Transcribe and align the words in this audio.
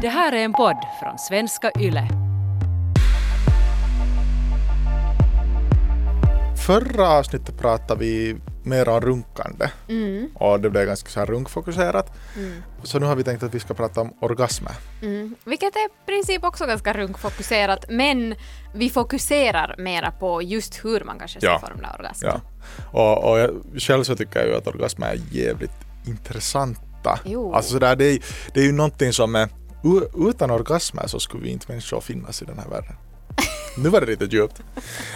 Det 0.00 0.08
här 0.08 0.32
är 0.32 0.44
en 0.44 0.52
podd 0.52 0.76
från 1.00 1.18
svenska 1.18 1.70
YLE. 1.80 2.08
Förra 6.66 7.08
avsnittet 7.08 7.58
pratade 7.58 8.00
vi 8.00 8.36
mer 8.64 8.88
om 8.88 9.00
runkande 9.00 9.68
och 10.34 10.60
det 10.60 10.70
blev 10.70 10.86
ganska 10.86 11.08
så 11.10 11.20
här 11.20 11.26
runkfokuserat. 11.26 12.12
Så 12.82 12.98
nu 12.98 13.06
har 13.06 13.16
vi 13.16 13.24
tänkt 13.24 13.42
att 13.42 13.54
vi 13.54 13.60
ska 13.60 13.74
prata 13.74 14.00
om 14.00 14.12
orgasmer. 14.20 14.72
Mm. 15.02 15.34
Vilket 15.44 15.76
är 15.76 15.86
i 15.86 15.88
princip 16.06 16.44
också 16.44 16.66
ganska 16.66 16.92
runkfokuserat 16.92 17.84
men 17.88 18.34
vi 18.74 18.90
fokuserar 18.90 19.74
mera 19.78 20.10
på 20.10 20.42
just 20.42 20.84
hur 20.84 21.04
man 21.04 21.18
kanske 21.18 21.40
ska 21.40 21.46
Ja. 21.50 21.58
formla 21.68 21.96
orgasm. 21.98 22.26
Ja. 22.26 22.40
Och, 22.92 23.30
och 23.30 23.38
jag, 23.38 23.50
själv 23.78 24.02
så 24.04 24.16
tycker 24.16 24.40
jag 24.40 24.48
ju 24.48 24.56
att 24.56 24.66
orgasmer 24.66 25.06
är 25.06 25.20
jävligt 25.30 25.70
intressanta. 26.06 27.18
Jo. 27.24 27.52
Alltså 27.54 27.72
så 27.72 27.78
där, 27.78 27.96
det, 27.96 28.04
är, 28.04 28.18
det 28.54 28.60
är 28.60 28.64
ju 28.64 28.72
någonting 28.72 29.12
som 29.12 29.34
är, 29.34 29.48
u- 29.86 30.28
utan 30.30 30.50
orgasmer 30.50 31.06
så 31.06 31.20
skulle 31.20 31.42
vi 31.42 31.50
inte 31.50 31.66
människor 31.68 32.00
finnas 32.00 32.42
i 32.42 32.44
den 32.44 32.58
här 32.58 32.68
världen. 32.68 32.92
Nu 33.78 33.88
var 33.88 34.00
det 34.00 34.06
lite 34.06 34.24
djupt. 34.24 34.62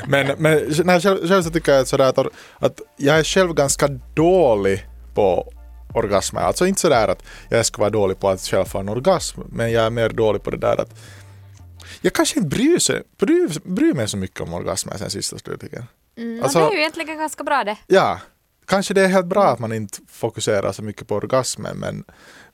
Men, 0.08 0.26
men 0.38 0.62
nej, 0.84 1.00
själv, 1.00 1.28
själv 1.28 1.42
så 1.42 1.50
tycker 1.50 1.72
jag 1.72 1.86
sådär 1.88 2.08
att, 2.08 2.18
att 2.58 2.80
jag 2.96 3.18
är 3.18 3.24
själv 3.24 3.54
ganska 3.54 3.88
dålig 4.14 4.86
på 5.14 5.52
orgasmer. 5.94 6.40
Alltså 6.40 6.66
inte 6.66 6.80
sådär 6.80 7.08
att 7.08 7.22
jag 7.48 7.66
ska 7.66 7.80
vara 7.80 7.90
dålig 7.90 8.20
på 8.20 8.28
att 8.28 8.40
själv 8.40 8.64
få 8.64 8.78
en 8.78 8.88
orgasm, 8.88 9.40
men 9.48 9.72
jag 9.72 9.84
är 9.84 9.90
mer 9.90 10.08
dålig 10.08 10.42
på 10.42 10.50
det 10.50 10.56
där 10.56 10.80
att 10.80 10.98
jag 12.00 12.12
kanske 12.12 12.38
inte 12.38 12.48
bryr, 12.56 12.78
sig, 12.78 13.02
bryr, 13.20 13.48
bryr 13.64 13.94
mig 13.94 14.08
så 14.08 14.16
mycket 14.16 14.40
om 14.40 14.54
orgasmer 14.54 14.96
sen 14.96 15.10
sista 15.10 15.38
slutligen. 15.38 15.84
Mm, 16.18 16.42
Alltså- 16.42 16.58
det 16.58 16.64
är 16.66 16.70
ju 16.72 16.78
egentligen 16.78 17.18
ganska 17.18 17.44
bra 17.44 17.64
det. 17.64 17.76
Ja, 17.86 18.18
kanske 18.70 18.94
det 18.94 19.00
är 19.04 19.08
helt 19.08 19.26
bra 19.26 19.44
att 19.44 19.58
man 19.58 19.72
inte 19.72 19.98
fokuserar 20.08 20.72
så 20.72 20.82
mycket 20.82 21.08
på 21.08 21.14
orgasmen 21.14 21.76
men 21.76 22.04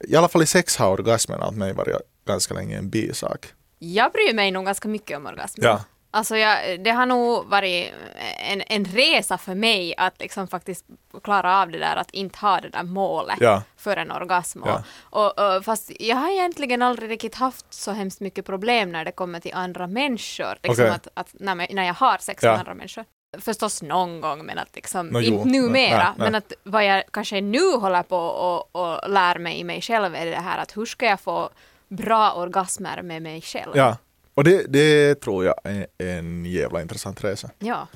i 0.01 0.17
alla 0.17 0.29
fall 0.29 0.43
i 0.43 0.47
sex 0.47 0.77
har 0.77 0.91
orgasmen 0.93 1.43
åt 1.43 1.55
mig 1.55 1.73
varit 1.73 1.97
ganska 2.27 2.55
länge 2.55 2.79
en 2.79 2.91
bisak. 2.91 3.47
Jag 3.79 4.13
bryr 4.13 4.35
mig 4.35 4.51
nog 4.51 4.65
ganska 4.67 4.89
mycket 4.89 5.17
om 5.17 5.27
orgasm. 5.27 5.61
Ja. 5.65 5.85
Alltså 6.11 6.37
jag, 6.37 6.85
det 6.85 6.91
har 6.91 7.07
nog 7.07 7.47
varit 7.47 7.93
en, 8.39 8.63
en 8.67 8.85
resa 8.85 9.39
för 9.39 9.55
mig 9.55 9.95
att 9.97 10.21
liksom 10.21 10.49
faktiskt 10.49 10.85
klara 11.25 11.61
av 11.63 11.71
det 11.71 11.79
där 11.79 11.97
att 11.97 12.11
inte 12.11 12.39
ha 12.39 12.61
det 12.61 12.69
där 12.69 12.83
målet 12.83 13.37
Ja. 13.41 13.63
för 13.77 13.97
en 13.97 14.11
orgasm. 14.11 14.63
Ja. 14.65 14.83
Och, 15.01 15.39
och, 15.39 15.65
fast 15.65 15.93
jag 16.01 16.17
har 16.17 16.31
egentligen 16.31 16.83
aldrig 16.83 17.11
riktigt 17.11 17.35
haft 17.35 17.67
så 17.75 17.93
hemskt 17.93 18.21
mycket 18.21 18.47
problem 18.47 18.93
när 18.93 19.05
det 19.05 19.13
kommer 19.13 19.41
till 19.41 19.55
andra 19.55 19.87
människor. 19.87 20.59
Liksom 20.63 20.85
Okej. 20.85 20.89
att, 20.95 21.09
att 21.15 21.29
när, 21.33 21.75
när 21.75 21.85
jag 21.87 21.95
har 21.95 22.19
sex 22.19 22.43
Ja. 22.43 22.51
med 22.51 22.59
andra 22.59 22.75
människor. 22.75 23.05
Förstås 23.41 23.83
någon 23.83 24.21
gång 24.21 24.47
men 24.47 24.59
att 24.59 24.77
liksom, 24.77 25.09
Nå, 25.09 25.21
jo. 25.21 25.35
inte 25.35 25.49
numera. 25.49 25.99
Nej, 25.99 26.13
nej. 26.17 26.31
Men 26.31 26.35
att 26.35 26.53
vad 26.63 26.85
jag 26.85 27.05
kanske 27.11 27.41
nu 27.41 27.73
håller 27.73 28.03
på 28.03 28.17
och, 28.19 28.77
och 28.77 29.11
lär 29.11 29.39
mig 29.39 29.61
i 29.61 29.65
mig 29.65 29.81
själv 29.81 30.15
är 30.15 30.27
det 30.27 30.37
här 30.37 30.59
att 30.59 30.77
hur 30.77 30.87
ska 30.87 31.07
jag 31.07 31.21
få 31.21 31.51
bra 31.89 32.33
orgasmer 32.33 33.03
med 33.03 33.23
mig 33.23 33.41
själv? 33.41 33.73
Ja, 33.75 33.97
och 34.35 34.45
det, 34.45 34.73
det 34.73 35.21
tror 35.21 35.45
jag 35.45 35.55
är 35.65 35.87
en 35.99 36.45
jävla 36.45 36.83
intressant 36.83 37.25
resa. 37.25 37.51
ja. 37.59 37.87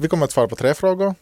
Vi 0.00 0.08
kommer 0.08 0.24
att 0.24 0.32
svara 0.32 0.48
på 0.48 0.56
tre 0.56 0.74
frågor 0.74 1.14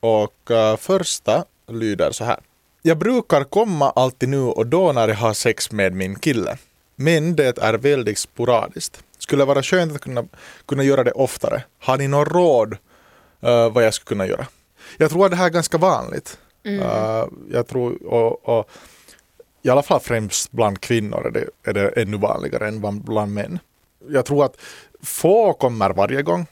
och 0.00 0.50
uh, 0.50 0.76
första 0.76 1.44
lyder 1.68 2.12
så 2.12 2.24
här. 2.24 2.40
Jag 2.82 2.98
brukar 2.98 3.44
komma 3.44 3.90
alltid 3.90 4.28
nu 4.28 4.40
och 4.40 4.66
då 4.66 4.92
när 4.92 5.08
jag 5.08 5.16
har 5.16 5.32
sex 5.32 5.72
med 5.72 5.92
min 5.92 6.18
kille. 6.18 6.58
Men 6.96 7.36
det 7.36 7.58
är 7.58 7.74
väldigt 7.74 8.18
sporadiskt. 8.18 9.02
Skulle 9.24 9.44
vara 9.44 9.62
skönt 9.62 9.94
att 9.94 10.00
kunna, 10.00 10.24
kunna 10.66 10.82
göra 10.82 11.04
det 11.04 11.12
oftare. 11.12 11.64
Har 11.78 11.98
ni 11.98 12.08
något 12.08 12.28
råd 12.28 12.72
uh, 12.72 13.72
vad 13.72 13.84
jag 13.84 13.94
skulle 13.94 14.08
kunna 14.08 14.26
göra? 14.26 14.46
Jag 14.96 15.10
tror 15.10 15.24
att 15.24 15.30
det 15.30 15.36
här 15.36 15.46
är 15.46 15.50
ganska 15.50 15.78
vanligt. 15.78 16.38
Uh, 16.66 17.26
jag 17.50 17.66
tror, 17.66 18.06
och, 18.06 18.48
och, 18.48 18.70
i 19.62 19.68
alla 19.70 19.82
fall 19.82 20.00
främst 20.00 20.52
bland 20.52 20.80
kvinnor 20.80 21.26
är 21.26 21.30
det, 21.30 21.46
är 21.62 21.72
det 21.72 21.88
ännu 21.88 22.16
vanligare 22.16 22.68
än 22.68 22.80
bland, 22.80 23.04
bland 23.04 23.34
män. 23.34 23.58
Jag 24.08 24.24
tror 24.24 24.44
att 24.44 24.56
få 25.02 25.52
kommer 25.52 25.90
varje 25.90 26.22
gång. 26.22 26.46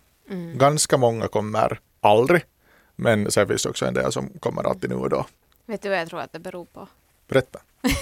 Ganska 0.55 0.97
många 0.97 1.28
kommer 1.28 1.81
aldrig. 2.00 2.43
Men 2.97 3.31
sen 3.31 3.49
finns 3.49 3.62
det 3.62 3.69
också 3.69 3.87
en 3.87 3.94
del 3.94 4.12
som 4.12 4.31
kommer 4.41 4.62
alltid 4.69 4.91
nu 4.91 4.97
och 4.97 5.10
då. 5.10 5.27
Vet 5.66 5.83
du 5.83 5.89
vad 5.89 5.99
jag 5.99 6.09
tror 6.09 6.21
att 6.21 6.33
det 6.33 6.39
beror 6.39 6.65
på? 6.65 6.89
Berätta. 7.28 7.59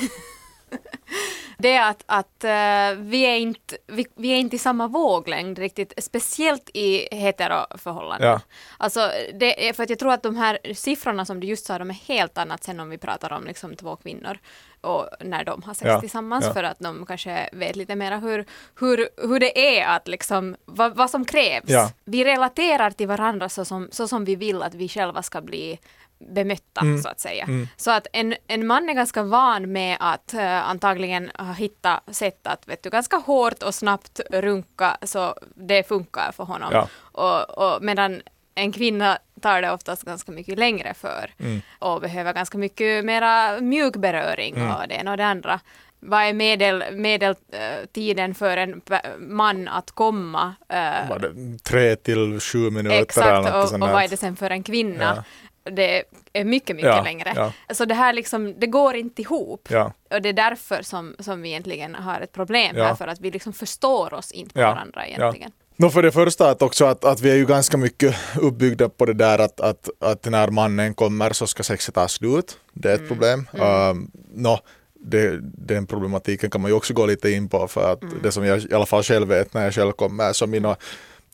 Det 1.61 1.73
är 1.73 1.91
att, 1.91 2.05
att 2.07 2.45
eh, 2.45 2.99
vi, 2.99 3.23
är 3.23 3.37
inte, 3.37 3.77
vi, 3.87 4.07
vi 4.17 4.33
är 4.33 4.37
inte 4.37 4.57
i 4.57 4.59
samma 4.59 4.89
våglängd 4.89 5.59
riktigt, 5.59 5.93
speciellt 6.05 6.71
i 6.75 7.17
heteroförhållanden. 7.17 8.29
Ja. 8.29 8.41
Alltså, 8.79 9.11
det 9.35 9.69
är 9.69 9.73
för 9.73 9.83
att 9.83 9.91
jag 9.91 9.99
tror 9.99 10.13
att 10.13 10.23
de 10.23 10.37
här 10.37 10.59
siffrorna 10.75 11.25
som 11.25 11.41
du 11.41 11.47
just 11.47 11.67
sa, 11.67 11.79
de 11.79 11.91
är 11.91 11.95
helt 11.95 12.39
annat 12.39 12.65
sen 12.65 12.81
om 12.81 12.91
vi 12.91 12.99
pratar 12.99 13.33
om 13.33 13.45
liksom 13.45 13.77
två 13.77 13.97
kvinnor 13.97 14.39
och 14.81 15.09
när 15.21 15.45
de 15.45 15.63
har 15.63 15.75
sex 15.75 15.89
Ja, 15.89 16.01
tillsammans 16.01 16.45
ja. 16.47 16.53
för 16.53 16.63
att 16.65 16.79
de 16.79 17.07
kanske 17.07 17.49
vet 17.53 17.77
lite 17.77 17.97
mer 17.97 18.21
hur, 18.21 18.45
hur, 18.81 19.09
hur 19.29 19.41
det 19.41 19.79
är 19.79 19.97
att 19.97 20.09
liksom, 20.09 20.57
vad, 20.65 20.97
vad 20.97 21.11
som 21.11 21.25
krävs. 21.25 21.65
Ja. 21.67 21.91
Vi 22.05 22.25
relaterar 22.25 22.91
till 22.91 23.09
varandra 23.09 23.49
så 23.49 23.65
som, 23.65 23.89
så 23.93 24.09
som 24.09 24.25
vi 24.25 24.37
vill 24.37 24.63
att 24.63 24.75
vi 24.75 24.89
själva 24.89 25.23
ska 25.23 25.41
bli 25.41 25.79
bemötta 26.21 26.81
Mm. 26.81 27.03
så 27.03 27.09
att 27.09 27.21
säga. 27.21 27.47
Så 27.77 27.91
att 27.91 28.07
en, 28.13 28.35
en 28.47 28.67
man 28.67 28.89
är 28.89 28.95
ganska 28.95 29.23
van 29.23 29.73
med 29.73 29.97
att 30.01 30.35
eh, 30.35 30.69
antagligen 30.71 31.31
ha 31.39 31.53
hittat 31.53 32.03
sätt 32.17 32.47
att 32.47 32.69
vet 32.69 32.83
du, 32.83 32.91
ganska 32.91 33.17
hårt 33.17 33.63
och 33.63 33.75
snabbt 33.75 34.21
runka 34.31 34.97
så 35.03 35.35
det 35.55 35.89
funkar 35.89 36.33
för 36.33 36.45
honom. 36.45 36.71
Ja. 36.73 36.89
Och, 37.13 37.59
och 37.75 37.83
medan 37.83 38.23
en 38.55 38.73
kvinna 38.73 39.19
tar 39.41 39.63
det 39.63 39.71
oftast 39.73 40.03
ganska 40.05 40.33
mycket 40.33 40.59
längre 40.59 40.95
för 40.95 41.31
Mm. 41.39 41.61
och 41.79 42.01
behöver 42.01 42.33
ganska 42.33 42.59
mycket 42.59 43.05
mera 43.05 43.61
mjuk 43.61 43.97
beröring 43.97 44.55
Mm. 44.57 44.71
och 44.75 44.89
det 44.89 44.95
ena 44.95 45.11
och 45.11 45.17
det 45.17 45.27
andra. 45.27 45.61
Vad 46.03 46.23
är 46.23 46.33
medel, 46.33 46.85
medeltiden 46.93 48.35
för 48.35 48.57
en 48.57 48.81
man 49.19 49.69
att 49.69 49.91
komma? 49.91 50.55
eh, 50.69 51.09
Var 51.09 51.19
det 51.19 51.59
tre 51.59 51.97
till 51.97 52.41
sju 52.41 52.71
minuter 52.71 53.03
Exakt, 53.03 53.55
och, 53.55 53.73
och 53.75 53.81
vad 53.81 54.03
är 54.05 54.09
det 54.09 54.17
sen 54.17 54.37
för 54.37 54.51
en 54.51 54.63
kvinna? 54.63 55.25
Det 55.65 56.03
är 56.33 56.45
mycket, 56.45 56.77
mycket 56.77 56.91
Ja, 56.91 57.03
längre. 57.03 57.33
ja. 57.37 57.53
Så 57.75 57.85
det 57.85 57.95
här 57.95 58.13
liksom, 58.13 58.55
det 58.61 58.67
går 58.67 58.95
inte 58.97 59.23
ihop. 59.23 59.69
Ja. 59.71 59.93
Och 60.11 60.23
det 60.23 60.29
är 60.29 60.33
därför 60.33 60.83
som, 60.83 61.15
som 61.19 61.43
vi 61.43 61.49
egentligen 61.49 61.95
har 61.95 62.21
ett 62.21 62.33
problem 62.33 62.77
Ja. 62.77 62.85
här, 62.85 62.95
för 62.95 63.07
att 63.07 63.21
vi 63.21 63.31
liksom 63.31 63.53
förstår 63.53 64.15
oss 64.15 64.33
inte 64.33 64.55
på 64.55 64.61
Ja, 64.61 64.71
varandra 64.71 65.07
egentligen. 65.07 65.53
Nå 65.77 65.91
för 65.91 66.03
det 66.03 66.13
första 66.13 66.51
att 66.51 66.63
också 66.63 66.85
att, 66.85 67.05
att 67.05 67.21
vi 67.21 67.31
är 67.31 67.35
ju 67.37 67.47
ganska 67.47 67.77
mycket 67.77 68.17
uppbyggda 68.41 68.89
på 68.89 69.07
det 69.07 69.13
där 69.15 69.39
att, 69.39 69.61
att, 69.61 69.89
att 70.01 70.25
när 70.25 70.49
mannen 70.49 70.95
kommer 70.95 71.33
så 71.33 71.47
ska 71.47 71.63
sexet 71.63 71.95
ta 71.95 72.09
slut. 72.09 72.59
Det 72.73 72.91
är 72.91 72.95
ett 72.95 73.09
problem. 73.09 73.47
Um, 73.53 74.11
nå, 74.35 74.61
det, 74.95 75.39
den 75.43 75.87
problematiken 75.87 76.51
kan 76.51 76.61
man 76.61 76.71
ju 76.71 76.77
också 76.77 76.95
gå 76.95 77.07
lite 77.07 77.31
in 77.31 77.49
på 77.49 77.69
för 77.69 77.93
att 77.93 78.01
det 78.23 78.33
som 78.33 78.45
jag 78.45 78.59
i 78.59 78.75
alla 78.75 78.87
fall 78.87 79.03
själv 79.03 79.29
vet 79.29 79.55
när 79.55 79.65
jag 79.65 79.75
själv 79.75 79.93
kommer 79.93 80.33
så 80.33 80.47
mina, 80.47 80.77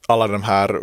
alla 0.09 0.27
de 0.27 0.43
här 0.43 0.81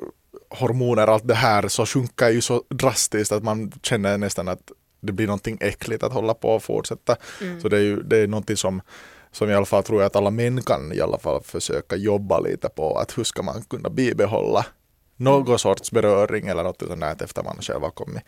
hormoner, 0.50 1.08
allt 1.08 1.28
det 1.28 1.34
här 1.34 1.68
så 1.68 1.86
sjunker 1.86 2.30
ju 2.30 2.42
så 2.42 2.64
drastiskt 2.70 3.32
att 3.32 3.44
man 3.44 3.72
känner 3.84 4.18
nästan 4.18 4.48
att 4.48 4.72
det 5.02 5.12
blir 5.12 5.28
någonting 5.28 5.58
äckligt 5.62 6.04
att 6.04 6.14
hålla 6.14 6.34
på 6.34 6.50
och 6.50 6.64
fortsätta. 6.64 7.16
Så 7.62 7.70
det 7.70 7.78
är 7.78 7.82
ju 7.82 8.04
det 8.04 8.18
är 8.18 8.28
någonting 8.28 8.58
som 8.58 8.82
som 9.32 9.50
i 9.50 9.54
alla 9.54 9.66
fall 9.66 9.84
tror 9.84 10.02
jag 10.02 10.08
att 10.08 10.16
alla 10.16 10.32
män 10.32 10.62
kan 10.62 10.94
i 10.94 11.02
alla 11.02 11.20
fall 11.20 11.44
försöka 11.44 11.96
jobba 11.96 12.40
lite 12.40 12.70
på 12.70 12.98
att 12.98 13.18
hur 13.18 13.24
ska 13.24 13.44
man 13.44 13.62
kunna 13.62 13.90
bibehålla 13.90 14.66
någon 15.16 15.60
sorts 15.60 15.92
beröring 15.92 16.48
eller 16.48 16.64
något 16.64 16.80
sånt 16.88 17.02
där 17.02 17.24
efter 17.24 17.44
man 17.44 17.58
själv 17.62 17.82
har 17.82 17.90
kommit. 17.90 18.24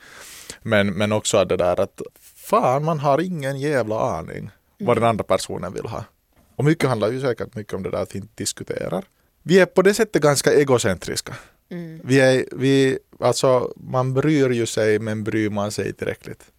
Men, 0.62 0.88
men 0.88 1.12
också 1.12 1.46
det 1.46 1.58
där 1.58 1.80
att 1.80 2.02
fan 2.36 2.84
man 2.84 3.00
har 3.00 3.22
ingen 3.22 3.60
jävla 3.60 4.00
aning 4.00 4.50
vad 4.80 4.98
den 4.98 5.04
andra 5.04 5.24
personen 5.24 5.74
vill 5.74 5.86
ha. 5.86 6.04
Och 6.56 6.66
mycket 6.66 6.90
handlar 6.90 7.12
ju 7.12 7.22
säkert 7.22 7.56
mycket 7.56 7.74
om 7.74 7.84
det 7.84 7.92
där 7.92 8.02
att 8.02 8.16
vi 8.16 8.20
inte 8.20 8.34
diskuterar. 8.36 9.06
Vi 9.44 9.60
är 9.60 9.66
på 9.66 9.82
det 9.82 9.94
sättet 9.94 10.22
ganska 10.22 10.54
egocentriska. 10.54 11.36
Vi 12.04 12.20
är, 12.20 12.46
vi, 12.52 13.00
alltså 13.20 13.74
man 13.76 14.14
bryr 14.14 14.50
ju 14.50 14.66
sig 14.66 15.00
men 15.00 15.24
bryr 15.24 15.50
man 15.50 15.72
sig 15.72 15.94
tillräckligt. 15.94 16.52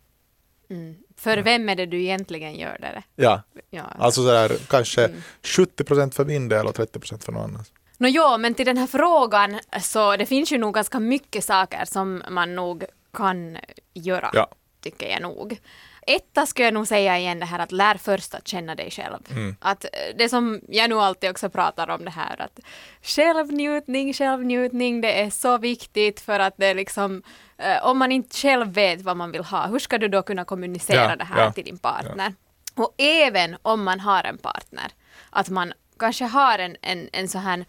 Mm. 0.71 0.95
För 1.17 1.39
vem 1.39 1.69
är 1.69 1.77
det 1.77 1.87
du 1.87 2.03
egentligen 2.03 2.55
gör 2.55 2.79
det? 2.81 3.03
Ja, 3.17 3.43
Ja. 3.71 3.83
alltså 3.83 4.23
sådär 4.23 4.53
kanske 4.69 5.11
70% 5.43 6.11
för 6.15 6.25
min 6.25 6.49
del 6.49 6.67
och 6.67 6.77
30% 6.79 7.25
för 7.25 7.33
någon 7.33 7.43
annan. 7.45 7.65
Nå 7.99 8.09
jo, 8.09 8.39
men 8.39 8.55
till 8.55 8.67
den 8.67 8.77
här 8.77 8.87
frågan 8.87 9.61
så 9.83 10.17
det 10.17 10.27
finns 10.27 10.53
ju 10.53 10.59
nog 10.59 10.75
ganska 10.75 11.01
mycket 11.01 11.45
saker 11.45 11.85
som 11.85 12.23
man 12.31 12.55
nog 12.55 12.85
kan 13.13 13.59
göra, 13.95 14.31
Ja. 14.33 14.51
tycker 14.81 15.09
jag 15.11 15.23
nog. 15.23 15.59
Etta 16.07 16.47
skulle 16.47 16.65
jag 16.67 16.75
nog 16.75 16.87
säga 16.87 17.19
igen 17.19 17.39
det 17.39 17.47
här 17.47 17.59
att 17.59 17.73
lär 17.73 17.95
först 17.95 18.35
att 18.35 18.49
känna 18.49 18.75
dig 18.75 18.91
själv. 18.91 19.17
Mm. 19.31 19.57
Att 19.61 19.85
det 20.19 20.29
som 20.29 20.61
jag 20.69 20.91
nu 20.91 21.01
alltid 21.01 21.31
också 21.31 21.51
pratar 21.51 21.91
om 21.91 22.05
det 22.05 22.11
här 22.11 22.41
att 22.43 22.59
självnjutning, 23.03 24.13
självnjutning, 24.13 25.01
det 25.01 25.21
är 25.21 25.31
så 25.31 25.59
viktigt 25.59 26.21
för 26.21 26.41
att 26.41 26.55
det 26.57 26.67
är 26.67 26.75
liksom 26.75 27.23
eh, 27.59 27.87
om 27.87 27.99
man 27.99 28.13
inte 28.13 28.37
själv 28.37 28.73
vet 28.75 29.03
vad 29.03 29.17
man 29.17 29.33
vill 29.33 29.45
ha, 29.45 29.67
hur 29.67 29.79
ska 29.79 29.99
du 29.99 30.09
då 30.09 30.23
kunna 30.23 30.45
kommunicera 30.45 31.11
Ja, 31.11 31.17
det 31.17 31.25
här 31.25 31.43
ja, 31.45 31.53
till 31.53 31.65
din 31.65 31.79
partner? 31.79 32.35
Och 32.75 32.95
även 32.99 33.57
om 33.63 33.85
man 33.85 34.01
har 34.01 34.25
en 34.25 34.39
partner, 34.39 34.85
att 35.31 35.49
man 35.49 35.73
kanske 35.99 36.25
har 36.25 36.59
en, 36.59 36.77
en, 36.83 37.09
en 37.13 37.29
så 37.29 37.39
här 37.39 37.65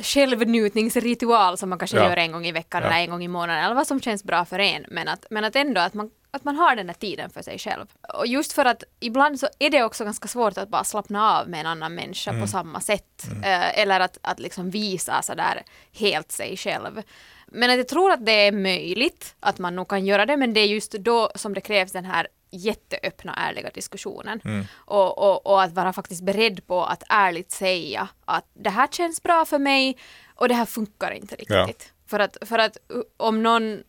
självnjutningsritual 0.00 1.58
som 1.58 1.68
man 1.68 1.78
kanske 1.78 1.96
Ja. 1.96 2.08
gör 2.08 2.16
en 2.16 2.32
gång 2.32 2.46
i 2.46 2.52
veckan 2.52 2.82
Ja. 2.82 2.88
eller 2.88 2.98
en 3.00 3.10
gång 3.10 3.24
i 3.24 3.28
månaden 3.28 3.64
eller 3.64 3.74
vad 3.74 3.86
som 3.86 4.00
känns 4.00 4.24
bra 4.24 4.44
för 4.44 4.58
en. 4.58 4.84
Men 4.88 5.08
att, 5.08 5.26
men 5.30 5.44
att 5.44 5.56
ändå 5.56 5.80
att 5.80 5.94
man 5.94 6.10
att 6.34 6.44
man 6.44 6.56
har 6.56 6.76
den 6.76 6.88
här 6.88 6.94
tiden 6.94 7.30
för 7.30 7.42
sig 7.42 7.58
själv. 7.58 7.86
Och 8.14 8.26
just 8.26 8.52
för 8.52 8.64
att 8.64 8.84
ibland 9.00 9.40
så 9.40 9.48
är 9.58 9.70
det 9.70 9.82
också 9.82 10.04
ganska 10.04 10.28
svårt 10.28 10.58
att 10.58 10.68
bara 10.68 10.84
slappna 10.84 11.38
av 11.38 11.48
med 11.48 11.60
en 11.60 11.66
annan 11.66 11.94
människa 11.94 12.40
på 12.40 12.46
samma 12.46 12.80
sätt. 12.80 13.26
Eh, 13.44 13.78
eller 13.78 14.00
att, 14.00 14.18
att 14.22 14.40
liksom 14.40 14.70
visa 14.70 15.22
sådär 15.22 15.62
helt 15.92 16.32
sig 16.32 16.56
själv. 16.56 17.02
Men 17.46 17.70
att 17.70 17.76
jag 17.76 17.88
tror 17.88 18.12
att 18.12 18.26
det 18.26 18.32
är 18.32 18.52
möjligt 18.52 19.34
att 19.40 19.58
man 19.58 19.76
nog 19.76 19.88
kan 19.88 20.06
göra 20.06 20.26
det, 20.26 20.36
men 20.36 20.54
det 20.54 20.60
är 20.60 20.66
just 20.66 20.92
då 20.92 21.30
som 21.34 21.54
det 21.54 21.60
krävs 21.60 21.92
den 21.92 22.04
här 22.04 22.28
jätteöppna 22.50 23.34
ärliga 23.34 23.70
diskussionen. 23.70 24.40
Och, 24.74 25.18
och, 25.18 25.46
och 25.46 25.62
att 25.62 25.72
vara 25.72 25.92
faktiskt 25.92 26.22
beredd 26.22 26.66
på 26.66 26.84
att 26.84 27.02
ärligt 27.08 27.50
säga 27.50 28.08
att 28.24 28.44
det 28.54 28.70
här 28.70 28.86
känns 28.86 29.22
bra 29.22 29.44
för 29.44 29.58
mig 29.58 29.96
och 30.34 30.48
det 30.48 30.54
här 30.54 30.66
funkar 30.66 31.10
inte 31.10 31.34
riktigt. 31.34 31.48
Ja. 31.88 32.06
För, 32.06 32.18
att, 32.18 32.36
för 32.40 32.58
att 32.58 32.76
om 33.16 33.42
någon 33.42 33.82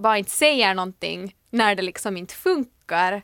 bara 0.00 0.18
inte 0.18 0.30
säger 0.30 0.74
någonting 0.74 1.34
när 1.50 1.74
det 1.74 1.82
liksom 1.82 2.16
inte 2.16 2.34
funkar 2.34 3.22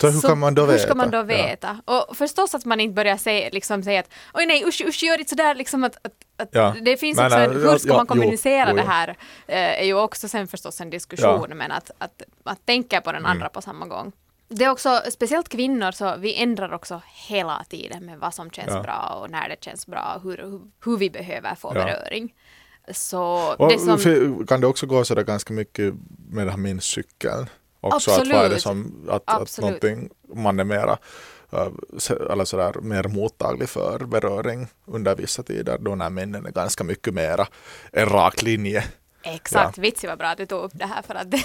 Så 0.00 0.08
hur 0.10 0.20
kan 0.20 0.38
man 0.38 0.54
då 0.54 0.64
hur 0.66 0.78
ska 0.78 0.94
man 0.94 1.10
då 1.10 1.18
Ja. 1.18 1.22
veta? 1.22 1.80
Och 1.84 2.16
förstås 2.16 2.54
att 2.54 2.64
man 2.64 2.80
inte 2.80 2.94
börjar 2.94 3.16
säga, 3.16 3.48
liksom, 3.52 3.82
säga 3.82 4.00
att 4.00 4.10
oj 4.34 4.46
nej 4.46 4.64
usch, 4.66 4.80
usch 4.88 5.02
gör 5.02 5.18
inte 5.18 5.30
sådär 5.30 5.54
liksom 5.54 5.84
att, 5.84 5.96
att, 6.06 6.12
att 6.36 6.48
Ja. 6.52 6.74
det 6.82 6.96
finns 6.96 7.16
Nej, 7.18 7.26
också 7.26 7.38
en, 7.38 7.62
ja, 7.62 7.70
hur 7.70 7.78
ska 7.78 7.88
ja, 7.88 7.96
man 7.96 8.06
kommunicera 8.06 8.70
jo, 8.70 8.76
det 8.76 8.82
jo. 8.82 8.88
här 8.88 9.08
eh, 9.46 9.80
är 9.80 9.84
ju 9.84 9.94
också 9.94 10.28
sen 10.28 10.48
förstås 10.48 10.80
en 10.80 10.90
diskussion 10.90 11.50
men 11.54 11.72
att, 11.72 11.90
att, 11.98 12.22
att 12.44 12.66
tänka 12.66 13.00
på 13.00 13.10
Mm. 13.10 13.22
den 13.22 13.30
andra 13.30 13.48
på 13.48 13.62
samma 13.62 13.86
gång. 13.86 14.12
Det 14.54 14.64
är 14.64 14.70
också, 14.70 15.00
speciellt 15.10 15.48
kvinnor, 15.48 15.92
så 15.92 16.14
vi 16.18 16.34
ändrar 16.42 16.72
också 16.72 17.00
hela 17.28 17.64
tiden 17.68 18.06
med 18.06 18.18
vad 18.18 18.34
som 18.34 18.50
känns 18.50 18.70
Ja. 18.70 18.82
bra 18.82 19.18
och 19.22 19.30
när 19.30 19.48
det 19.48 19.64
känns 19.64 19.86
bra 19.86 20.12
och 20.16 20.22
hur, 20.22 20.36
hur, 20.36 20.60
hur 20.84 20.96
vi 20.96 21.10
behöver 21.10 21.54
få 21.54 21.72
Ja. 21.74 21.84
beröring. 21.84 22.34
Så 22.90 23.54
det 23.70 23.78
som... 23.78 23.98
för- 23.98 24.46
Kan 24.46 24.60
det 24.60 24.66
också 24.66 24.86
gå 24.86 25.04
sådär 25.04 25.22
ganska 25.22 25.52
mycket 25.54 25.94
med 26.30 26.46
det 26.46 26.50
här 26.50 26.58
min 26.58 26.80
cykeln? 26.80 27.46
Också 27.80 28.10
att 28.10 28.18
vad 28.18 28.26
är 28.28 28.30
det 28.32 28.38
Absolut. 28.44 28.62
som, 28.62 29.06
att, 29.08 29.22
att 29.26 29.40
Absolut. 29.40 29.82
någonting 29.82 30.10
man 30.34 30.60
är 30.60 30.64
mera 30.64 30.98
se- 31.98 32.14
eller 32.30 32.44
sådär, 32.44 32.72
mer 32.80 33.04
mottaglig 33.04 33.68
för 33.68 33.98
beröring 33.98 34.66
under 34.86 35.14
vissa 35.16 35.42
tider 35.42 35.78
då 35.80 35.94
när 35.94 36.10
männen 36.10 36.46
är 36.46 36.50
ganska 36.50 36.84
mycket 36.84 37.14
mera 37.14 37.46
en 37.92 38.06
rak 38.08 38.42
linje. 38.42 38.84
Exakt, 39.24 39.78
vitsi 39.78 40.06
vad 40.06 40.18
bra 40.18 40.28
att 40.28 40.38
du 40.38 40.46
tog 40.46 40.62
upp 40.64 40.72
det 40.74 40.86
här 40.86 41.02
för 41.02 41.14
att 41.14 41.30
det, 41.30 41.42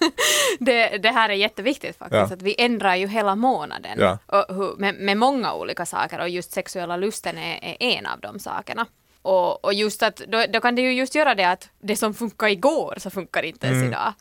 det, 0.58 0.98
det 0.98 1.08
här 1.08 1.28
är 1.28 1.34
jätteviktigt 1.34 1.96
faktiskt. 1.96 2.30
Ja. 2.30 2.34
Att 2.36 2.42
vi 2.42 2.54
ändrar 2.58 2.94
ju 2.96 3.06
hela 3.06 3.34
månaden 3.34 3.98
Ja. 3.98 4.18
och 4.26 4.54
hur, 4.56 4.76
med, 4.76 4.94
med 4.94 5.16
många 5.16 5.54
olika 5.54 5.86
saker 5.86 6.20
och 6.20 6.28
just 6.28 6.52
sexuella 6.52 6.96
lusten 6.96 7.38
är, 7.38 7.58
är 7.64 7.76
en 7.98 8.06
av 8.06 8.20
de 8.20 8.38
sakerna. 8.38 8.86
Och, 9.28 9.64
och 9.64 9.74
just 9.74 10.02
att 10.02 10.16
då, 10.16 10.44
då 10.48 10.60
kan 10.60 10.74
det 10.74 10.82
ju 10.82 10.92
just 10.92 11.14
göra 11.14 11.34
det 11.34 11.44
att 11.44 11.68
det 11.78 11.96
som 11.96 12.14
funkar 12.14 12.48
igår 12.48 12.94
så 12.98 13.10
funkar 13.10 13.42
inte 13.42 13.66
ens 13.66 13.76
Mm. 13.76 13.88
idag. 13.88 14.12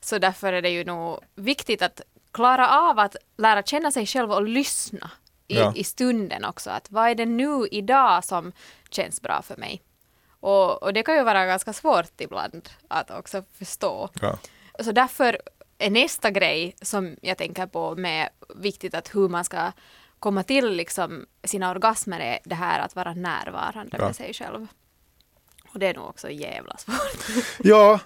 Så 0.00 0.18
därför 0.18 0.52
är 0.52 0.62
det 0.62 0.68
ju 0.70 0.84
nog 0.84 1.18
viktigt 1.34 1.82
att 1.82 2.00
klara 2.32 2.68
av 2.70 2.98
att 2.98 3.16
lära 3.36 3.62
känna 3.62 3.90
sig 3.92 4.06
själv 4.06 4.32
och 4.32 4.42
lyssna 4.42 5.10
i, 5.48 5.54
Ja. 5.58 5.72
i 5.76 5.84
stunden 5.84 6.44
också. 6.44 6.70
Att 6.70 6.90
vad 6.90 7.10
är 7.10 7.14
det 7.14 7.26
nu 7.26 7.66
idag 7.70 8.24
som 8.24 8.52
känns 8.90 9.22
bra 9.22 9.42
för 9.42 9.56
mig? 9.56 9.82
Och, 10.40 10.82
och 10.82 10.92
det 10.92 11.02
kan 11.02 11.14
ju 11.16 11.22
vara 11.24 11.46
ganska 11.46 11.72
svårt 11.72 12.20
ibland 12.20 12.68
att 12.88 13.10
också 13.10 13.44
förstå. 13.58 14.08
Ja. 14.20 14.38
Så 14.84 14.92
därför 14.92 15.38
är 15.78 15.90
nästa 15.90 16.30
grej 16.30 16.74
som 16.82 17.16
jag 17.22 17.38
tänker 17.38 17.66
på 17.66 17.94
med 17.96 18.28
viktigt 18.56 18.94
att 18.94 19.14
hur 19.14 19.28
man 19.28 19.44
ska 19.44 19.72
komma 20.20 20.42
till 20.42 20.70
liksom 20.70 21.26
sina 21.44 21.70
orgasmer 21.70 22.20
är 22.20 22.38
det 22.44 22.54
här 22.54 22.80
att 22.80 22.96
vara 22.96 23.14
närvarande 23.14 23.96
Ja. 23.98 24.06
med 24.06 24.16
sig 24.16 24.34
själv. 24.34 24.66
Och 25.72 25.78
det 25.78 25.86
är 25.86 25.94
nog 25.94 26.08
också 26.08 26.30
jävla 26.30 26.76
svårt. 26.76 27.26
ja, 27.58 28.00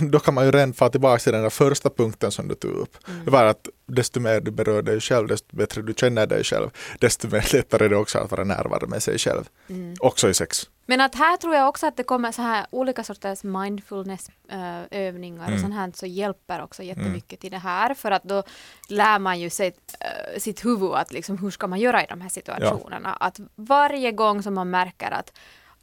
då 0.00 0.18
kan 0.20 0.34
man 0.34 0.44
ju 0.44 0.50
redan 0.50 0.72
få 0.74 0.88
tillbaka 0.88 1.18
till 1.18 1.32
den 1.32 1.42
där 1.42 1.50
första 1.50 1.90
punkten 1.90 2.30
som 2.30 2.48
du 2.48 2.54
tog 2.54 2.70
upp. 2.70 3.08
Mm. 3.08 3.24
Det 3.24 3.30
var 3.30 3.44
att 3.44 3.68
desto 3.86 4.20
mer 4.20 4.40
du 4.40 4.50
berör 4.50 4.82
dig 4.82 5.00
själv, 5.00 5.28
desto 5.28 5.56
bättre 5.56 5.82
du 5.82 5.94
känner 5.96 6.26
dig 6.26 6.44
själv, 6.44 6.70
desto 7.00 7.28
mer 7.28 7.48
lättare 7.52 7.84
är 7.84 7.88
det 7.88 7.96
också 7.96 8.18
att 8.18 8.30
vara 8.30 8.44
närvarande 8.44 8.86
med 8.86 9.02
sig 9.02 9.18
själv. 9.18 9.48
Mm. 9.68 9.94
Också 10.00 10.28
i 10.30 10.34
sex. 10.34 10.68
Men 10.86 11.00
att 11.00 11.14
här 11.14 11.36
tror 11.36 11.54
jag 11.54 11.68
också 11.68 11.86
att 11.86 11.96
det 11.96 12.02
kommer 12.02 12.32
så 12.32 12.42
här 12.42 12.66
olika 12.70 13.04
sorters 13.04 13.42
mindfulness-övningar 13.44 15.42
Mm. 15.42 15.54
och 15.54 15.60
sånt 15.60 15.74
här 15.74 15.92
så 15.94 16.06
hjälper 16.06 16.62
också 16.62 16.82
jättemycket 16.82 17.40
till 17.40 17.50
det 17.50 17.58
här 17.58 17.94
för 17.94 18.10
att 18.10 18.22
då 18.24 18.42
lär 18.88 19.18
man 19.18 19.40
ju 19.40 19.50
sitt, 19.50 19.94
äh, 20.00 20.38
sitt 20.38 20.64
huvud 20.64 20.92
att 20.94 21.12
liksom 21.12 21.38
hur 21.38 21.50
ska 21.50 21.66
man 21.66 21.80
göra 21.80 22.02
i 22.02 22.06
de 22.08 22.20
här 22.20 22.28
situationerna. 22.28 23.12
Att 23.20 23.40
varje 23.54 24.12
gång 24.12 24.42
som 24.42 24.54
man 24.54 24.70
märker 24.70 25.10
att 25.10 25.32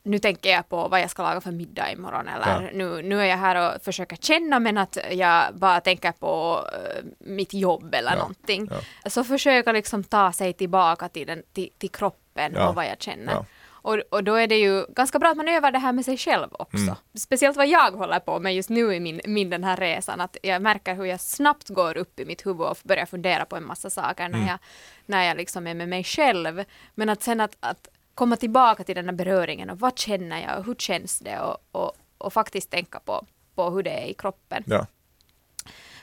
nu 0.04 0.20
tänker 0.20 0.50
jag 0.50 0.70
på 0.70 0.88
vad 0.88 1.02
jag 1.02 1.10
ska 1.10 1.24
laga 1.24 1.42
för 1.42 1.52
middag 1.52 1.92
imorgon 1.92 2.28
eller 2.28 2.62
Ja. 2.64 2.70
nu, 2.74 3.02
nu 3.02 3.22
är 3.22 3.26
jag 3.26 3.38
här 3.38 3.76
och 3.76 3.82
försöker 3.84 4.16
känna 4.16 4.60
men 4.60 4.78
att 4.78 4.98
jag 5.12 5.56
bara 5.56 5.82
tänker 5.82 6.12
på 6.12 6.64
äh, 6.74 7.04
mitt 7.20 7.54
jobb 7.54 7.94
eller 7.96 8.12
Ja, 8.12 8.18
någonting. 8.18 8.70
ja. 9.04 9.10
Så 9.10 9.24
försöka 9.24 9.72
liksom 9.72 10.04
ta 10.04 10.32
sig 10.34 10.54
tillbaka 10.54 11.10
till, 11.10 11.28
den, 11.28 11.44
till, 11.54 11.70
till 11.78 11.90
kroppen 11.92 12.52
Ja, 12.56 12.70
och 12.70 12.76
vad 12.76 12.86
jag 12.86 13.02
känner. 13.02 13.46
Och, 13.82 14.00
och 14.10 14.24
då 14.24 14.36
är 14.36 14.48
det 14.48 14.58
ju 14.58 14.86
ganska 14.90 15.20
bra 15.20 15.30
att 15.30 15.38
man 15.38 15.48
övar 15.48 15.72
det 15.72 15.80
här 15.80 15.94
med 15.94 16.06
sig 16.06 16.18
själv 16.18 16.48
också. 16.52 16.78
Mm. 16.78 16.96
Speciellt 17.14 17.58
vad 17.58 17.68
jag 17.68 17.92
håller 17.92 18.20
på 18.20 18.40
med 18.40 18.56
just 18.56 18.70
nu 18.70 18.94
i 18.94 19.00
min, 19.00 19.22
min 19.26 19.50
den 19.50 19.64
här 19.64 19.78
resan. 19.78 20.22
Att 20.22 20.38
jag 20.44 20.62
märker 20.62 20.96
hur 20.96 21.06
jag 21.06 21.20
snabbt 21.20 21.70
går 21.70 21.98
upp 21.98 22.20
i 22.20 22.26
mitt 22.26 22.46
huvud 22.46 22.62
och 22.62 22.78
börjar 22.84 23.06
fundera 23.06 23.46
på 23.46 23.56
en 23.56 23.66
massa 23.66 23.90
saker 23.90 24.26
Mm. 24.26 24.40
när, 24.40 24.48
jag, 24.48 24.60
när 25.06 25.24
jag 25.24 25.38
liksom 25.38 25.68
är 25.68 25.74
med 25.74 25.90
mig 25.90 26.04
själv. 26.04 26.64
Men 26.96 27.10
att 27.10 27.24
sen 27.24 27.42
att, 27.42 27.58
att 27.60 27.88
komma 28.16 28.36
tillbaka 28.36 28.84
till 28.84 28.96
den 28.96 29.06
här 29.06 29.14
beröringen 29.16 29.70
och 29.70 29.80
vad 29.80 30.00
känner 30.00 30.42
jag 30.42 30.60
och 30.60 30.66
hur 30.66 30.76
känns 30.76 31.20
det 31.20 31.40
och, 31.40 31.58
och, 31.72 31.94
och 32.18 32.34
faktiskt 32.34 32.70
tänka 32.70 33.00
på, 33.00 33.26
på 33.56 33.70
hur 33.70 33.84
det 33.84 34.04
är 34.04 34.08
i 34.08 34.14
kroppen. 34.14 34.64
Ja. 34.68 34.86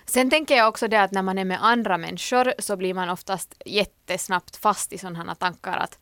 Sen 0.05 0.31
tänker 0.31 0.57
jag 0.57 0.69
också 0.69 0.89
det 0.89 1.03
att 1.03 1.13
när 1.13 1.23
man 1.23 1.39
är 1.39 1.45
med 1.45 1.65
andra 1.65 1.99
människor 1.99 2.53
så 2.59 2.77
blir 2.77 2.95
man 2.95 3.09
oftast 3.11 3.63
jättesnabbt 3.67 4.57
fast 4.57 4.93
i 4.93 4.99
sådana 4.99 5.25
här 5.25 5.35
tankar 5.35 5.77
att 5.77 5.99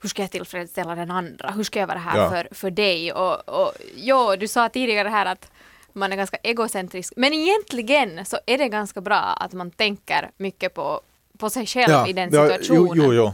hur 0.00 0.08
ska 0.08 0.22
jag 0.22 0.30
tillfredsställa 0.30 0.94
den 0.94 1.10
andra? 1.10 1.50
Hur 1.50 1.64
ska 1.64 1.78
jag 1.80 1.86
vara 1.86 1.98
här 1.98 2.18
Ja. 2.18 2.30
för, 2.30 2.48
för 2.54 2.70
dig? 2.70 3.12
Och, 3.12 3.48
och 3.48 3.72
jo, 3.96 4.36
du 4.36 4.48
sa 4.48 4.68
tidigare 4.68 5.08
här 5.08 5.26
att 5.26 5.50
man 5.92 6.12
är 6.12 6.16
ganska 6.16 6.36
egocentrisk. 6.42 7.12
Men 7.16 7.32
egentligen 7.34 8.24
så 8.24 8.38
är 8.46 8.58
det 8.58 8.68
ganska 8.68 9.00
bra 9.00 9.16
att 9.16 9.52
man 9.52 9.70
tänker 9.70 10.30
mycket 10.36 10.74
på, 10.74 11.00
på 11.38 11.50
sig 11.50 11.66
själv 11.66 12.08
i 12.08 12.12
den 12.12 12.30
ja, 12.32 12.48
situationen. 12.48 13.02
Jo, 13.04 13.12
jo. 13.14 13.32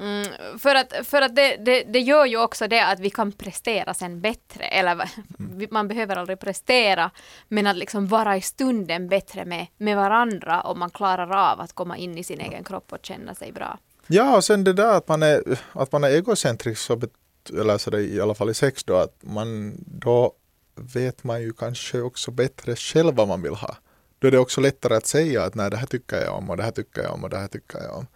Mm, 0.00 0.28
för 0.58 0.74
att, 0.74 1.06
för 1.06 1.22
att 1.22 1.36
det, 1.36 1.56
det, 1.56 1.82
det 1.82 2.00
gör 2.00 2.26
ju 2.26 2.38
också 2.42 2.68
det 2.68 2.86
att 2.86 3.00
vi 3.00 3.10
kan 3.10 3.32
prestera 3.32 3.94
sen 3.94 4.20
bättre. 4.20 4.64
Eller 4.64 5.08
vi- 5.38 5.68
man 5.70 5.88
behöver 5.88 6.16
aldrig 6.16 6.40
prestera, 6.40 7.10
men 7.48 7.66
att 7.66 7.76
liksom 7.76 8.06
vara 8.06 8.36
i 8.36 8.40
stunden 8.40 9.08
bättre 9.08 9.44
med, 9.44 9.66
med 9.76 9.96
varandra 9.96 10.60
om 10.60 10.78
man 10.78 10.90
klarar 10.90 11.50
av 11.52 11.60
att 11.60 11.72
komma 11.72 11.96
in 11.96 12.18
i 12.18 12.24
sin 12.24 12.40
egen 12.40 12.64
kropp 12.64 12.92
och 12.92 12.98
känna 13.06 13.34
sig 13.34 13.52
bra. 13.52 13.78
Ja, 14.06 14.36
och 14.36 14.44
sen 14.44 14.64
det 14.64 14.72
där 14.72 14.94
att 14.96 15.08
man 15.08 15.22
är, 15.22 15.58
att 15.72 15.92
man 15.92 16.04
är 16.04 16.08
egocentrisk, 16.08 16.80
så 16.80 16.96
bet, 16.96 17.10
eller 17.50 17.78
så 17.78 17.90
det 17.90 18.00
i 18.00 18.20
alla 18.20 18.34
fall 18.34 18.50
i 18.50 18.54
sex 18.54 18.84
då, 18.84 18.96
att 18.96 19.16
man 19.20 19.74
då 19.86 20.32
vet 20.74 21.24
man 21.24 21.42
ju 21.42 21.52
kanske 21.52 22.00
också 22.00 22.30
bättre 22.30 22.76
själv 22.76 23.14
vad 23.14 23.28
man 23.28 23.42
vill 23.42 23.54
ha. 23.54 23.76
Då 24.18 24.28
är 24.28 24.32
det 24.32 24.38
också 24.38 24.60
lättare 24.60 24.94
att 24.94 25.06
säga 25.06 25.44
att 25.44 25.54
nej, 25.54 25.70
det 25.70 25.76
här 25.76 25.86
tycker 25.86 26.24
jag 26.24 26.34
om 26.34 26.50
och 26.50 26.56
det 26.56 26.62
här 26.62 26.70
tycker 26.70 27.02
jag 27.02 27.12
om 27.12 27.24
och 27.24 27.30
det 27.30 27.38
här 27.38 27.48
tycker 27.48 27.78
jag 27.78 27.96
om. 27.96 28.06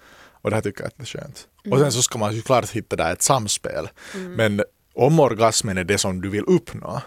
Och 0.40 0.50
det 0.50 0.56
här 0.56 0.62
tycker 0.62 0.80
jag 0.80 0.88
att 0.88 0.96
det 0.96 1.02
är 1.02 1.06
skönt. 1.06 1.48
Och 1.70 1.78
sen 1.78 1.92
så 1.92 2.02
ska 2.02 2.18
man 2.18 2.34
ju 2.34 2.42
klart 2.42 2.70
hitta 2.70 2.96
där 2.96 3.12
ett 3.12 3.22
samspel. 3.22 3.88
Men 4.14 4.62
om 4.94 5.20
orgasmen 5.20 5.78
är 5.78 5.84
det 5.84 5.98
som 5.98 6.20
du 6.20 6.28
vill 6.28 6.44
uppnå, 6.44 7.02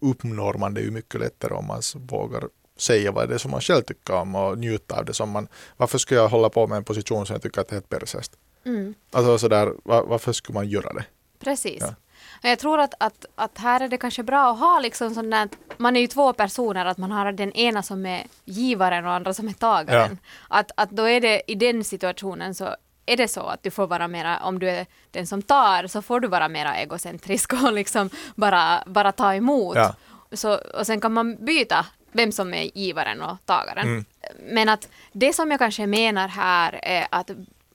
uppnår 0.00 0.54
man 0.54 0.74
det 0.74 0.80
ju 0.80 0.90
mycket 0.90 1.20
lättare 1.20 1.54
om 1.54 1.66
man 1.66 1.82
vågar 1.94 2.44
säga 2.76 3.12
vad 3.12 3.28
det 3.28 3.34
är 3.34 3.38
som 3.38 3.50
man 3.50 3.60
själv 3.60 3.82
tycker 3.82 4.14
om 4.14 4.34
och 4.34 4.58
njuta 4.58 4.98
av 4.98 5.04
det 5.04 5.14
som 5.14 5.30
man, 5.30 5.48
varför 5.76 5.98
ska 5.98 6.14
jag 6.14 6.28
hålla 6.28 6.48
på 6.48 6.66
med 6.66 6.76
en 6.76 6.84
position 6.84 7.26
som 7.26 7.34
jag 7.34 7.42
tycker 7.42 7.60
att 7.60 7.68
det 7.68 7.72
är 7.72 7.76
helt 7.76 7.88
persäst? 7.88 8.32
Mm. 8.66 8.94
Alltså 9.12 9.38
sådär, 9.38 9.72
var, 9.82 10.02
varför 10.02 10.32
skulle 10.32 10.54
man 10.54 10.68
göra 10.68 10.92
det? 10.92 11.04
Precis. 11.38 11.80
Ja. 11.80 11.94
Jag 12.42 12.58
tror 12.58 12.80
att, 12.80 12.94
att, 13.00 13.26
att 13.34 13.58
här 13.58 13.80
är 13.80 13.88
det 13.88 13.98
kanske 13.98 14.22
bra 14.22 14.52
att 14.52 14.58
ha 14.58 14.80
liksom 14.80 15.14
sån 15.14 15.30
där, 15.30 15.48
man 15.76 15.96
är 15.96 16.00
ju 16.00 16.06
två 16.06 16.32
personer, 16.32 16.86
att 16.86 16.98
man 16.98 17.10
har 17.10 17.32
den 17.32 17.52
ena 17.52 17.82
som 17.82 18.06
är 18.06 18.26
givaren 18.44 19.06
och 19.06 19.12
andra 19.12 19.34
som 19.34 19.48
är 19.48 19.52
tagaren. 19.52 20.18
Att, 20.48 20.70
att 20.76 20.90
då 20.90 21.08
är 21.08 21.20
det 21.20 21.42
i 21.46 21.54
den 21.54 21.84
situationen 21.84 22.54
så 22.54 22.76
är 23.06 23.16
det 23.16 23.28
så 23.28 23.40
att 23.40 23.62
du 23.62 23.70
får 23.70 23.86
vara 23.86 24.08
mera, 24.08 24.40
om 24.42 24.58
du 24.58 24.70
är 24.70 24.86
den 25.10 25.26
som 25.26 25.42
tar 25.42 25.86
så 25.86 26.02
får 26.02 26.20
du 26.20 26.28
vara 26.28 26.48
mera 26.48 26.76
egocentrisk 26.76 27.52
och 27.52 27.72
liksom 27.72 28.10
bara, 28.34 28.82
bara 28.86 29.12
ta 29.12 29.34
emot. 29.34 29.76
Ja. 29.76 29.94
Så, 30.32 30.54
och 30.54 30.86
sen 30.86 31.00
kan 31.00 31.12
man 31.12 31.44
byta 31.44 31.86
vem 32.14 32.32
som 32.32 32.54
är 32.54 32.78
givaren 32.78 33.22
och 33.22 33.36
tagaren. 33.44 33.88
Mm. 33.88 34.04
Men 34.40 34.68
att 34.68 34.88
det 35.12 35.32
som 35.32 35.50
jag 35.50 35.60
kanske 35.60 35.86
menar 35.86 36.28
här 36.28 36.80
är 36.82 37.06
att 37.10 37.30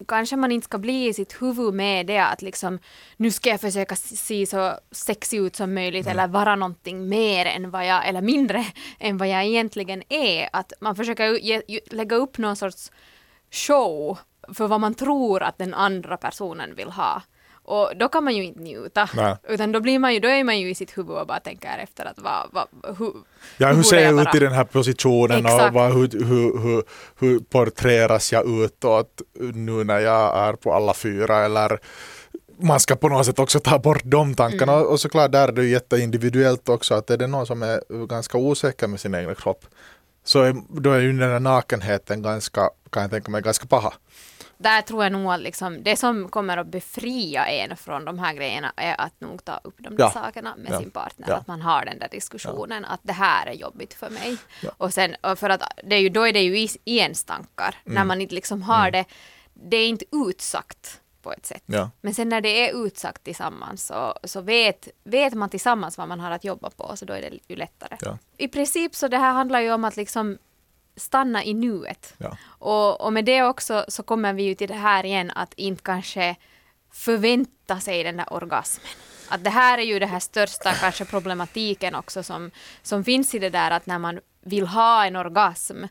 kanske 0.08 0.36
man 0.36 0.52
inte 0.52 0.66
ska 0.66 0.78
bli 0.78 1.08
i 1.08 1.14
sitt 1.14 1.42
huvud 1.42 1.74
med 1.74 2.06
det 2.06 2.18
att 2.18 2.42
liksom 2.42 2.80
nu 3.18 3.32
ska 3.32 3.50
jag 3.50 3.62
försöka 3.62 3.96
se 3.96 4.46
så 4.46 4.74
sexig 4.92 5.38
ut 5.38 5.56
som 5.56 5.74
möjligt 5.74 6.08
eller 6.08 6.28
vara 6.28 6.56
någonting 6.56 7.10
mer 7.10 7.46
än 7.46 7.72
vad 7.72 7.88
jag, 7.88 8.08
eller 8.08 8.22
mindre 8.22 8.66
än 9.00 9.18
vad 9.18 9.28
jag 9.28 9.46
egentligen 9.46 10.04
är. 10.10 10.50
Att 10.54 10.74
man 10.80 10.96
försöker 10.96 11.34
ge, 11.34 11.62
lägga 11.92 12.16
upp 12.16 12.38
någon 12.38 12.56
sorts 12.56 12.92
show 13.52 14.20
för 14.54 14.68
vad 14.68 14.80
man 14.80 14.96
tror 14.96 15.44
att 15.44 15.58
den 15.58 15.74
andra 15.74 16.18
personen 16.18 16.76
vill 16.76 16.90
ha. 16.90 17.22
Och 17.70 17.98
då 17.98 18.10
kan 18.10 18.24
man 18.24 18.36
ju 18.36 18.44
inte 18.44 18.60
njuta. 18.60 19.10
Nej. 19.16 19.36
Utan 19.48 19.72
då, 19.72 19.80
blir 19.80 20.00
man 20.00 20.14
ju, 20.14 20.20
då 20.20 20.28
är 20.28 20.44
man 20.44 20.60
ju 20.60 20.70
i 20.70 20.76
sitt 20.76 20.98
huvud 20.98 21.18
och 21.18 21.28
bara 21.28 21.40
tänker 21.40 21.78
efter 21.78 22.06
att 22.06 22.20
vad, 22.20 22.50
vad, 22.52 22.98
hur, 22.98 23.14
Ja, 23.58 23.68
hur 23.68 23.74
borde 23.74 23.84
ser 23.88 24.00
jag 24.00 24.22
ut 24.22 24.36
i 24.36 24.40
den 24.40 24.52
här 24.52 24.64
positionen 24.64 25.46
och 25.46 25.52
Exakt. 25.52 25.74
vad, 25.74 25.94
hur, 25.94 26.26
hur, 26.26 26.62
hur, 26.64 26.84
hur 27.20 27.40
porträtteras 27.40 28.32
jag 28.32 28.64
utåt 28.64 29.22
nu 29.54 29.84
när 29.84 30.00
jag 30.00 30.38
är 30.38 30.54
på 30.54 30.74
alla 30.74 30.94
fyra 30.94 31.46
eller 31.46 31.80
man 32.62 32.80
ska 32.80 32.96
på 32.96 33.10
något 33.10 33.26
sätt 33.26 33.40
också 33.40 33.60
ta 33.60 33.80
bort 33.80 34.02
de 34.04 34.36
tankarna 34.36 34.74
Mm. 34.74 34.88
och 34.88 35.00
såklart 35.00 35.32
där 35.32 35.48
är 35.48 35.52
det 35.52 35.64
ju 35.64 35.70
jätteindividuellt 35.70 36.70
också 36.70 36.94
att 36.94 37.10
är 37.10 37.18
det 37.18 37.28
någon 37.28 37.46
som 37.46 37.64
är 37.64 38.06
ganska 38.08 38.38
osäker 38.38 38.88
med 38.88 39.00
sin 39.00 39.16
egen 39.16 39.36
kropp 39.36 39.66
så 40.24 40.42
är, 40.42 40.56
då 40.70 40.92
är 40.92 41.00
ju 41.00 41.20
den 41.20 41.32
här 41.32 41.40
nakenheten 41.40 42.22
ganska, 42.22 42.70
kan 42.90 43.02
jag 43.02 43.12
tänka 43.12 43.32
mig, 43.32 43.42
ganska 43.42 43.68
paha. 43.68 43.94
Där 44.62 44.82
tror 44.82 45.04
jag 45.04 45.12
nog 45.12 45.32
att 45.34 45.40
liksom, 45.42 45.84
det 45.84 45.96
som 45.96 46.30
kommer 46.30 46.58
att 46.58 46.68
befria 46.68 47.46
en 47.48 47.78
från 47.78 48.06
de 48.06 48.20
här 48.20 48.34
grejerna 48.34 48.74
är 48.76 49.02
att 49.02 49.22
nog 49.22 49.46
ta 49.46 49.60
upp 49.64 49.76
de 49.78 49.96
där 49.96 50.04
Ja. 50.04 50.10
sakerna 50.12 50.56
med 50.56 50.72
Ja. 50.74 50.80
sin 50.80 50.92
partner. 50.92 51.26
Ja. 51.30 51.36
Att 51.36 51.48
man 51.48 51.62
har 51.62 51.86
den 51.86 52.00
där 52.00 52.08
diskussionen 52.12 52.86
att 52.86 53.00
det 53.04 53.14
här 53.14 53.48
är 53.48 53.54
jobbigt 53.54 53.94
för 53.94 54.10
mig. 54.10 54.38
Och 54.78 54.94
sen, 54.94 55.16
och 55.22 55.40
för 55.40 55.50
att 55.50 55.64
det 55.84 55.96
är 55.96 56.00
ju, 56.00 56.10
då 56.10 56.28
är 56.28 56.34
det 56.34 56.42
ju 56.42 56.60
i- 56.60 57.00
enstankar. 57.00 57.76
Mm. 57.86 57.96
När 57.96 58.04
man 58.06 58.22
inte 58.22 58.36
liksom 58.36 58.62
har 58.62 58.92
det, 58.92 59.06
det 59.54 59.78
är 59.78 59.88
inte 59.90 60.06
utsagt 60.12 61.02
på 61.22 61.34
ett 61.34 61.46
sätt. 61.46 61.64
Men 62.02 62.14
sen 62.14 62.30
när 62.30 62.42
det 62.42 62.70
är 62.70 62.86
utsagt 62.86 63.24
tillsammans 63.24 63.86
så, 63.86 64.14
så 64.24 64.42
vet, 64.42 64.88
vet 65.04 65.34
man 65.34 65.50
tillsammans 65.50 65.98
vad 65.98 66.08
man 66.08 66.20
har 66.20 66.32
att 66.32 66.44
jobba 66.44 66.70
på 66.70 66.96
så 66.96 67.06
då 67.06 67.14
är 67.14 67.22
det 67.22 67.40
ju 67.48 67.56
lättare. 67.56 68.18
I 68.38 68.48
princip 68.48 68.96
så 68.96 69.08
det 69.08 69.18
här 69.18 69.34
handlar 69.34 69.60
ju 69.60 69.72
om 69.74 69.84
att 69.86 69.98
liksom 69.98 70.38
stanna 71.00 71.44
i 71.44 71.54
nuet. 71.54 72.14
Ja. 72.18 72.38
Och, 72.48 73.02
och 73.02 73.14
med 73.14 73.26
det 73.26 73.44
också 73.44 73.86
så 73.88 74.04
kommer 74.04 74.34
vi 74.34 74.44
ju 74.44 74.56
till 74.56 74.68
det 74.68 74.74
här 74.74 75.06
igen 75.06 75.32
att 75.36 75.54
inte 75.54 75.84
kanske 75.84 76.36
förvänta 76.94 77.80
sig 77.80 78.04
den 78.04 78.18
där 78.18 78.34
orgasmen. 78.34 78.88
Att 79.30 79.44
det 79.44 79.50
här 79.50 79.78
är 79.78 79.82
ju 79.84 80.00
det 80.00 80.06
här 80.06 80.20
största 80.20 80.72
kanske 80.74 81.06
problematiken 81.06 81.96
också 81.96 82.24
som, 82.24 82.52
som 82.84 83.04
finns 83.04 83.36
i 83.36 83.40
det 83.40 83.50
där 83.50 83.72
att 83.72 83.86
när 83.86 84.00
man 84.00 84.20
vill 84.46 84.68
ha 84.68 85.06
en 85.06 85.16
orgasm 85.16 85.84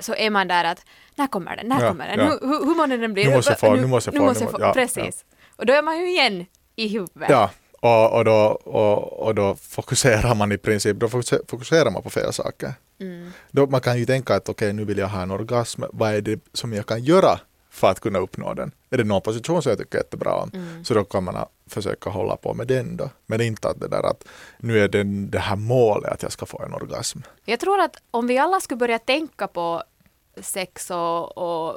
så 0.00 0.14
är 0.14 0.30
man 0.30 0.48
där 0.48 0.64
att 0.64 0.84
när 1.14 1.26
kommer 1.26 1.56
den, 1.56 1.68
när 1.68 1.82
Ja, 1.82 1.88
kommer 1.88 2.08
den, 2.08 2.18
ja. 2.18 2.24
hur, 2.24 2.48
hur, 2.48 2.64
hur 2.66 2.74
många 2.74 2.96
den 2.96 3.14
blir? 3.14 3.28
Nu 3.28 3.36
måste 3.36 3.50
jag 3.52 3.60
få, 3.60 3.74
nu 3.74 3.86
måste 3.86 4.08
jag 4.10 4.14
få, 4.14 4.20
nu 4.20 4.26
måste 4.28 4.44
jag 4.44 4.50
få. 4.52 4.60
ja, 4.60 4.72
Precis. 4.72 5.24
Och 5.56 5.66
då 5.66 5.72
är 5.72 5.82
man 5.82 5.98
ju 5.98 6.10
igen 6.10 6.46
i 6.76 6.88
huvudet. 6.88 7.28
Ja, 7.30 7.50
och, 7.80 8.12
och, 8.18 8.24
då, 8.24 8.34
och, 8.64 9.26
och 9.26 9.34
då 9.34 9.54
fokuserar 9.54 10.34
man 10.34 10.52
i 10.52 10.58
princip, 10.58 10.96
då 10.96 11.08
fokuser- 11.08 11.40
fokuserar 11.50 11.90
man 11.90 12.02
på 12.02 12.10
fel 12.10 12.32
saker. 12.32 12.72
Mm. 13.00 13.30
Då 13.50 13.66
man 13.66 13.80
kan 13.80 13.98
ju 13.98 14.06
tänka 14.06 14.34
att 14.34 14.48
okej, 14.48 14.72
nu 14.72 14.84
vill 14.84 14.98
jag 14.98 15.08
ha 15.08 15.22
en 15.22 15.30
orgasm, 15.30 15.82
vad 15.92 16.14
är 16.14 16.20
det 16.20 16.40
som 16.52 16.72
jag 16.72 16.86
kan 16.86 17.02
göra 17.04 17.40
för 17.70 17.90
att 17.90 18.00
kunna 18.00 18.18
uppnå 18.18 18.54
den? 18.54 18.72
Är 18.90 18.96
det 18.98 19.04
någon 19.04 19.22
position 19.22 19.62
som 19.62 19.70
jag 19.70 19.78
tycker 19.78 19.98
jättebra 19.98 20.34
om, 20.34 20.50
Mm. 20.54 20.84
så 20.84 20.94
då 20.94 21.04
kan 21.04 21.24
man 21.24 21.46
försöka 21.66 22.10
hålla 22.10 22.36
på 22.36 22.54
med 22.54 22.66
den 22.66 22.96
då. 22.96 23.10
Men 23.26 23.40
inte 23.40 23.68
att 23.68 23.80
det 23.80 23.88
där 23.88 24.02
att 24.10 24.24
nu 24.58 24.78
är 24.78 24.88
det 24.88 25.02
det 25.04 25.38
här 25.38 25.56
målet 25.56 26.12
att 26.12 26.22
jag 26.22 26.32
ska 26.32 26.46
få 26.46 26.62
en 26.62 26.74
orgasm. 26.74 27.18
Jag 27.44 27.60
tror 27.60 27.80
att 27.80 27.96
om 28.10 28.26
vi 28.26 28.38
alla 28.38 28.60
skulle 28.60 28.78
börja 28.78 28.98
tänka 28.98 29.46
på 29.48 29.82
sex 30.42 30.90
och, 30.90 31.38
och 31.38 31.76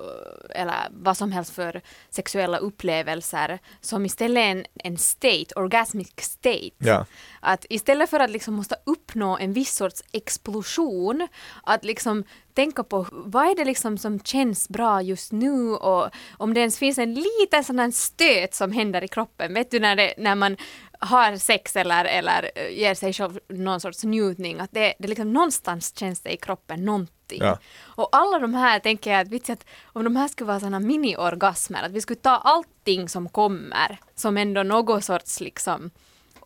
eller 0.49 0.75
vad 0.91 1.17
som 1.17 1.31
helst 1.31 1.53
för 1.53 1.81
sexuella 2.09 2.57
upplevelser 2.57 3.59
som 3.81 4.05
istället 4.05 4.41
är 4.41 4.51
en, 4.51 4.65
en 4.75 4.97
state, 4.97 5.55
orgasmic 5.55 6.13
state. 6.17 6.71
Ja, 6.77 7.05
Att 7.39 7.65
istället 7.69 8.09
för 8.09 8.19
att 8.19 8.31
liksom 8.31 8.53
måste 8.53 8.75
uppnå 8.83 9.37
en 9.37 9.53
viss 9.53 9.75
sorts 9.75 10.03
explosion, 10.11 11.27
att 11.63 11.85
liksom 11.85 12.23
tänka 12.53 12.83
på 12.83 13.05
vad 13.11 13.47
är 13.47 13.55
det 13.55 13.65
liksom 13.65 13.97
som 13.97 14.19
känns 14.19 14.69
bra 14.69 15.01
just 15.01 15.31
nu 15.31 15.73
och 15.75 16.09
om 16.37 16.53
det 16.53 16.59
ens 16.59 16.77
finns 16.77 16.97
en 16.97 17.13
liten 17.13 17.63
sån 17.63 17.79
här 17.79 17.91
stöt 17.91 18.53
som 18.53 18.71
händer 18.71 19.03
i 19.03 19.07
kroppen. 19.07 19.53
Vet 19.53 19.71
du 19.71 19.79
när, 19.79 19.95
det, 19.95 20.13
när 20.17 20.35
man 20.35 20.57
har 21.01 21.37
sex 21.37 21.75
eller, 21.75 22.05
eller 22.05 22.51
eh, 22.55 22.79
ger 22.79 22.93
sig 22.93 23.13
själv 23.13 23.39
någon 23.47 23.79
sorts 23.79 24.03
njutning, 24.03 24.59
att 24.59 24.71
det, 24.71 24.93
det 24.99 25.07
liksom 25.07 25.33
någonstans 25.33 25.97
känns 25.97 26.21
det 26.21 26.33
i 26.33 26.37
kroppen 26.37 26.85
någonting. 26.85 27.39
Ja. 27.41 27.59
Och 27.81 28.09
alla 28.11 28.39
de 28.39 28.53
här 28.53 28.79
tänker 28.79 29.11
jag 29.11 29.21
att, 29.21 29.27
vitsi, 29.27 29.51
att 29.51 29.65
om 29.83 30.03
de 30.03 30.15
här 30.15 30.27
skulle 30.27 30.47
vara 30.47 30.59
såna 30.59 30.79
mini-orgasmer, 30.79 31.83
att 31.83 31.91
vi 31.91 32.01
skulle 32.01 32.19
ta 32.19 32.37
allting 32.37 33.09
som 33.09 33.29
kommer 33.29 33.99
som 34.15 34.37
ändå 34.37 34.63
någon 34.63 35.01
sorts 35.01 35.39
liksom 35.39 35.91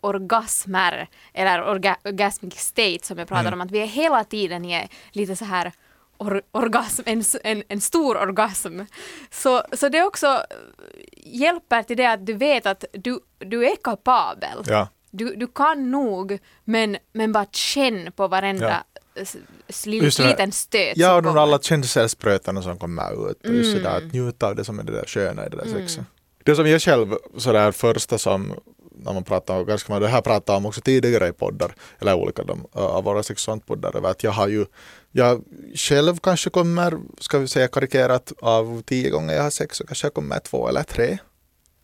orgasmer 0.02 1.08
eller 1.34 1.70
orga, 1.70 1.98
orgasmic 2.04 2.60
state 2.60 3.00
som 3.06 3.18
jag 3.18 3.28
pratar 3.28 3.54
om, 3.54 3.62
att 3.62 3.72
vi 3.72 3.80
är 3.80 3.88
hela 3.88 4.24
tiden 4.24 4.66
i 4.66 4.90
lite 5.12 5.36
så 5.36 5.46
här 5.46 5.72
or, 6.18 6.42
orgasm, 6.52 7.02
en, 7.06 7.24
en, 7.44 7.64
en 7.68 7.82
stor 7.82 8.18
orgasm. 8.18 8.80
Så, 9.32 9.64
så 9.74 9.90
det 9.90 10.04
också 10.04 10.28
eh, 10.28 10.42
hjälper 11.24 11.84
till 11.84 11.98
det 11.98 12.06
att 12.06 12.26
du 12.26 12.34
vet 12.34 12.66
att 12.66 12.86
du, 12.94 13.20
du 13.38 13.66
är 13.66 13.76
kapabel. 13.84 14.64
ja, 14.68 14.88
Du, 15.12 15.36
du 15.36 15.48
kan 15.48 15.92
nog, 15.92 16.40
men, 16.64 16.98
men 17.14 17.32
bara 17.32 17.46
känn 17.52 18.12
på 18.16 18.28
varenda 18.28 18.84
s- 19.16 19.36
s- 19.68 19.88
Just 19.88 20.18
det 20.18 20.24
där. 20.24 20.30
liten 20.30 20.52
stöt 20.52 20.98
ja 20.98 21.16
och 21.16 21.24
de 21.24 21.38
alla 21.38 21.60
känselsprötarna 21.60 22.62
som 22.62 22.78
kommer 22.78 23.32
ut. 23.32 23.46
Och 23.46 23.54
just 23.54 23.70
Mm. 23.72 23.84
sådär 23.84 23.98
att 23.98 24.14
njuta 24.14 24.48
av 24.48 24.56
det 24.56 24.66
som 24.66 24.80
är 24.80 24.84
det 24.84 24.92
där 24.92 25.06
sköna 25.08 25.46
i 25.46 25.50
det 25.50 25.58
där 25.58 25.66
sexet. 25.74 26.04
Det 26.44 26.56
som 26.56 26.68
jag 26.70 26.82
själv 26.82 27.16
sådär 27.38 27.72
första 27.72 28.18
som 28.18 28.54
när 28.98 29.14
man 29.14 29.24
pratar 29.24 29.58
om, 29.60 29.66
ganska 29.66 30.00
det 30.00 30.08
här 30.08 30.22
pratar 30.22 30.56
om 30.58 30.66
också 30.66 30.82
tidigare 30.82 31.28
i 31.28 31.32
poddar, 31.34 31.76
eller 32.00 32.14
olika 32.14 32.44
de, 32.44 32.68
av 32.72 33.04
våra 33.04 33.24
sexualpoddar, 33.24 34.06
att 34.06 34.24
jag 34.24 34.32
har 34.32 34.48
ju, 34.48 34.66
jag 35.18 35.44
själv 35.76 36.18
kanske 36.20 36.50
kommer, 36.50 37.00
ska 37.20 37.38
vi 37.40 37.48
säga 37.48 37.68
karikerat, 37.68 38.34
av 38.42 38.82
tio 38.82 39.10
gånger 39.10 39.36
jag 39.36 39.44
har 39.44 39.50
sex 39.50 39.78
så 39.78 39.88
kanske 39.88 40.06
jag 40.08 40.14
kommer 40.14 40.40
två 40.40 40.68
eller 40.70 40.84
tre. 40.84 41.18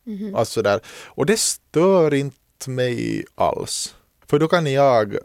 Mhm. 0.04 0.36
Alltså 0.36 0.62
där. 0.62 0.80
Och 1.06 1.26
det 1.26 1.40
stör 1.40 2.14
inte 2.14 2.70
mig 2.70 3.26
alls. 3.36 3.96
För 4.28 4.40
då 4.40 4.48
kan 4.48 4.68
jag, 4.74 5.16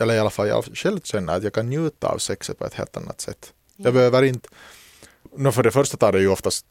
eller 0.00 0.14
i 0.14 0.18
alla 0.18 0.30
fall 0.30 0.48
jag 0.48 0.64
själv 0.74 1.00
känner 1.04 1.36
att 1.36 1.42
jag 1.42 1.52
kan 1.52 1.66
njuta 1.68 2.08
av 2.08 2.18
sexet 2.18 2.58
på 2.58 2.64
ett 2.64 2.74
helt 2.74 2.96
annat 2.96 3.20
sätt. 3.20 3.52
Jag 3.76 3.94
behöver 3.94 4.22
inte, 4.22 4.48
no, 5.36 5.52
för 5.52 5.62
det 5.62 5.70
första 5.70 5.96
tar 5.96 6.12
det 6.12 6.20
ju 6.20 6.28
oftast 6.28 6.66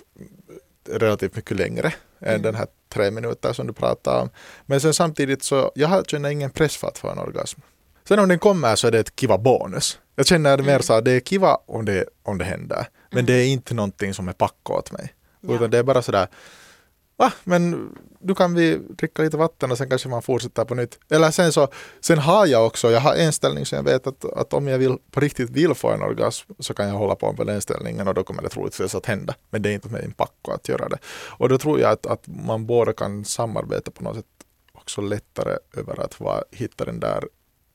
relativt 0.89 1.35
mycket 1.35 1.57
längre 1.57 1.93
än 2.19 2.29
Mm. 2.29 2.41
den 2.41 2.55
här 2.55 2.67
tre 2.89 3.11
minuter 3.11 3.53
som 3.53 3.67
du 3.67 3.73
pratar 3.73 4.21
om. 4.21 4.29
Men 4.65 4.81
sen 4.81 4.93
samtidigt 4.93 5.43
så, 5.43 5.71
jag 5.75 6.09
känner 6.09 6.29
ingen 6.29 6.49
press 6.49 6.77
för 6.77 6.87
att 6.87 6.97
få 6.97 7.09
en 7.09 7.19
orgasm. 7.19 7.61
Sen 8.09 8.19
om 8.19 8.29
den 8.29 8.39
kommer 8.39 8.75
så 8.75 8.87
är 8.87 8.91
det 8.91 8.99
ett 8.99 9.15
kiva 9.15 9.37
bonus. 9.37 9.99
Jag 10.15 10.25
känner 10.25 10.57
det 10.57 10.63
Mm. 10.63 10.73
mer 10.73 10.79
så 10.79 10.93
att 10.93 11.05
det 11.05 11.11
är 11.11 11.19
kiva 11.19 11.57
om 11.65 11.85
det, 11.85 12.05
om 12.23 12.37
det 12.37 12.45
händer. 12.45 12.87
Men 13.11 13.25
det 13.25 13.33
är 13.33 13.45
inte 13.47 13.73
någonting 13.73 14.13
som 14.13 14.27
är 14.27 14.33
packat 14.33 14.77
åt 14.77 14.91
mig. 14.91 15.13
Ja. 15.41 15.53
Utan 15.53 15.69
det 15.69 15.77
är 15.77 15.83
bara 15.83 16.01
sådär, 16.01 16.27
va, 17.17 17.31
men 17.43 17.89
nu 18.19 18.35
kan 18.35 18.53
vi 18.53 18.75
dricka 18.89 19.21
lite 19.21 19.37
vatten 19.37 19.71
och 19.71 19.77
sen 19.77 19.89
kanske 19.89 20.09
man 20.09 20.21
fortsätter 20.21 20.65
på 20.65 20.75
nytt. 20.75 20.99
Eller 21.09 21.31
sen 21.31 21.51
så, 21.51 21.67
sen 22.01 22.17
har 22.17 22.45
jag 22.45 22.65
också, 22.65 22.91
jag 22.91 22.99
har 22.99 23.15
en 23.15 23.33
ställning 23.33 23.65
som 23.65 23.75
jag 23.75 23.83
vet 23.83 24.07
att, 24.07 24.25
att 24.25 24.53
om 24.53 24.67
jag 24.67 24.77
vill, 24.77 24.97
på 25.11 25.19
riktigt 25.19 25.49
vill 25.49 25.73
få 25.73 25.89
en 25.91 26.01
orgasm 26.01 26.51
så 26.59 26.73
kan 26.73 26.87
jag 26.87 26.95
hålla 26.95 27.15
på 27.15 27.33
med 27.37 27.47
den 27.47 27.61
ställningen 27.61 28.07
och 28.07 28.13
då 28.13 28.23
kommer 28.23 28.41
det 28.41 28.49
troligtvis 28.49 28.95
att 28.95 29.05
hända. 29.05 29.35
Men 29.49 29.61
det 29.61 29.69
är 29.69 29.73
inte 29.73 29.89
med 29.89 30.03
en 30.03 30.11
packo 30.11 30.51
att 30.51 30.67
göra 30.69 30.89
det. 30.89 30.97
Och 31.37 31.49
då 31.49 31.57
tror 31.57 31.79
jag 31.79 31.91
att, 31.91 32.05
att 32.05 32.27
man 32.27 32.65
båda 32.65 32.93
kan 32.93 33.25
samarbeta 33.25 33.91
på 33.91 34.03
något 34.03 34.15
sätt 34.15 34.25
också 34.73 35.01
lättare 35.01 35.57
över 35.77 35.99
att 36.05 36.19
vara, 36.19 36.43
hitta 36.51 36.85
den 36.85 36.99
där 36.99 37.23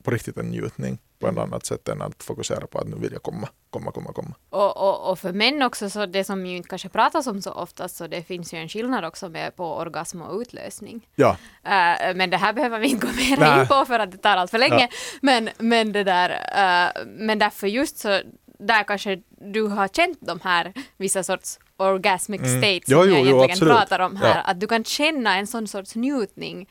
på 0.05 0.11
riktigt 0.11 0.39
en 0.39 0.47
njutning 0.47 0.99
på 1.19 1.29
ett 1.29 1.39
annat 1.39 1.67
sätt 1.67 1.89
än 1.89 2.03
att 2.03 2.23
fokusera 2.23 2.67
på 2.67 2.79
att 2.79 2.89
nu 2.89 2.97
vill 2.97 3.13
jag 3.13 3.23
komma, 3.23 3.49
komma, 3.71 3.91
komma, 3.93 4.13
komma. 4.13 4.35
Och, 4.51 4.77
och, 4.77 5.11
och 5.11 5.19
för 5.19 5.33
män 5.33 5.63
också, 5.63 5.91
så 5.91 6.07
det 6.07 6.25
som 6.25 6.47
ju 6.47 6.57
inte 6.57 6.69
kanske 6.69 6.89
pratas 6.89 7.27
om 7.27 7.43
så 7.43 7.51
ofta, 7.53 7.89
så 7.89 8.07
det 8.07 8.23
finns 8.23 8.55
ju 8.55 8.59
en 8.59 8.69
skillnad 8.69 9.05
också 9.05 9.29
med 9.29 9.57
på 9.57 9.77
orgasm 9.77 10.23
och 10.23 10.41
utlösning. 10.41 11.09
Ja, 11.15 11.37
Eh, 11.67 12.15
men 12.15 12.31
det 12.31 12.37
här 12.37 12.53
behöver 12.53 12.79
vi 12.81 12.89
inte 12.89 13.07
gå 13.07 13.13
mer 13.13 13.61
in 13.61 13.67
på 13.67 13.85
för 13.85 13.99
att 13.99 14.13
det 14.13 14.19
tar 14.19 14.37
allt 14.37 14.51
för 14.51 14.59
länge. 14.59 14.81
Ja. 14.81 14.89
Men, 15.23 15.49
men 15.59 15.93
det 15.93 16.05
där, 16.05 16.31
eh, 16.31 17.03
men 17.07 17.39
därför 17.39 17.67
just 17.67 17.99
så, 17.99 18.21
där 18.59 18.83
kanske 18.85 19.23
du 19.53 19.63
har 19.63 19.89
känt 19.89 20.19
de 20.21 20.41
här 20.43 20.73
vissa 20.97 21.23
sorts 21.23 21.59
orgasmic 21.77 22.41
Mm. 22.41 22.59
states 22.63 22.89
Jo, 22.89 22.99
som 23.01 23.09
jo, 23.09 23.15
jag 23.15 23.21
jo, 23.27 23.27
egentligen 23.27 23.51
absolut. 23.51 23.75
pratar 23.75 23.99
om 24.01 24.17
här. 24.17 24.35
Ja. 24.37 24.41
Att 24.41 24.61
du 24.61 24.67
kan 24.67 24.85
känna 24.85 25.37
en 25.37 25.47
sån 25.47 25.69
sorts 25.69 25.95
njutning 25.95 26.69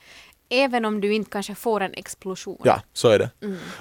även 0.53 0.85
om 0.85 1.01
du 1.01 1.13
inte 1.13 1.31
kanske 1.31 1.55
får 1.55 1.81
en 1.81 1.93
explosion. 1.93 2.61
Ja, 2.63 2.81
så 2.93 3.07
är 3.07 3.19
det. 3.19 3.29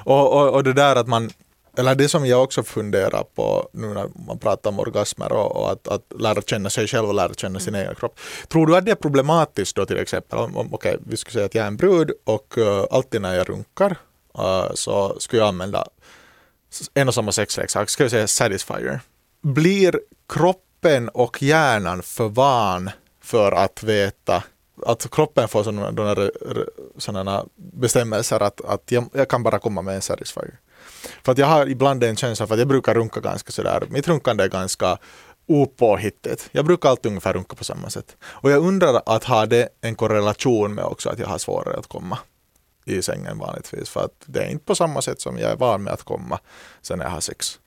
Och, 0.04 0.32
och, 0.32 0.54
och 0.54 0.64
det 0.64 0.72
där 0.72 0.96
att 0.96 1.08
man, 1.08 1.30
eller 1.76 1.94
det 1.94 2.08
som 2.08 2.26
jag 2.26 2.42
också 2.42 2.62
funderar 2.62 3.24
på 3.34 3.68
nu 3.72 3.86
när 3.86 4.08
man 4.26 4.38
pratar 4.38 4.70
om 4.70 4.80
orgasmer 4.80 5.32
och, 5.32 5.56
och 5.56 5.72
att, 5.72 5.88
att 5.88 6.20
lära 6.20 6.42
känna 6.42 6.70
sig 6.70 6.86
själv 6.86 7.08
och 7.08 7.14
lära 7.14 7.34
känna 7.34 7.58
sin 7.58 7.74
egen 7.74 7.94
kropp. 7.94 8.20
Tror 8.48 8.66
du 8.66 8.76
att 8.76 8.84
det 8.84 8.90
är 8.90 8.96
problematiskt 8.96 9.76
då 9.76 9.86
till 9.86 9.98
exempel, 9.98 10.38
om, 10.38 10.56
om 10.56 10.74
okej, 10.74 10.96
vi 11.06 11.16
skulle 11.16 11.32
säga 11.32 11.46
att 11.46 11.54
jag 11.54 11.62
är 11.62 11.68
en 11.68 11.76
brud 11.76 12.10
och 12.24 12.58
uh, 12.58 12.84
alltid 12.90 13.22
när 13.22 13.34
jag 13.34 13.48
runkar 13.48 13.96
uh, 14.38 14.74
så 14.74 15.20
skulle 15.20 15.42
jag 15.42 15.48
använda 15.48 15.86
en 16.94 17.08
och 17.08 17.14
samma 17.14 17.32
sexleksak, 17.32 17.90
ska 17.90 18.04
vi 18.04 18.10
säga 18.10 18.26
Satisfyer. 18.26 19.00
Blir 19.42 20.00
kroppen 20.28 21.08
och 21.08 21.42
hjärnan 21.42 22.02
för 22.02 22.28
van 22.28 22.90
för 23.22 23.52
att 23.52 23.82
veta 23.82 24.42
att 24.86 25.10
kroppen 25.10 25.48
får 25.48 25.62
sådana, 25.62 26.30
sådana, 26.98 27.44
bestämmelser 27.56 28.42
att, 28.42 28.60
att 28.60 28.92
jag, 28.92 29.10
jag 29.12 29.28
kan 29.28 29.42
bara 29.42 29.58
komma 29.58 29.82
med 29.82 29.94
en 29.94 30.02
satisfier. 30.02 30.58
För 31.24 31.32
att 31.32 31.38
jag 31.38 31.46
har 31.46 31.66
ibland 31.66 32.04
en 32.04 32.16
känsla 32.16 32.46
för 32.46 32.54
att 32.54 32.58
jag 32.58 32.68
brukar 32.68 32.94
runka 32.94 33.20
ganska 33.20 33.52
sådär, 33.52 33.82
mitt 33.90 34.08
runkande 34.08 34.44
är 34.44 34.48
ganska 34.48 34.98
opåhittigt. 35.46 36.48
Jag 36.52 36.64
brukar 36.64 36.88
alltid 36.88 37.06
ungefär 37.10 37.32
runka 37.32 37.56
på 37.56 37.64
samma 37.64 37.90
sätt. 37.90 38.16
Och 38.22 38.50
jag 38.50 38.66
undrar 38.66 39.02
att 39.06 39.24
har 39.24 39.46
det 39.46 39.68
en 39.80 39.94
korrelation 39.94 40.74
med 40.74 40.84
också 40.84 41.10
att 41.10 41.18
jag 41.18 41.26
har 41.26 41.38
svårare 41.38 41.78
att 41.78 41.86
komma 41.86 42.18
i 42.84 43.02
sängen 43.02 43.38
vanligtvis. 43.38 43.90
För 43.90 44.04
att 44.04 44.24
det 44.26 44.42
är 44.42 44.50
inte 44.50 44.64
på 44.64 44.74
samma 44.74 45.02
sätt 45.02 45.20
som 45.20 45.38
jag 45.38 45.50
är 45.50 45.56
van 45.56 45.82
med 45.82 45.92
att 45.92 46.02
komma 46.02 46.38
sen 46.82 47.00
jag 47.00 47.10
har 47.10 47.20
sex. 47.20 47.58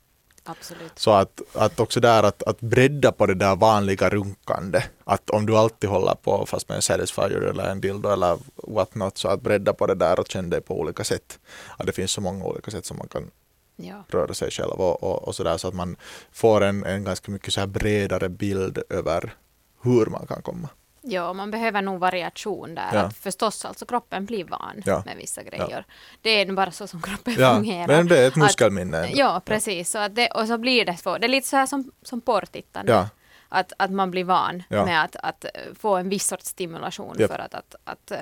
Absolut. 0.46 0.98
Så 0.98 1.10
att, 1.10 1.40
att 1.52 1.80
också 1.80 2.00
där 2.00 2.22
att, 2.22 2.42
att 2.42 2.60
bredda 2.60 3.12
på 3.12 3.26
det 3.26 3.34
där 3.34 3.56
vanliga 3.56 4.08
runkande. 4.08 4.82
Att 5.04 5.30
om 5.30 5.46
du 5.46 5.56
alltid 5.56 5.90
håller 5.90 6.14
på 6.14 6.46
fast 6.46 6.68
med 6.68 6.76
en 6.76 6.82
satisfier 6.82 7.30
eller 7.40 7.64
en 7.68 7.80
dildo 7.80 8.08
eller 8.08 8.38
what 8.66 8.94
not. 8.94 9.18
Så 9.18 9.28
att 9.28 9.40
bredda 9.42 9.72
på 9.72 9.86
det 9.86 9.94
där 9.94 10.20
och 10.20 10.28
känna 10.28 10.48
det 10.48 10.60
på 10.60 10.80
olika 10.80 11.04
sätt. 11.04 11.38
Att 11.76 11.86
det 11.86 11.92
finns 11.92 12.10
så 12.10 12.20
många 12.20 12.44
olika 12.44 12.70
sätt 12.70 12.84
som 12.86 12.96
man 12.96 13.08
kan 13.08 13.30
Ja. 13.78 14.04
röra 14.08 14.34
sig 14.34 14.50
själv 14.50 14.70
och, 14.72 15.02
och, 15.02 15.28
och 15.28 15.34
sådär 15.34 15.56
så 15.56 15.68
att 15.68 15.74
man 15.74 15.96
får 16.32 16.60
en, 16.60 16.84
en 16.84 17.04
ganska 17.04 17.32
mycket 17.32 17.52
så 17.54 17.60
här 17.60 17.66
bredare 17.66 18.28
bild 18.28 18.78
över 18.90 19.34
hur 19.82 20.06
man 20.06 20.26
kan 20.26 20.42
komma. 20.42 20.68
Ja, 21.08 21.32
man 21.32 21.50
behöver 21.50 21.82
nog 21.82 22.00
variation 22.00 22.74
där. 22.74 22.90
Ja. 22.92 23.00
Att 23.00 23.16
förstås, 23.16 23.64
alltså 23.64 23.86
kroppen 23.86 24.24
blir 24.26 24.44
van 24.44 24.82
Ja. 24.84 25.02
med 25.06 25.16
vissa 25.16 25.42
grejer. 25.42 25.84
Det 26.22 26.30
är 26.30 26.52
bara 26.52 26.70
så 26.70 26.86
som 26.86 27.02
kroppen 27.08 27.34
Ja, 27.38 27.54
fungerar. 27.54 27.86
men 27.86 28.06
det 28.08 28.18
är 28.18 28.26
ett 28.26 28.32
Att- 28.32 28.36
muskelminne. 28.36 28.98
ändå. 29.06 29.18
Ja, 29.18 29.42
precis. 29.44 29.90
Så 29.90 29.98
att 29.98 30.14
det, 30.14 30.28
och 30.28 30.46
så 30.46 30.58
blir 30.58 30.84
det 30.84 30.96
svårt. 30.96 31.20
Det 31.20 31.26
är 31.26 31.28
lite 31.28 31.48
så 31.48 31.56
här 31.56 31.66
som, 31.66 31.90
som 32.02 32.20
porrtittande. 32.20 32.92
Ja. 32.92 33.08
Att, 33.48 33.72
att 33.78 33.90
man 33.90 34.10
blir 34.10 34.24
van 34.24 34.62
Ja. 34.68 34.84
med 34.84 35.04
att, 35.04 35.16
att 35.16 35.44
eh, 35.44 35.50
få 35.78 35.96
en 35.96 36.08
viss 36.08 36.26
sorts 36.26 36.46
stimulation 36.46 37.16
för 37.16 37.38
att, 37.38 37.54
att, 37.54 37.74
att 37.84 38.10
eh, 38.10 38.18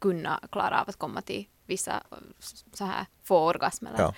kunna 0.00 0.40
klara 0.52 0.80
av 0.80 0.88
att 0.88 0.96
komma 0.98 1.20
till 1.20 1.46
vissa 1.66 1.90
eh, 1.92 2.18
så 2.74 2.84
här 2.84 3.06
få 3.24 3.38
orgasmer. 3.38 4.14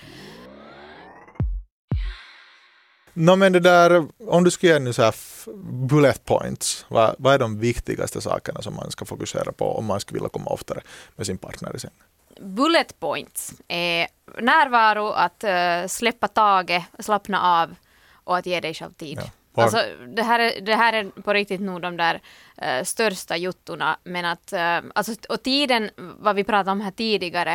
Nå 3.13 3.37
men 3.37 3.53
det 3.53 3.61
där, 3.61 4.07
om 4.27 4.45
du 4.45 4.51
skulle 4.51 4.73
ge 4.73 4.79
nu 4.79 4.93
så 4.93 5.03
här 5.03 5.15
bullet 5.89 6.25
points, 6.25 6.87
vad, 6.89 7.15
vad 7.19 7.35
är 7.35 7.39
de 7.39 7.59
viktigaste 7.59 8.21
sakerna 8.21 8.63
som 8.63 8.75
man 8.75 8.91
ska 8.91 9.05
fokusera 9.05 9.53
på 9.53 9.79
om 9.79 9.85
man 9.85 10.01
skulle 10.01 10.17
vilja 10.17 10.29
komma 10.29 10.51
oftare 10.51 10.81
med 11.17 11.27
sin 11.27 11.39
partner 11.39 11.79
sängen? 11.79 11.97
Bullet 12.41 13.01
points 13.01 13.53
är 13.69 14.09
närvaro, 14.41 15.09
att 15.09 15.45
eh, 15.45 15.87
släppa 15.89 16.29
taget, 16.29 16.83
slappna 16.99 17.63
av 17.63 17.75
och 18.13 18.37
att 18.37 18.47
ge 18.47 18.61
dig 18.61 18.75
själv 18.75 18.93
tid. 18.93 19.19
Ja. 19.19 19.31
Var- 19.53 19.65
Alltså, 19.65 19.83
det, 20.17 20.23
här 20.23 20.39
är, 20.41 20.61
det 20.61 20.75
här 20.75 20.93
är 20.93 21.23
på 21.23 21.33
riktigt 21.33 21.61
nog 21.61 21.83
de 21.83 21.97
där 21.97 22.21
eh, 22.57 22.85
största 22.85 23.37
juttorna. 23.37 23.99
Men 24.05 24.25
att, 24.25 24.53
eh, 24.53 24.79
alltså, 24.95 25.13
och 25.29 25.43
tiden, 25.43 25.91
vad 25.97 26.37
vi 26.37 26.45
pratade 26.45 26.71
om 26.71 26.81
här 26.81 26.91
tidigare, 26.91 27.53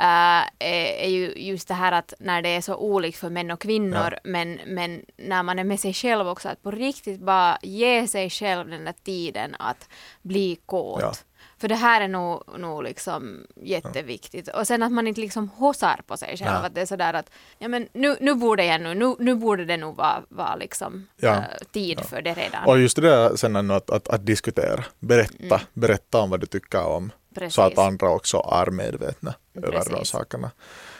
eh, 0.00 0.42
är, 0.58 0.86
är 1.00 1.08
ju 1.08 1.32
just 1.36 1.68
det 1.68 1.74
här 1.74 1.92
att 1.92 2.14
när 2.20 2.42
det 2.42 2.48
är 2.48 2.60
så 2.60 2.76
olikt 2.76 3.18
för 3.18 3.30
män 3.30 3.50
och 3.50 3.60
kvinnor, 3.60 4.18
men, 4.24 4.60
men 4.66 5.02
när 5.16 5.42
man 5.42 5.58
är 5.58 5.64
med 5.64 5.80
sig 5.80 5.92
själv 5.94 6.28
också, 6.28 6.48
att 6.48 6.62
på 6.62 6.70
riktigt 6.70 7.20
bara 7.20 7.58
ge 7.62 8.06
sig 8.08 8.30
själv 8.30 8.68
den 8.68 8.84
där 8.84 8.94
tiden 9.04 9.56
att 9.58 9.88
bli 10.22 10.58
kåt. 10.66 11.00
Ja. 11.02 11.12
För 11.58 11.68
det 11.68 11.74
här 11.74 12.00
är 12.00 12.08
nog, 12.08 12.58
nog 12.58 12.82
liksom 12.82 13.46
jätteviktigt. 13.56 14.48
Och 14.48 14.66
sen 14.66 14.82
att 14.82 14.92
man 14.92 15.06
inte 15.06 15.20
liksom 15.20 15.48
hossar 15.48 16.00
på 16.06 16.16
sig 16.16 16.36
själv. 16.36 16.50
Ja. 16.52 16.66
Att 16.66 16.74
det 16.74 16.80
är 16.80 16.86
sådär 16.86 17.14
att 17.14 17.30
ja, 17.58 17.68
men 17.68 17.88
nu, 17.92 18.16
nu 18.20 18.34
borde 18.34 18.64
jag 18.64 18.80
nu, 18.80 18.94
nu, 18.94 19.14
nu 19.18 19.34
borde 19.34 19.64
det 19.64 19.76
nog 19.76 19.96
vara, 19.96 20.22
vara 20.28 20.56
liksom, 20.56 21.06
Ja. 21.16 21.34
eh, 21.34 21.42
tid 21.72 22.00
för 22.00 22.22
det 22.22 22.34
redan. 22.34 22.64
Och 22.64 22.78
just 22.78 22.96
det 22.96 23.02
där 23.02 23.36
sen 23.36 23.70
att, 23.70 23.90
att, 23.90 24.08
att 24.08 24.26
diskutera, 24.26 24.84
berätta, 24.98 25.60
berätta 25.72 26.20
om 26.20 26.30
vad 26.30 26.40
du 26.40 26.46
tycker 26.46 26.86
om. 26.86 27.02
Mm. 27.02 27.12
Precis. 27.34 27.54
Så 27.54 27.62
att 27.62 27.78
andra 27.78 28.10
också 28.10 28.36
är 28.52 28.70
medvetna 28.70 29.34
över 29.54 29.90
de 29.90 30.04
sakerna. 30.04 30.50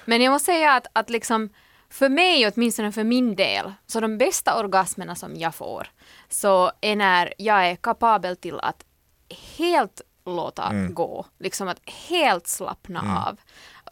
Men 0.05 0.23
jag 0.23 0.31
måste 0.31 0.47
säga 0.47 0.73
att, 0.73 0.87
att 0.93 1.11
liksom, 1.11 1.49
för 1.91 2.09
mig, 2.09 2.47
åtminstone 2.55 2.93
för 2.93 3.05
min 3.05 3.37
del, 3.37 3.73
så 3.87 4.01
de 4.01 4.19
bästa 4.19 4.59
orgasmerna 4.59 5.15
som 5.15 5.37
jag 5.37 5.55
får, 5.55 5.87
så 6.29 6.73
är 6.81 6.97
när 6.97 7.35
jag 7.39 7.67
är 7.71 7.77
kapabel 7.77 8.37
till 8.37 8.59
att 8.61 8.85
helt 9.57 10.01
låta 10.31 10.63
Mm. 10.69 10.95
gå, 10.95 11.27
liksom 11.39 11.69
att 11.69 11.81
helt 12.09 12.47
slappna 12.47 13.25
av. 13.29 13.37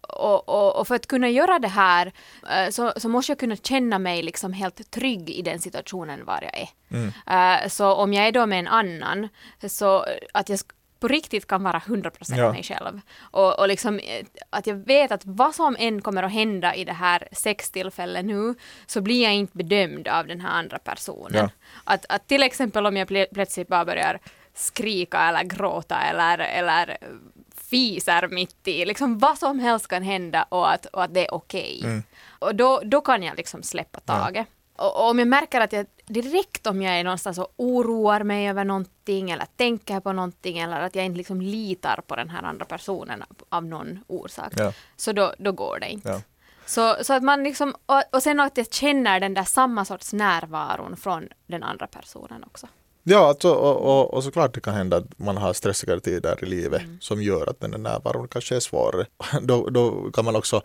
Och, 0.09 0.49
och, 0.49 0.77
och 0.77 0.89
för 0.89 0.95
att 0.95 1.07
kunna 1.07 1.29
göra 1.29 1.59
det 1.59 1.69
här 1.69 2.13
eh, 2.51 2.71
så, 2.71 2.93
så 2.97 3.09
måste 3.09 3.33
jag 3.33 3.39
kunna 3.39 3.57
känna 3.57 3.99
mig 3.99 4.23
liksom 4.23 4.53
helt 4.53 4.91
trygg 4.91 5.31
i 5.31 5.43
den 5.43 5.59
situationen 5.61 6.25
var 6.25 6.39
jag 6.43 6.59
är. 6.59 6.69
Mm. 6.91 7.63
Eh, 7.63 7.69
så 7.69 7.95
om 7.95 8.13
jag 8.13 8.27
är 8.27 8.33
då 8.33 8.47
med 8.47 8.59
en 8.59 8.69
annan, 8.69 9.29
så 9.69 10.05
att 10.35 10.49
jag 10.49 10.59
på 11.01 11.09
riktigt 11.09 11.47
kan 11.47 11.63
vara 11.63 11.79
100% 11.79 12.11
Ja. 12.37 12.53
mig 12.53 12.63
själv. 12.63 13.01
Och, 13.21 13.59
och 13.59 13.69
liksom 13.69 13.99
eh, 13.99 14.27
att 14.51 14.67
jag 14.67 14.75
vet 14.77 15.13
att 15.13 15.23
vad 15.25 15.55
som 15.55 15.77
än 15.79 16.03
kommer 16.03 16.23
att 16.23 16.33
hända 16.33 16.75
i 16.75 16.85
det 16.85 16.93
här 16.93 17.29
sextillfället 17.33 18.25
nu, 18.25 18.55
så 18.87 19.01
blir 19.01 19.23
jag 19.23 19.35
inte 19.35 19.57
bedömd 19.57 20.09
av 20.09 20.27
den 20.27 20.41
här 20.41 20.51
andra 20.51 20.79
personen. 20.79 21.35
Ja. 21.35 21.49
Att, 21.85 22.07
att 22.09 22.29
till 22.29 22.43
exempel 22.43 22.87
om 22.87 22.97
jag 22.97 23.09
plö- 23.09 23.27
plötsligt 23.35 23.69
bara 23.69 23.85
börjar 23.85 24.19
skrika 24.55 25.21
eller 25.29 25.43
gråta 25.43 26.03
eller, 26.03 26.39
eller 26.39 26.99
fiser 27.57 28.29
mitt 28.29 28.69
i, 28.69 28.85
liksom 28.85 29.19
vad 29.19 29.39
som 29.39 29.59
helst 29.59 29.89
kan 29.89 30.03
hända 30.03 30.43
och 30.49 30.73
att, 30.73 30.87
och 30.87 31.05
att 31.05 31.15
det 31.15 31.27
är 31.27 31.35
okej. 31.35 31.81
Mm. 31.85 32.03
Och 32.39 32.55
då, 32.55 32.81
då 32.85 33.01
kan 33.01 33.23
jag 33.23 33.37
liksom 33.37 33.63
släppa 33.63 34.01
taget. 34.01 34.47
Och, 34.77 34.97
och 34.97 35.11
om 35.11 35.19
jag 35.19 35.29
märker 35.29 35.61
att 35.61 35.73
jag 35.73 35.87
direkt 36.07 36.67
om 36.67 36.83
jag 36.83 36.95
är 36.99 37.05
någonstans 37.05 37.39
och 37.39 37.55
oroar 37.57 38.23
mig 38.23 38.49
över 38.49 38.65
någonting 38.65 39.31
eller 39.31 39.47
tänker 39.57 40.01
på 40.01 40.13
någonting 40.13 40.59
eller 40.59 40.81
att 40.81 40.95
jag 40.95 41.05
inte 41.05 41.19
liksom 41.19 41.41
litar 41.41 42.01
på 42.07 42.17
den 42.17 42.31
här 42.31 42.43
andra 42.43 42.65
personen 42.65 43.23
av, 43.23 43.37
av 43.49 43.65
någon 43.65 43.99
orsak, 44.07 44.53
Ja. 44.57 44.73
så 44.97 45.13
då, 45.13 45.35
då 45.39 45.53
går 45.53 45.79
det 45.81 45.89
inte. 45.91 46.09
Ja. 46.09 46.21
Så, 46.67 47.05
så 47.05 47.13
att 47.15 47.23
man 47.23 47.45
liksom, 47.45 47.75
och, 47.87 48.03
och 48.13 48.23
sen 48.23 48.41
att 48.41 48.57
jag 48.57 48.73
känner 48.73 49.21
den 49.21 49.35
där 49.35 49.45
samma 49.45 49.85
sorts 49.85 50.13
närvaron 50.13 50.97
från 50.97 51.29
den 51.47 51.63
andra 51.63 51.87
personen 51.87 52.45
också. 52.45 52.69
Ja, 53.07 53.29
alltså, 53.29 53.51
och, 53.51 53.77
och, 53.77 54.15
och 54.15 54.25
såklart 54.25 54.55
det 54.55 54.61
kan 54.61 54.75
hända 54.75 54.97
att 54.97 55.19
man 55.19 55.37
har 55.37 55.53
stressigare 55.53 56.01
tider 56.01 56.39
i 56.43 56.47
livet 56.47 56.83
som 57.01 57.23
gör 57.23 57.51
att 57.51 57.61
den 57.61 57.71
där 57.71 57.79
närvaron 57.79 58.29
kanske 58.29 58.57
är 58.57 58.61
svårare. 58.61 59.07
Då, 59.43 59.71
då 59.71 60.11
kan 60.13 60.25
man 60.25 60.37
också 60.37 60.63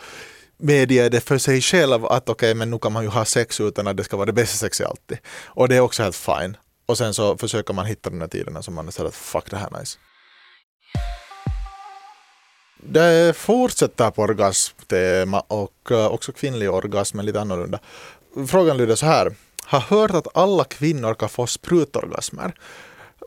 medge 0.57 1.09
det 1.09 1.21
för 1.21 1.37
sig 1.37 1.61
själv 1.61 2.05
att 2.05 2.29
okej, 2.29 2.55
men 2.55 2.71
nu 2.71 2.79
kan 2.79 2.93
man 2.93 3.03
ju 3.03 3.09
ha 3.09 3.25
sex 3.25 3.59
utan 3.61 3.87
att 3.87 3.97
det 3.97 4.03
ska 4.03 4.17
vara 4.17 4.25
det 4.25 4.33
bästa 4.33 4.57
sexet 4.57 4.87
alltid. 4.87 5.17
Och 5.45 5.69
det 5.69 5.75
är 5.75 5.79
också 5.79 6.03
helt 6.03 6.15
fine. 6.15 6.57
Och 6.85 6.97
sen 6.97 7.13
så 7.13 7.37
försöker 7.37 7.73
man 7.73 7.85
hitta 7.85 8.09
de 8.09 8.21
här 8.21 8.27
tiderna 8.27 8.61
som 8.61 8.73
man 8.73 8.91
sådär 8.91 9.09
att 9.09 9.15
fuck 9.15 9.49
det 9.51 9.57
här 9.57 9.75
är 9.75 9.79
nice. 9.79 9.97
Det 12.83 13.35
fortsätter 13.35 14.11
på 14.11 14.21
orgasmtema 14.21 15.39
och 15.39 15.91
eh, 15.91 16.07
också 16.07 16.31
kvinnlig 16.31 16.71
orgasm 16.71 17.17
men 17.17 17.25
lite 17.25 17.41
annorlunda. 17.41 17.79
Frågan 18.47 18.77
lyder 18.77 18.95
så 18.95 19.05
här. 19.05 19.35
Har 19.69 19.79
hört 19.79 20.11
att 20.11 20.37
alla 20.37 20.63
kvinnor 20.63 21.13
kan 21.13 21.29
få 21.29 21.47
sprutorgasmer. 21.47 22.53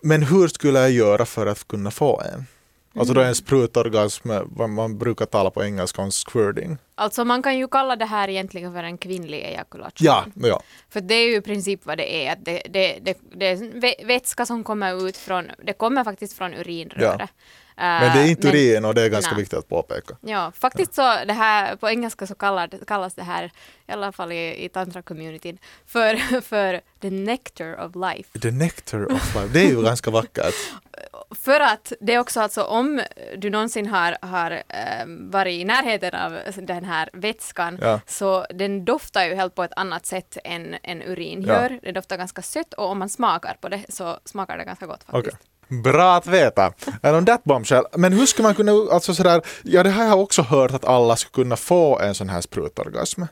Men 0.02 0.22
hur 0.22 0.48
skulle 0.48 0.78
jag 0.78 0.90
göra 0.90 1.26
för 1.26 1.46
att 1.46 1.68
kunna 1.68 1.90
få 1.90 2.20
en? 2.20 2.46
Alltså 2.94 3.14
då 3.14 3.20
är 3.20 3.24
en 3.24 3.34
sprutorgasm, 3.34 4.30
vad 4.44 4.70
man 4.70 4.98
brukar 4.98 5.26
tala 5.26 5.50
på 5.50 5.64
engelska 5.64 6.02
om 6.02 6.10
squirting. 6.10 6.78
Alltså 6.94 7.24
man 7.24 7.42
kan 7.42 7.58
ju 7.58 7.68
kalla 7.68 7.96
det 7.96 8.04
här 8.04 8.28
egentligen 8.28 8.72
för 8.72 8.82
en 8.82 8.98
kvinnlig 8.98 9.38
ejakulation. 9.38 10.06
Ja, 10.06 10.24
ja. 10.34 10.62
För 10.90 11.00
det 11.00 11.14
är 11.14 11.26
ju 11.26 11.36
i 11.36 11.40
princip 11.40 11.86
vad 11.86 11.98
det 11.98 12.26
är. 12.26 12.32
Att 12.32 12.44
det, 12.44 12.62
det, 12.70 12.98
det, 13.02 13.18
det 13.34 13.46
är 13.46 14.06
vätska 14.06 14.46
som 14.46 14.64
kommer 14.64 15.08
ut 15.08 15.16
från, 15.16 15.50
det 15.64 15.72
kommer 15.72 16.04
faktiskt 16.04 16.38
från 16.38 16.54
urinröret. 16.54 17.30
Men 17.82 18.16
det 18.16 18.22
är 18.22 18.30
inte 18.30 18.48
urin 18.48 18.84
och 18.84 18.94
det 18.94 19.02
är 19.02 19.08
ganska 19.08 19.30
nej. 19.34 19.40
viktigt 19.40 19.58
att 19.58 19.68
påpeka. 19.68 20.16
Ja, 20.20 20.52
faktiskt 20.58 20.94
så 20.94 21.02
det 21.26 21.32
här 21.32 21.76
på 21.76 21.88
engelska 21.88 22.26
så 22.26 22.34
kallar, 22.34 22.68
kallas 22.86 23.14
det 23.14 23.22
här, 23.22 23.44
i 23.88 23.92
alla 23.92 24.12
fall 24.12 24.32
i, 24.32 24.64
i 24.64 24.68
tantra-communityn, 24.68 25.58
för, 25.86 26.40
för 26.40 26.80
the 27.00 27.10
nectar 27.10 27.80
of 27.86 27.92
life. 27.94 28.38
The 28.38 28.50
nectar 28.50 29.04
of 29.12 29.34
life, 29.34 29.48
det 29.52 29.60
är 29.60 29.68
ju 29.68 29.82
ganska 29.82 30.10
vackert. 30.10 30.54
För 31.44 31.60
att 31.60 31.92
det 32.00 32.14
är 32.14 32.18
också 32.18 32.40
alltså 32.40 32.62
om 32.62 33.02
du 33.36 33.50
någonsin 33.50 33.86
har, 33.86 34.16
har 34.22 34.50
eh, 34.50 35.06
varit 35.06 35.52
i 35.60 35.64
närheten 35.64 36.14
av 36.14 36.38
den 36.56 36.84
här 36.84 37.10
vätskan 37.12 37.78
Ja. 37.82 38.00
så 38.06 38.46
den 38.54 38.84
doftar 38.84 39.24
ju 39.24 39.34
helt 39.34 39.54
på 39.54 39.64
ett 39.64 39.72
annat 39.76 40.06
sätt 40.06 40.38
än, 40.44 40.76
än 40.82 41.02
urin 41.02 41.42
Ja. 41.42 41.54
gör. 41.62 41.78
Det 41.82 41.92
doftar 41.92 42.16
ganska 42.16 42.42
sött 42.42 42.74
och 42.74 42.86
om 42.86 42.98
man 42.98 43.08
smakar 43.08 43.56
på 43.60 43.68
det 43.68 43.84
så 43.88 44.18
smakar 44.24 44.58
det 44.58 44.64
ganska 44.64 44.86
gott 44.86 45.04
faktiskt. 45.04 45.36
Okej. 45.36 45.51
Bra 45.82 46.14
att 46.14 46.26
veta. 46.26 46.72
On 47.02 47.26
that 47.26 47.44
bombshell. 47.44 47.84
Men 47.96 48.12
hur 48.12 48.26
ska 48.26 48.42
man 48.42 48.54
kunna, 48.54 48.72
alltså 48.92 49.14
sådär, 49.14 49.42
ja 49.62 49.82
det 49.82 49.90
har 49.90 50.04
jag 50.04 50.20
också 50.20 50.42
hört 50.42 50.70
att 50.70 50.84
alla 50.84 51.16
ska 51.16 51.30
kunna 51.30 51.56
få 51.56 51.98
en 51.98 52.14
sån 52.14 52.28
här 52.28 52.40
sprutorgasm. 52.40 53.22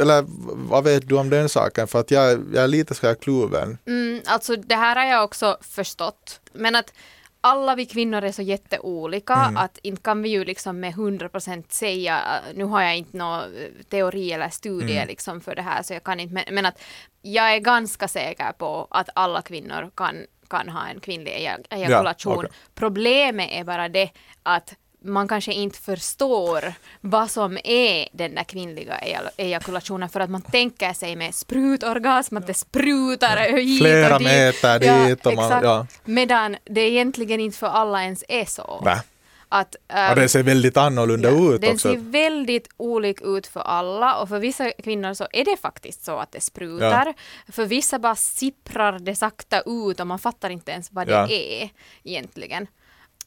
Eller 0.00 0.24
vad 0.68 0.84
vet 0.84 1.08
du 1.08 1.18
om 1.18 1.30
den 1.30 1.48
saken? 1.48 1.86
För 1.88 2.00
att 2.00 2.10
jag, 2.10 2.30
jag 2.54 2.64
är 2.64 2.68
lite 2.68 2.94
så 2.94 3.06
här 3.06 3.14
kluven. 3.14 3.78
Mm, 3.86 4.20
alltså 4.26 4.56
det 4.56 4.74
här 4.74 4.96
har 4.96 5.04
jag 5.04 5.24
också 5.24 5.56
förstått. 5.60 6.40
Men 6.52 6.76
att 6.76 6.92
alla 7.40 7.74
vi 7.74 7.86
kvinnor 7.86 8.24
är 8.24 8.32
så 8.32 8.42
jätteolika 8.42 9.34
Mm. 9.34 9.56
att 9.56 9.78
inte 9.82 10.02
kan 10.02 10.22
vi 10.22 10.28
ju 10.28 10.44
liksom 10.44 10.80
med 10.80 10.94
100% 10.94 11.64
säga, 11.68 12.20
nu 12.54 12.64
har 12.64 12.82
jag 12.82 12.96
inte 12.96 13.16
någon 13.16 13.42
teori 13.90 14.32
eller 14.32 14.48
studie 14.48 14.96
Mm. 14.96 15.08
liksom 15.08 15.40
för 15.40 15.54
det 15.54 15.62
här 15.62 15.82
så 15.82 15.92
jag 15.92 16.04
kan 16.04 16.20
inte, 16.20 16.34
men, 16.34 16.44
men 16.50 16.66
att 16.66 16.80
jag 17.22 17.54
är 17.54 17.58
ganska 17.58 18.08
säker 18.08 18.52
på 18.52 18.86
att 18.90 19.08
alla 19.14 19.42
kvinnor 19.42 19.90
kan, 19.96 20.16
kan 20.50 20.68
ha 20.68 20.86
en 20.88 21.00
kvinnlig 21.00 21.32
eja- 21.32 21.58
ejakulation. 21.70 22.38
okej. 22.38 22.50
Problemet 22.74 23.48
är 23.52 23.64
bara 23.64 23.88
det 23.88 24.10
att 24.42 24.74
man 25.04 25.28
kanske 25.28 25.52
inte 25.52 25.78
förstår 25.78 26.72
vad 27.00 27.30
som 27.30 27.58
är 27.64 28.08
den 28.12 28.34
där 28.34 28.44
kvinnliga 28.44 28.98
eja- 28.98 29.30
ejakulationen 29.36 30.08
för 30.08 30.20
att 30.20 30.30
man 30.30 30.42
tänker 30.42 30.92
sig 30.92 31.16
med 31.16 31.34
sprutorgasm, 31.34 32.36
att 32.36 32.46
det 32.46 32.54
sprutar 32.54 33.36
hit 33.56 33.82
Flera 33.82 34.14
och 34.14 34.20
dit. 34.20 34.28
meter 34.28 34.78
dit 35.06 35.26
och 35.26 35.34
man- 35.34 35.62
ja. 35.62 35.86
Medan 36.04 36.56
det 36.64 36.80
egentligen 36.80 37.40
inte 37.40 37.58
för 37.58 37.66
alla 37.66 38.02
ens 38.02 38.24
är 38.28 38.44
så. 38.44 38.80
Nej. 38.84 39.00
Att, 39.52 39.74
Och 39.74 39.94
ähm, 39.96 40.14
det 40.14 40.28
ser 40.28 40.42
väldigt 40.42 40.76
annorlunda 40.76 41.30
Ja, 41.30 41.54
ut 41.54 41.60
den 41.60 41.72
också. 41.74 41.88
ser 41.92 41.96
väldigt 41.98 42.68
olik 42.76 43.20
ut 43.22 43.46
för 43.46 43.60
alla 43.60 44.16
och 44.22 44.28
för 44.28 44.38
vissa 44.38 44.70
kvinnor 44.70 45.14
så 45.14 45.26
är 45.32 45.44
det 45.44 45.56
faktiskt 45.56 46.04
så 46.04 46.16
att 46.18 46.32
det 46.32 46.40
sprutar. 46.40 47.14
För 47.48 47.66
vissa 47.66 47.98
bara 47.98 48.16
sipprar 48.16 48.98
det 48.98 49.14
sakta 49.14 49.60
ut 49.60 50.00
och 50.00 50.06
man 50.06 50.18
fattar 50.18 50.50
inte 50.50 50.72
ens 50.72 50.92
vad 50.92 51.08
Ja. 51.08 51.26
det 51.26 51.62
är 51.62 51.70
egentligen. 52.04 52.66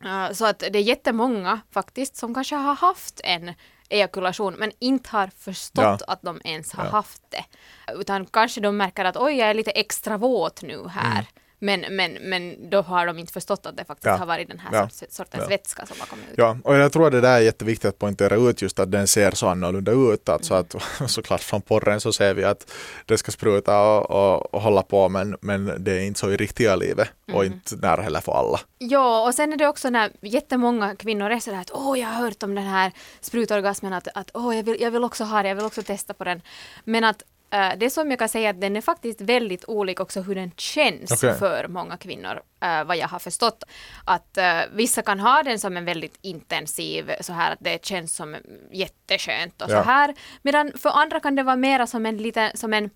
Uh, 0.05 0.31
så 0.33 0.45
att 0.45 0.59
det 0.59 0.75
är 0.79 0.81
jättemånga 0.83 1.59
faktiskt 1.71 2.15
som 2.15 2.33
kanske 2.33 2.55
har 2.55 2.75
haft 2.75 3.21
en 3.23 3.53
ejakulation 3.89 4.53
men 4.53 4.71
inte 4.79 5.09
har 5.09 5.27
förstått 5.37 5.83
Ja. 5.83 5.97
att 6.07 6.21
de 6.21 6.41
ens 6.43 6.73
har 6.73 6.85
Ja. 6.85 6.91
haft 6.91 7.21
det. 7.29 7.45
Utan 7.93 8.25
kanske 8.25 8.61
de 8.61 8.77
märker 8.77 9.05
att 9.05 9.17
oj, 9.17 9.33
jag 9.33 9.49
är 9.49 9.53
lite 9.53 9.71
extra 9.71 10.17
våt 10.17 10.61
nu 10.61 10.87
här. 10.87 11.11
Mm. 11.11 11.25
Men, 11.63 11.85
men, 11.89 12.13
men 12.13 12.69
då 12.69 12.81
har 12.81 13.05
de 13.05 13.19
inte 13.19 13.33
förstått 13.33 13.65
att 13.65 13.77
det 13.77 13.85
faktiskt 13.85 14.05
Ja. 14.05 14.15
har 14.15 14.25
varit 14.25 14.47
den 14.47 14.59
här 14.59 14.69
Ja. 14.73 14.89
sorts, 14.89 15.15
sortens 15.15 15.43
Ja. 15.43 15.49
vätska 15.49 15.85
som 15.85 15.95
har 15.99 16.07
kommit 16.07 16.25
ut. 16.31 16.37
Ja, 16.37 16.57
och 16.63 16.75
jag 16.75 16.91
tror 16.93 17.05
att 17.05 17.11
det 17.11 17.21
där 17.21 17.35
är 17.37 17.39
jätteviktigt 17.39 17.89
att 17.89 17.99
poängtera 17.99 18.35
ut 18.35 18.61
just 18.61 18.79
att 18.79 18.91
den 18.91 19.07
ser 19.07 19.31
så 19.31 19.47
annorlunda 19.47 19.91
ut. 19.91 20.29
Alltså 20.29 20.53
att 20.53 20.75
såklart 21.07 21.41
från 21.41 21.61
porren 21.61 22.01
så 22.01 22.13
ser 22.13 22.33
vi 22.33 22.43
att 22.43 22.71
det 23.05 23.17
ska 23.17 23.31
spruta 23.31 23.81
och, 23.81 24.11
och, 24.11 24.53
och 24.53 24.61
hålla 24.61 24.81
på 24.83 25.09
men, 25.09 25.37
men 25.41 25.83
det 25.83 25.91
är 25.91 25.99
inte 26.01 26.19
så 26.19 26.31
i 26.31 26.37
riktiga 26.37 26.75
livet 26.75 27.09
och 27.33 27.45
inte 27.45 27.75
nära 27.75 28.01
heller 28.01 28.19
för 28.21 28.31
alla. 28.31 28.59
Ja, 28.77 29.27
och 29.27 29.35
sen 29.35 29.53
är 29.53 29.57
det 29.57 29.67
också 29.67 29.89
när 29.89 30.11
jättemånga 30.21 30.95
kvinnor 30.95 31.29
är 31.31 31.39
sådär 31.39 31.57
att 31.61 31.71
åh, 31.73 31.99
jag 31.99 32.07
har 32.07 32.21
hört 32.25 32.43
om 32.43 32.55
den 32.55 32.63
här 32.67 32.91
sprutorgasmen, 33.21 33.93
att, 33.93 34.07
att 34.15 34.31
åh, 34.33 34.55
jag 34.57 34.63
vill, 34.63 34.81
jag 34.81 34.91
vill 34.91 35.03
också 35.03 35.23
ha 35.23 35.41
det, 35.43 35.47
jag 35.49 35.55
vill 35.55 35.65
också 35.65 35.83
testa 35.83 36.13
på 36.13 36.23
den. 36.23 36.41
Men 36.83 37.03
att 37.03 37.23
eh, 37.53 37.71
det 37.77 37.89
som 37.89 38.09
jag 38.09 38.19
kan 38.19 38.29
säga 38.29 38.49
att 38.49 38.61
den 38.61 38.75
är 38.75 38.81
faktiskt 38.81 39.21
väldigt 39.21 39.65
olik 39.67 39.99
också 39.99 40.21
hur 40.21 40.35
den 40.35 40.51
känns 40.57 41.11
Okej. 41.11 41.35
för 41.39 41.67
många 41.67 41.97
kvinnor, 41.97 42.41
eh, 42.61 42.83
vad 42.83 42.97
jag 42.97 43.07
har 43.07 43.19
förstått. 43.19 43.63
Att 44.05 44.37
eh, 44.37 44.59
vissa 44.71 45.01
kan 45.01 45.19
ha 45.19 45.43
den 45.43 45.59
som 45.59 45.77
en 45.77 45.85
väldigt 45.85 46.17
intensiv, 46.21 47.11
så 47.21 47.33
här 47.33 47.51
att 47.51 47.59
det 47.61 47.85
känns 47.85 48.15
som 48.15 48.35
jätteskönt 48.71 49.61
och 49.61 49.69
Ja. 49.71 49.83
så 49.83 49.89
här. 49.89 50.15
Medan 50.41 50.71
för 50.77 50.89
andra 50.89 51.19
kan 51.19 51.35
det 51.35 51.43
vara 51.43 51.55
mera 51.55 51.87
som 51.87 52.05
en 52.05 52.17
liten, 52.17 52.57
som 52.57 52.73
en 52.73 52.89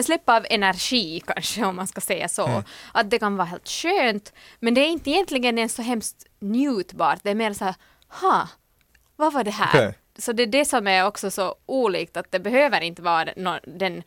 släpp 0.00 0.28
av 0.28 0.46
energi 0.50 1.20
kanske 1.26 1.64
om 1.64 1.76
man 1.76 1.86
ska 1.86 2.00
säga 2.00 2.28
så. 2.28 2.46
Mm. 2.46 2.62
Att 2.92 3.10
det 3.10 3.18
kan 3.18 3.36
vara 3.36 3.46
helt 3.46 3.68
skönt 3.68 4.32
men 4.60 4.74
det 4.74 4.80
är 4.80 4.88
inte 4.88 5.10
egentligen 5.10 5.58
ens 5.58 5.74
så 5.74 5.82
hemskt 5.82 6.26
njutbart. 6.38 7.18
Det 7.22 7.30
är 7.30 7.34
mer 7.34 7.52
så 7.52 7.64
här, 7.64 7.74
ha, 8.08 8.48
vad 9.16 9.32
var 9.32 9.44
det 9.44 9.50
här? 9.50 9.68
Okej. 9.68 9.94
Så 10.18 10.32
det 10.32 10.42
är 10.42 10.46
det 10.46 10.64
som 10.64 10.86
är 10.86 11.06
också 11.06 11.30
så 11.30 11.54
olikt 11.66 12.16
att 12.16 12.32
det 12.32 12.40
behöver 12.40 12.80
inte 12.80 13.02
vara 13.02 13.28
nå- 13.36 13.60
den 13.66 14.02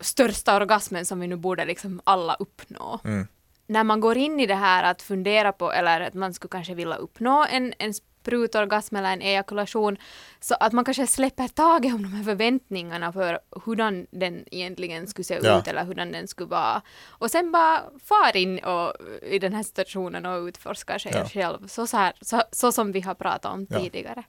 största 0.00 0.56
orgasmen 0.56 1.06
som 1.06 1.20
vi 1.20 1.26
nu 1.26 1.36
borde 1.36 1.64
liksom 1.64 2.00
alla 2.04 2.34
uppnå. 2.34 3.00
Mm. 3.04 3.26
När 3.66 3.84
man 3.84 4.00
går 4.00 4.16
in 4.16 4.40
i 4.40 4.46
det 4.46 4.54
här 4.54 4.82
att 4.82 5.02
fundera 5.02 5.52
på 5.52 5.72
eller 5.72 6.00
att 6.00 6.14
man 6.14 6.34
skulle 6.34 6.50
kanske 6.50 6.74
vilja 6.74 6.96
uppnå 6.96 7.46
en, 7.50 7.74
en 7.78 7.94
sprutorgasm 8.22 8.96
eller 8.96 9.12
en 9.12 9.22
ejakulation 9.22 9.96
så 10.40 10.54
att 10.60 10.72
man 10.72 10.84
kanske 10.84 11.06
släpper 11.06 11.48
taget 11.48 11.94
om 11.94 12.02
de 12.02 12.12
här 12.12 12.24
förväntningarna 12.24 13.12
för 13.12 13.38
hurdan 13.64 14.06
den 14.10 14.44
egentligen 14.50 15.06
skulle 15.06 15.24
se 15.24 15.38
Ja. 15.42 15.58
ut 15.58 15.68
eller 15.68 15.84
hurdan 15.84 16.12
den 16.12 16.28
skulle 16.28 16.48
vara. 16.48 16.82
Och 17.08 17.30
sen 17.30 17.52
bara 17.52 17.82
far 18.04 18.36
in 18.36 18.58
och, 18.58 18.92
i 19.22 19.38
den 19.38 19.52
här 19.52 19.62
situationen 19.62 20.26
och 20.26 20.46
utforskar 20.46 20.98
sig 20.98 21.12
Ja. 21.14 21.24
själv 21.28 21.66
så, 21.68 21.86
så, 21.86 21.96
här, 21.96 22.12
så, 22.20 22.42
så 22.52 22.72
som 22.72 22.92
vi 22.92 23.00
har 23.00 23.14
pratat 23.14 23.52
om 23.52 23.66
Ja. 23.70 23.78
tidigare. 23.80 24.22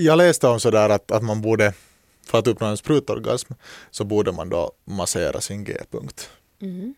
Jag 0.00 0.16
läste 0.18 0.48
om 0.48 0.60
sådär 0.60 0.88
att, 0.88 1.10
att 1.10 1.22
man 1.22 1.42
borde, 1.42 1.72
för 2.26 2.38
att 2.38 2.46
uppnå 2.46 2.66
en 2.66 2.76
sprutorgasm, 2.76 3.52
så 3.90 4.04
borde 4.04 4.32
man 4.32 4.48
då 4.48 4.72
massera 4.84 5.40
sin 5.40 5.64
G-punkt. 5.64 6.30
Mm. 6.60 6.94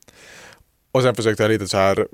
Och 0.94 1.02
sen 1.02 1.14
försökte 1.14 1.42
jag 1.42 1.50
lite 1.50 1.68
så 1.68 1.76
här 1.76 2.08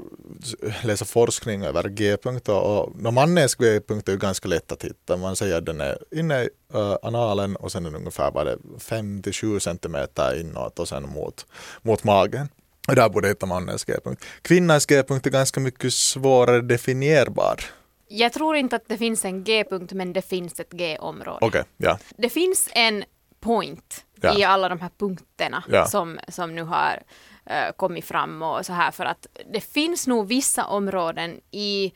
läsa 0.83 1.05
forskning 1.05 1.63
över 1.65 1.89
G-punkt 1.89 2.49
och, 2.49 2.97
mannens 3.13 3.55
G-punkt 3.55 4.09
är 4.09 4.13
ju 4.13 4.19
ganska 4.19 4.49
lätt 4.49 4.73
att 4.73 4.85
hitta. 4.85 5.17
Man 5.17 5.37
säger 5.37 5.59
att 5.59 5.67
den 5.67 5.81
är 5.81 5.99
inne 6.11 6.43
i 6.43 6.49
uh, 6.75 6.97
analen 7.03 7.57
och 7.57 7.73
sen 7.73 7.87
är 7.87 7.91
den 7.91 7.99
ungefär 8.01 8.31
bara 8.31 8.57
5-7 8.57 9.59
centimeter 9.59 10.41
inåt 10.41 10.79
och 10.79 10.89
sen 10.89 11.09
mot, 11.09 11.47
mot 11.83 12.05
magen. 12.05 12.49
Och 12.89 12.95
där 12.95 13.09
borde 13.09 13.29
hitta 13.29 13.47
mannens 13.47 13.85
G-punkt. 13.85 14.25
Kvinnans 14.43 14.87
G-punkt 14.87 15.27
är 15.27 15.31
ganska 15.31 15.61
mycket 15.61 15.93
svårare 15.93 16.61
definierbar. 16.61 17.61
Jag 18.09 18.33
tror 18.33 18.57
inte 18.57 18.77
att 18.77 18.89
det 18.89 18.99
finns 18.99 19.25
en 19.25 19.45
G-punkt 19.45 19.93
men 19.93 20.13
det 20.13 20.23
finns 20.23 20.61
ett 20.61 20.73
G-område. 20.73 21.39
Okej, 21.41 21.65
ja. 21.77 21.99
Det 22.17 22.29
finns 22.29 22.69
en 22.73 23.05
point 23.41 24.05
Ja. 24.23 24.39
i 24.39 24.45
alla 24.45 24.69
de 24.69 24.81
här 24.81 24.91
punkterna 24.99 25.65
Ja. 25.69 25.87
som, 25.87 26.19
som 26.29 26.55
nu 26.55 26.63
har 26.63 27.03
eh, 27.51 27.73
kommit 27.77 28.05
fram 28.05 28.43
och 28.43 28.67
så 28.67 28.73
här 28.73 28.91
för 28.91 29.05
att 29.05 29.27
det 29.53 29.61
finns 29.61 30.07
nog 30.07 30.27
vissa 30.27 30.67
områden 30.67 31.41
i 31.51 31.93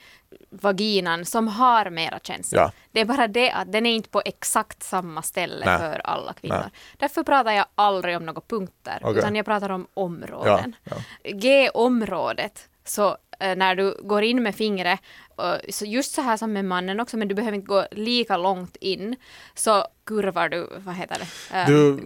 vaginan 0.50 1.24
som 1.24 1.48
har 1.48 1.90
mera 1.90 2.18
känsla. 2.18 2.60
Ja. 2.60 2.72
Det 2.92 3.00
är 3.00 3.04
bara 3.04 3.28
det 3.28 3.50
att 3.50 3.72
den 3.72 3.86
är 3.86 3.94
inte 3.94 4.08
på 4.08 4.22
exakt 4.24 4.82
samma 4.82 5.22
ställe 5.22 5.66
Nej. 5.66 5.78
för 5.78 6.00
alla 6.04 6.32
kvinnor. 6.32 6.56
Nej. 6.56 6.70
Därför 6.98 7.22
pratar 7.22 7.52
jag 7.52 7.66
aldrig 7.74 8.16
om 8.16 8.26
några 8.26 8.40
punkter 8.40 8.98
Okej. 9.02 9.18
utan 9.18 9.36
jag 9.36 9.44
pratar 9.46 9.70
om 9.70 9.86
områden. 9.94 10.76
Ja, 10.84 10.96
G-området 11.24 12.68
så 12.84 13.16
när 13.40 13.74
du 13.74 13.96
går 14.02 14.22
in 14.22 14.42
med 14.42 14.54
fingret, 14.54 15.00
eh, 15.38 15.54
så 15.70 15.84
just 15.84 16.14
så 16.14 16.22
här 16.22 16.36
som 16.36 16.52
med 16.52 16.64
mannen 16.64 17.00
också, 17.00 17.16
men 17.16 17.28
du 17.28 17.34
behöver 17.34 17.54
inte 17.56 17.66
gå 17.66 17.86
lika 17.90 18.36
långt 18.36 18.76
in, 18.76 19.16
så 19.54 19.86
kurvar 20.06 20.48
du, 20.48 20.68
vad 20.78 20.94
heter 20.94 21.16
det? 21.18 21.56
Eh, 21.58 21.66
Du, 21.66 21.98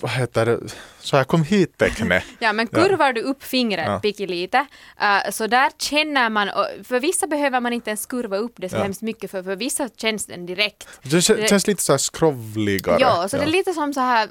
vad 0.00 0.10
heter 0.10 0.46
det, 0.46 0.60
så 1.00 1.16
här 1.16 1.24
kom 1.24 1.42
hit 1.42 1.78
tecknet. 1.78 2.24
Ja, 2.38 2.52
men 2.52 2.66
kurvar 2.66 3.12
du 3.12 3.20
upp 3.20 3.42
fingret 3.42 3.86
Ja. 3.86 3.98
pyttelite, 4.00 4.58
uh, 5.02 5.30
så 5.30 5.46
där 5.46 5.70
känner 5.78 6.30
man, 6.30 6.48
för 6.84 7.00
vissa 7.00 7.26
behöver 7.26 7.60
man 7.60 7.72
inte 7.72 7.90
ens 7.90 8.06
kurva 8.06 8.36
upp 8.36 8.52
det 8.56 8.68
så 8.68 8.76
Ja. 8.76 8.82
hemskt 8.82 9.02
mycket, 9.02 9.30
för, 9.30 9.42
för 9.42 9.56
vissa 9.56 9.88
känns 9.96 10.26
den 10.26 10.46
direkt. 10.46 10.88
Det 11.02 11.08
kän- 11.16 11.46
känns 11.48 11.66
lite 11.66 11.82
så 11.82 11.92
här 11.92 11.98
skrovligare. 11.98 12.96
Ja, 13.00 13.28
så 13.28 13.36
det 13.36 13.42
är 13.42 13.46
lite 13.46 13.72
som 13.72 13.94
så 13.94 14.00
här 14.00 14.28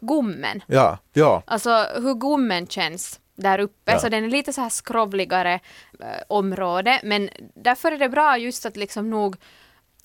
gommen. 0.00 0.60
Ja, 0.66 0.98
ja. 1.12 1.42
Alltså 1.46 1.86
hur 1.94 2.14
gommen 2.14 2.66
känns 2.66 3.20
där 3.42 3.58
uppe, 3.58 3.92
Ja. 3.92 3.98
så 3.98 4.08
den 4.08 4.24
är 4.24 4.28
lite 4.28 4.52
så 4.52 4.60
här 4.60 4.68
skrovligare 4.68 5.54
eh, 6.00 6.06
område, 6.28 7.00
men 7.04 7.30
därför 7.54 7.92
är 7.92 7.98
det 7.98 8.08
bra 8.08 8.38
just 8.38 8.66
att 8.66 8.76
liksom 8.76 9.10
nog 9.10 9.36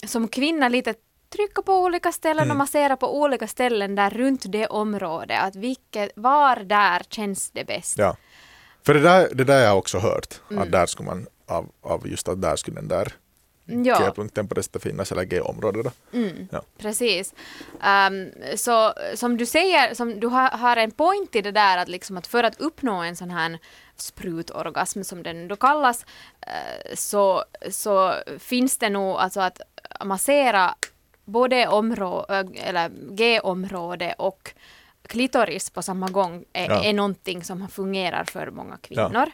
som 0.06 0.28
kvinna 0.28 0.70
lite 0.70 0.94
trycka 1.30 1.62
på 1.62 1.74
olika 1.84 2.12
ställen 2.12 2.44
Mm. 2.44 2.52
och 2.52 2.58
massera 2.58 2.98
på 2.98 3.20
olika 3.22 3.48
ställen 3.48 3.96
där 3.96 4.10
runt 4.10 4.46
det 4.52 4.68
området, 4.68 5.40
att 5.42 5.56
vilket, 5.56 6.12
var 6.16 6.56
där 6.56 7.02
känns 7.10 7.52
det 7.52 7.64
bäst. 7.64 7.98
Ja. 7.98 8.18
För 8.86 8.94
det 8.94 9.00
där, 9.00 9.30
det 9.34 9.44
där 9.44 9.56
har 9.60 9.62
jag 9.66 9.78
också 9.78 9.98
hört, 10.00 10.42
Mm. 10.52 10.64
att 10.64 10.72
där 10.72 10.86
skulle 10.86 11.10
man, 11.10 11.28
av, 11.48 11.70
av 11.82 12.08
just 12.08 12.28
att 12.28 12.42
där 12.42 12.56
skulle 12.56 12.76
den 12.76 12.88
där 12.88 13.14
Ja. 13.68 14.00
G-punkten 14.00 14.48
på 14.48 14.56
det 14.56 14.64
sättet 14.64 14.84
finnas, 14.84 15.12
eller 15.12 15.24
G-området. 15.24 15.94
Mm, 16.14 16.48
Ja. 16.52 16.62
Precis. 16.78 17.34
Ehm, 17.82 18.30
så 18.56 18.94
som 19.16 19.38
du 19.38 19.46
säger, 19.46 19.94
som 19.94 20.20
du 20.20 20.28
har, 20.28 20.50
har 20.50 20.78
en 20.78 20.92
point 20.92 21.36
i 21.36 21.42
det 21.42 21.52
där 21.52 21.78
att, 21.78 21.88
liksom 21.88 22.18
att 22.18 22.28
för 22.28 22.44
att 22.44 22.60
uppnå 22.62 22.94
en 23.04 23.16
sån 23.16 23.30
här 23.32 23.60
sprutorgasm 23.96 25.04
som 25.04 25.24
den 25.24 25.48
då 25.48 25.56
kallas 25.56 26.06
eh, 26.42 26.96
så, 26.96 27.44
så 27.72 28.14
finns 28.40 28.78
det 28.78 28.90
nog 28.90 29.16
alltså 29.18 29.40
att 29.42 29.62
massera 30.06 30.76
både 31.26 31.66
områ- 31.68 32.26
äh, 32.32 32.68
eller 32.70 32.90
G-område 33.16 34.16
och 34.18 34.54
klitoris 35.08 35.70
på 35.70 35.82
samma 35.82 36.08
gång 36.08 36.46
är, 36.54 36.70
Ja. 36.70 36.84
är 36.84 36.94
någonting 36.94 37.44
som 37.44 37.68
fungerar 37.70 38.24
för 38.24 38.52
många 38.52 38.78
kvinnor. 38.78 39.28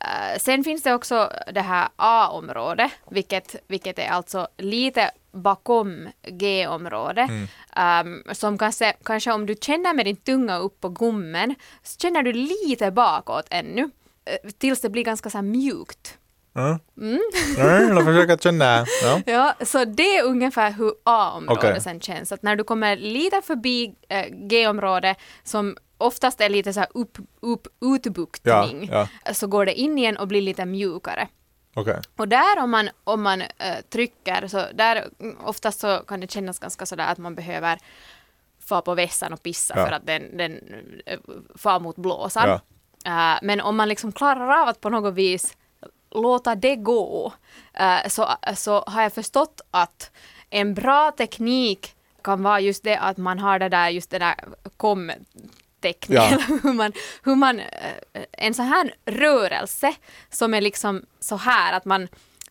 Eh, 0.00 0.38
sen 0.40 0.64
finns 0.64 0.82
det 0.82 0.94
också 0.94 1.32
det 1.52 1.60
här 1.60 1.88
A-området, 1.96 2.90
vilket, 3.10 3.56
vilket 3.66 3.98
är 3.98 4.08
alltså 4.08 4.48
lite 4.56 5.10
bakom 5.32 6.08
G-området. 6.28 7.30
Mm. 7.30 8.22
Um, 8.26 8.34
som 8.34 8.58
kanske, 8.58 8.92
kanske 9.04 9.32
om 9.32 9.46
du 9.46 9.54
känner 9.60 9.94
med 9.94 10.06
din 10.06 10.16
tunga 10.16 10.56
upp 10.58 10.80
på 10.80 10.88
gommen, 10.88 11.54
så 11.82 11.98
känner 11.98 12.22
du 12.22 12.32
lite 12.32 12.90
bakåt 12.90 13.46
ännu. 13.50 13.90
eh, 14.24 14.50
Tills 14.58 14.80
det 14.80 14.88
blir 14.90 15.04
ganska 15.04 15.30
så 15.30 15.42
mjukt. 15.42 16.18
Mm. 16.54 16.78
Mm, 16.96 17.96
jag 17.96 18.04
försöker 18.04 18.36
känna. 18.36 18.84
Ja. 19.02 19.20
Ja, 19.26 19.54
så 19.64 19.84
det 19.84 20.16
är 20.16 20.24
ungefär 20.24 20.70
hur 20.70 20.92
A-området 21.04 21.82
sen 21.82 22.00
känns. 22.00 22.32
Att 22.32 22.42
när 22.42 22.56
du 22.56 22.64
kommer 22.64 22.96
lite 22.96 23.42
förbi 23.42 23.94
eh, 24.08 24.26
G-området 24.30 25.16
som 25.44 25.76
oftast 25.98 26.40
är 26.40 26.48
lite 26.48 26.72
så 26.72 26.80
här 26.80 26.88
upp, 26.94 27.18
upp, 27.40 27.66
utbuktning 27.80 28.88
Ja, 28.92 29.08
så 29.32 29.46
går 29.46 29.66
det 29.66 29.74
in 29.74 29.98
igen 29.98 30.16
och 30.16 30.28
blir 30.28 30.40
lite 30.42 30.64
mjukare. 30.66 31.28
Okej. 31.74 32.00
Och 32.16 32.28
där 32.28 32.62
om 32.62 32.70
man, 32.70 32.88
om 33.04 33.22
man 33.22 33.40
eh, 33.42 33.48
trycker 33.92 34.46
så 34.46 34.62
där 34.74 35.04
mm, 35.20 35.36
oftast 35.44 35.80
så 35.80 35.96
kan 36.08 36.20
det 36.20 36.30
kännas 36.30 36.58
ganska 36.58 36.86
sådär 36.86 37.12
att 37.12 37.18
man 37.18 37.34
behöver 37.34 37.78
få 38.60 38.80
på 38.80 38.94
vässan 38.94 39.32
och 39.32 39.42
pissa 39.42 39.74
Ja. 39.76 39.86
för 39.86 39.92
att 39.92 40.06
den, 40.06 40.36
den 40.36 40.60
eh, 41.06 41.18
far 41.56 41.80
mot 41.80 41.96
blåsan. 41.96 42.48
Ja. 42.48 42.60
Eh, 43.34 43.38
men 43.42 43.60
om 43.60 43.76
man 43.76 43.88
liksom 43.88 44.12
klarar 44.12 44.62
av 44.62 44.68
att 44.68 44.80
på 44.80 44.90
något 44.90 45.14
vis 45.14 45.56
låta 46.10 46.54
det 46.54 46.76
gå 46.76 47.32
eh, 47.74 48.08
så, 48.08 48.28
så 48.56 48.84
har 48.86 49.02
jag 49.02 49.12
förstått 49.12 49.60
att 49.70 50.10
en 50.50 50.74
bra 50.74 51.10
teknik 51.10 51.94
kan 52.22 52.42
vara 52.42 52.60
just 52.60 52.84
det 52.84 52.96
att 52.96 53.16
man 53.16 53.38
har 53.38 53.58
det 53.58 53.68
där, 53.68 53.88
just 53.88 54.10
det 54.10 54.18
där 54.18 54.34
kom 54.76 55.12
teckning, 55.80 56.16
Ja. 56.16 56.38
hur 56.62 56.72
man, 56.72 56.92
hur 57.22 57.34
man, 57.34 57.60
eh, 57.60 58.22
en 58.32 58.54
sån 58.54 58.64
här 58.66 58.94
rörelse 59.04 59.94
som 60.30 60.54
är 60.54 60.60
liksom 60.60 61.02
så 61.20 61.36
här 61.36 61.72
att 61.72 61.84
man, 61.84 62.08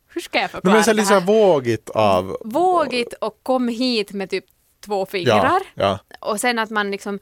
hur 0.07 0.21
ska 0.21 0.37
jag 0.37 0.43
Men 0.43 0.49
förklara 0.49 0.73
det 0.75 0.79
är 0.79 0.83
så 0.83 0.93
det 0.93 1.05
så 1.05 1.13
här 1.13 1.21
här? 1.21 1.27
vågigt 1.27 1.89
av... 1.89 2.37
Vågigt 2.45 3.13
och 3.13 3.39
kom 3.43 3.67
hit 3.67 4.11
med 4.11 4.29
typ 4.29 4.45
två 4.85 5.05
fingrar 5.05 5.61
Ja, 5.73 5.99
ja. 6.09 6.17
och 6.19 6.39
sen 6.39 6.59
att 6.59 6.69
man 6.69 6.91
liksom 6.91 7.19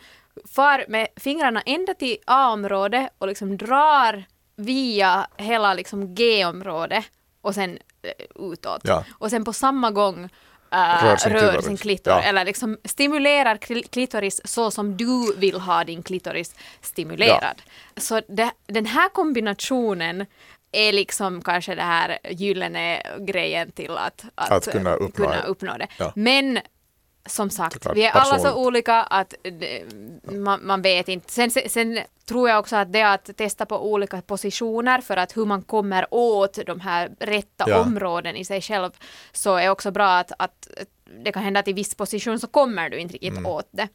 far 0.55 0.85
med 0.87 1.07
fingrarna 1.15 1.61
ända 1.65 1.93
till 1.93 2.17
A-området 2.25 3.09
och 3.17 3.27
liksom 3.27 3.57
drar 3.57 4.23
via 4.57 5.27
hela 5.37 5.73
liksom 5.73 6.15
G-området 6.15 7.05
och 7.41 7.55
sen 7.55 7.77
eh, 8.01 8.51
utåt. 8.51 8.81
Ja. 8.83 9.03
Och 9.11 9.29
sen 9.29 9.43
på 9.45 9.53
samma 9.53 9.91
gång 9.91 10.23
eh, 10.71 11.03
Rör 11.03 11.15
sin 11.17 11.31
rör 11.33 11.39
klitoris. 11.39 11.65
sin 11.65 11.77
klitoris, 11.77 12.23
Ja. 12.23 12.29
eller 12.29 12.45
liksom 12.45 12.77
stimulerar 12.85 13.55
kli- 13.55 13.89
klitoris 13.89 14.41
så 14.45 14.71
som 14.71 14.97
du 14.97 15.35
vill 15.37 15.59
ha 15.59 15.83
din 15.83 16.03
klitoris 16.03 16.55
stimulerad. 16.81 17.61
Så 17.97 18.21
det, 18.27 18.51
den 18.67 18.85
här 18.85 19.09
kombinationen 19.09 20.25
är 20.71 20.93
liksom 20.93 21.41
kanske 21.41 21.75
det 21.75 21.81
här 21.81 22.17
gyllene 22.29 23.01
grejen 23.19 23.71
till 23.71 23.91
att, 23.97 24.25
Att 24.35 24.71
kunna 24.71 24.93
uppnå 24.93 25.25
kunna 25.25 25.41
det. 25.41 25.47
uppnå 25.47 25.77
det. 25.77 25.87
Ja. 25.97 26.11
Men 26.15 26.59
som 27.27 27.49
sagt, 27.49 27.73
Såklart, 27.73 27.97
vi 27.97 28.05
är 28.05 28.11
alla 28.11 28.39
så 28.39 28.55
olika 28.55 28.95
att 29.03 29.33
det, 29.41 29.83
man, 30.31 30.59
man 30.65 30.81
vet 30.81 31.07
inte. 31.07 31.31
Sen, 31.31 31.51
sen, 31.51 31.69
sen 31.69 31.99
tror 32.25 32.49
jag 32.49 32.59
också 32.59 32.75
att 32.75 32.93
det 32.93 33.01
att 33.01 33.37
testa 33.37 33.65
på 33.65 33.91
olika 33.91 34.21
positioner 34.21 35.01
för 35.01 35.17
att 35.17 35.37
hur 35.37 35.45
man 35.45 35.61
kommer 35.61 36.13
åt 36.13 36.59
de 36.65 36.79
här 36.79 37.09
rätta 37.19 37.65
Ja. 37.67 37.79
områden 37.81 38.35
i 38.35 38.45
sig 38.45 38.61
själv 38.61 38.91
så 39.31 39.55
är 39.55 39.69
också 39.69 39.91
bra 39.91 40.09
att, 40.17 40.31
att 40.39 40.67
det 41.23 41.31
kan 41.31 41.43
hända 41.43 41.59
att 41.59 41.67
i 41.67 41.73
viss 41.73 41.95
position 41.95 42.39
så 42.39 42.47
kommer 42.47 42.89
du 42.89 42.97
inte 42.99 43.13
riktigt 43.13 43.31
Mm. 43.31 43.45
åt 43.45 43.67
det. 43.71 43.87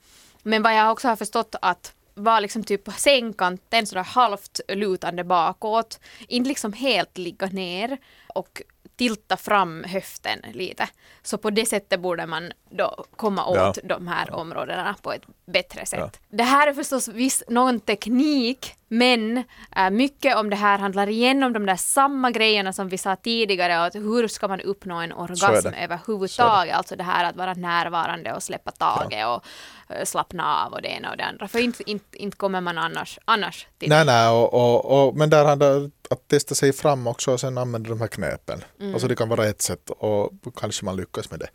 Men 0.42 0.62
vad 0.62 0.74
jag 0.74 0.92
också 0.92 1.08
har 1.08 1.16
förstått 1.16 1.54
att 1.62 1.92
var 2.14 2.40
liksom 2.40 2.64
typ 2.64 2.84
på 2.84 2.90
sängkanten 2.90 3.86
sådär 3.86 4.02
halvt 4.02 4.60
lutande 4.68 5.24
bakåt, 5.24 6.00
inte 6.28 6.48
liksom 6.48 6.72
helt 6.72 7.18
ligga 7.18 7.46
ner 7.46 7.98
och 8.34 8.62
tilta 8.96 9.36
fram 9.36 9.84
höften 9.84 10.38
lite. 10.52 10.88
Så 11.22 11.38
på 11.38 11.50
det 11.50 11.66
sättet 11.66 12.00
borde 12.00 12.26
man 12.26 12.52
då 12.70 13.04
komma 13.16 13.46
åt 13.46 13.56
Ja. 13.56 13.74
de 13.84 14.08
här 14.08 14.34
områdena 14.34 14.94
på 15.02 15.12
ett 15.12 15.22
bättre 15.46 15.86
sätt. 15.86 16.20
Det 16.28 16.42
här 16.42 16.66
är 16.66 16.74
förstås 16.74 17.08
viss, 17.08 17.42
någon 17.48 17.80
teknik, 17.80 18.74
men 18.88 19.44
äh, 19.76 19.90
mycket 19.90 20.36
om 20.36 20.50
det 20.50 20.56
här 20.56 20.78
handlar 20.78 21.08
igen 21.08 21.42
om 21.42 21.52
de 21.52 21.66
där 21.66 21.76
samma 21.76 22.30
grejerna 22.30 22.72
som 22.72 22.88
vi 22.88 22.98
sa 22.98 23.16
tidigare, 23.16 23.84
att 23.84 23.94
hur 23.94 24.28
ska 24.28 24.48
man 24.48 24.60
uppnå 24.60 24.96
en 24.96 25.12
orgasm 25.12 25.70
det. 25.70 25.76
överhuvudtaget, 25.84 26.74
alltså 26.76 26.96
det 26.96 27.04
här 27.04 27.24
att 27.24 27.36
vara 27.36 27.54
närvarande 27.54 28.32
och 28.34 28.42
släppa 28.42 28.70
taget 28.70 29.26
och 29.26 29.44
äh, 29.88 30.04
slappna 30.04 30.64
av 30.64 30.72
och 30.72 30.82
det 30.82 30.88
ena 30.88 31.10
och 31.10 31.16
det 31.16 31.24
andra, 31.24 31.48
för 31.48 31.58
inte, 31.58 31.90
inte, 31.90 32.16
inte 32.18 32.36
kommer 32.36 32.60
man 32.60 32.78
annars, 32.78 33.18
annars 33.24 33.66
till 33.78 33.88
Nej, 33.88 34.04
nej, 34.04 34.28
och, 34.28 34.54
och, 34.54 35.06
och, 35.08 35.16
men 35.16 35.30
där 35.30 35.44
handlar 35.44 35.80
det 35.80 35.90
att 36.10 36.28
testa 36.28 36.54
sig 36.54 36.72
fram 36.72 37.06
också 37.06 37.32
och 37.32 37.40
sen 37.40 37.58
använda 37.58 37.88
de 37.88 38.00
här 38.00 38.08
knepen. 38.08 38.64
Mm. 38.80 38.92
Alltså 38.92 39.08
det 39.08 39.16
kan 39.16 39.28
vara 39.28 39.46
ett 39.46 39.62
sätt 39.62 39.90
och 39.90 40.30
kanske 40.56 40.84
man 40.84 40.96
lyckas 40.96 41.30
med 41.30 41.40
det. 41.40 41.48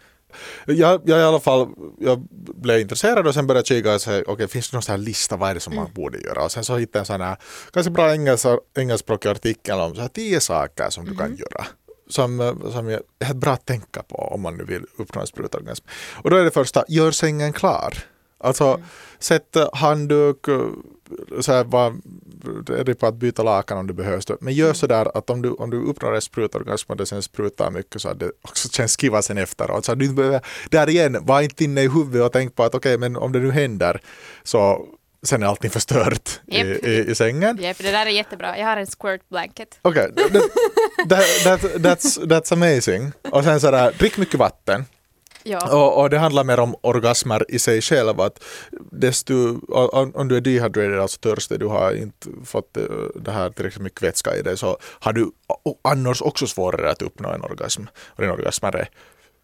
Jag, 0.74 1.02
jag 1.06 1.20
i 1.20 1.24
alla 1.24 1.40
fall 1.40 1.68
jag 2.00 2.28
blev 2.56 2.80
intresserad 2.80 3.28
och 3.28 3.34
sen 3.34 3.48
började 3.48 3.60
jag 3.60 3.68
kika 3.68 3.94
och 3.94 4.02
säga, 4.02 4.24
okej 4.28 4.48
finns 4.48 4.70
det 4.70 4.76
någon 4.76 4.82
sån 4.82 4.92
här 4.94 4.98
lista, 4.98 5.38
vad 5.38 5.50
är 5.50 5.54
det 5.54 5.60
som 5.60 5.74
Mm. 5.74 5.84
man 5.84 5.94
borde 5.94 6.18
göra? 6.20 6.44
Och 6.44 6.52
sen 6.52 6.64
så 6.66 6.78
hittade 6.78 6.98
jag 6.98 7.02
en 7.02 7.06
sån 7.06 7.22
här 7.22 7.38
ganska 7.74 7.92
bra 7.92 8.14
engelskspråkig 8.76 9.30
artikel 9.30 9.80
om 9.80 9.96
så 9.96 10.02
här 10.02 10.08
tio 10.08 10.40
saker 10.40 10.90
som 10.90 11.06
du 11.06 11.16
kan 11.16 11.26
Mm. 11.26 11.38
göra. 11.38 11.66
Som, 12.10 12.40
eh, 12.40 12.72
som 12.72 12.88
är 13.20 13.34
bra 13.34 13.52
att 13.54 13.66
tänka 13.66 14.04
på 14.04 14.16
om 14.16 14.42
man 14.42 14.58
nu 14.58 14.64
vill 14.64 14.86
uppnå 14.98 15.22
en 15.22 15.28
sprutorgasm. 15.28 15.86
Och 16.24 16.30
då 16.30 16.36
är 16.38 16.44
det 16.44 16.52
första, 16.52 16.86
gör 16.88 17.12
sängen 17.12 17.54
klar. 17.54 17.94
Alltså 18.40 18.66
Mm. 18.66 18.84
sätt 19.20 19.56
handduk, 19.74 20.48
eh, 20.48 20.62
så 21.41 21.52
här, 21.54 21.63
bara, 21.63 21.86
är 22.80 22.84
det 22.84 22.96
på 22.96 23.08
att 23.08 23.15
byta 23.15 23.43
lakan 23.43 23.78
om 23.78 23.88
det 23.88 23.93
behövs. 23.93 24.26
då. 24.26 24.38
Men 24.39 24.54
Mm. 24.54 24.58
gör 24.60 24.74
så 24.74 24.88
där 24.88 25.17
att 25.17 25.30
om 25.30 25.41
du, 25.41 25.50
om 25.50 25.70
du 25.70 25.78
uppnår 25.78 26.15
en 26.15 26.22
sprutorgasm 26.22 26.91
och 26.91 26.98
det 26.98 27.06
sen 27.06 27.22
sprutar 27.24 27.72
mycket 27.72 28.02
så 28.02 28.10
att 28.10 28.20
det 28.20 28.32
också 28.41 28.70
känns 28.72 28.98
kiva 28.98 29.22
sen 29.22 29.38
efteråt. 29.38 29.86
Så 29.86 29.96
du 29.96 30.13
behöver, 30.13 30.41
där 30.70 30.89
igen, 30.89 31.17
var 31.22 31.41
inte 31.41 31.63
inne 31.63 31.82
i 31.82 31.88
huvudet 31.89 32.22
och 32.22 32.32
tänk 32.34 32.56
på 32.56 32.63
att 32.63 32.76
okej, 32.76 32.98
men 32.98 33.15
om 33.15 33.32
det 33.32 33.39
nu 33.39 33.52
händer 33.52 34.02
så 34.43 34.86
sen 35.24 35.43
är 35.43 35.48
allting 35.48 35.70
förstört 35.70 36.39
i, 36.48 36.58
Japp. 36.58 36.67
i, 36.67 37.06
i 37.12 37.15
sängen. 37.15 37.58
Japp, 37.62 37.78
det 37.78 37.91
där 37.91 38.06
är 38.06 38.10
jättebra. 38.10 38.58
Jag 38.58 38.65
har 38.65 38.78
en 38.78 38.88
squirt 38.88 39.30
blanket. 39.30 39.80
Okej, 39.82 40.10
okay, 40.13 40.41
that, 41.10 41.26
that, 41.43 41.62
that's, 41.62 42.20
that's 42.28 42.54
amazing. 42.54 43.12
Och 43.32 43.43
sen 43.43 43.60
sådär, 43.60 43.93
drick 44.00 44.17
mycket 44.17 44.36
vatten. 44.39 44.86
Ja. 45.48 45.76
Och, 45.78 46.02
och 46.02 46.10
det 46.10 46.18
handlar 46.18 46.44
mer 46.44 46.60
om 46.60 46.76
orgasmer 46.82 47.46
i 47.52 47.60
sig 47.60 47.82
själv. 47.82 48.22
Att 48.22 48.44
desto, 48.92 49.34
om, 49.70 50.12
om 50.16 50.28
du 50.28 50.38
är 50.38 50.42
dehydrated, 50.42 51.00
alltså 51.00 51.20
törstig, 51.20 51.60
du 51.60 51.66
har 51.66 51.92
inte 51.96 52.30
fått 52.46 52.78
eh, 52.78 52.84
det 53.16 53.32
här 53.32 53.50
tillräckligt 53.50 53.84
mycket 53.84 54.02
vätska 54.04 54.36
i 54.36 54.42
dig, 54.42 54.58
så 54.58 54.78
har 55.00 55.14
du 55.14 55.32
annars 55.84 56.22
också 56.22 56.48
svårare 56.48 56.92
att 56.92 57.02
uppnå 57.02 57.30
en 57.30 57.42
orgasm. 57.44 57.84
Och 58.08 58.22
din 58.22 58.32
orgasmer 58.32 58.76
är 58.76 58.90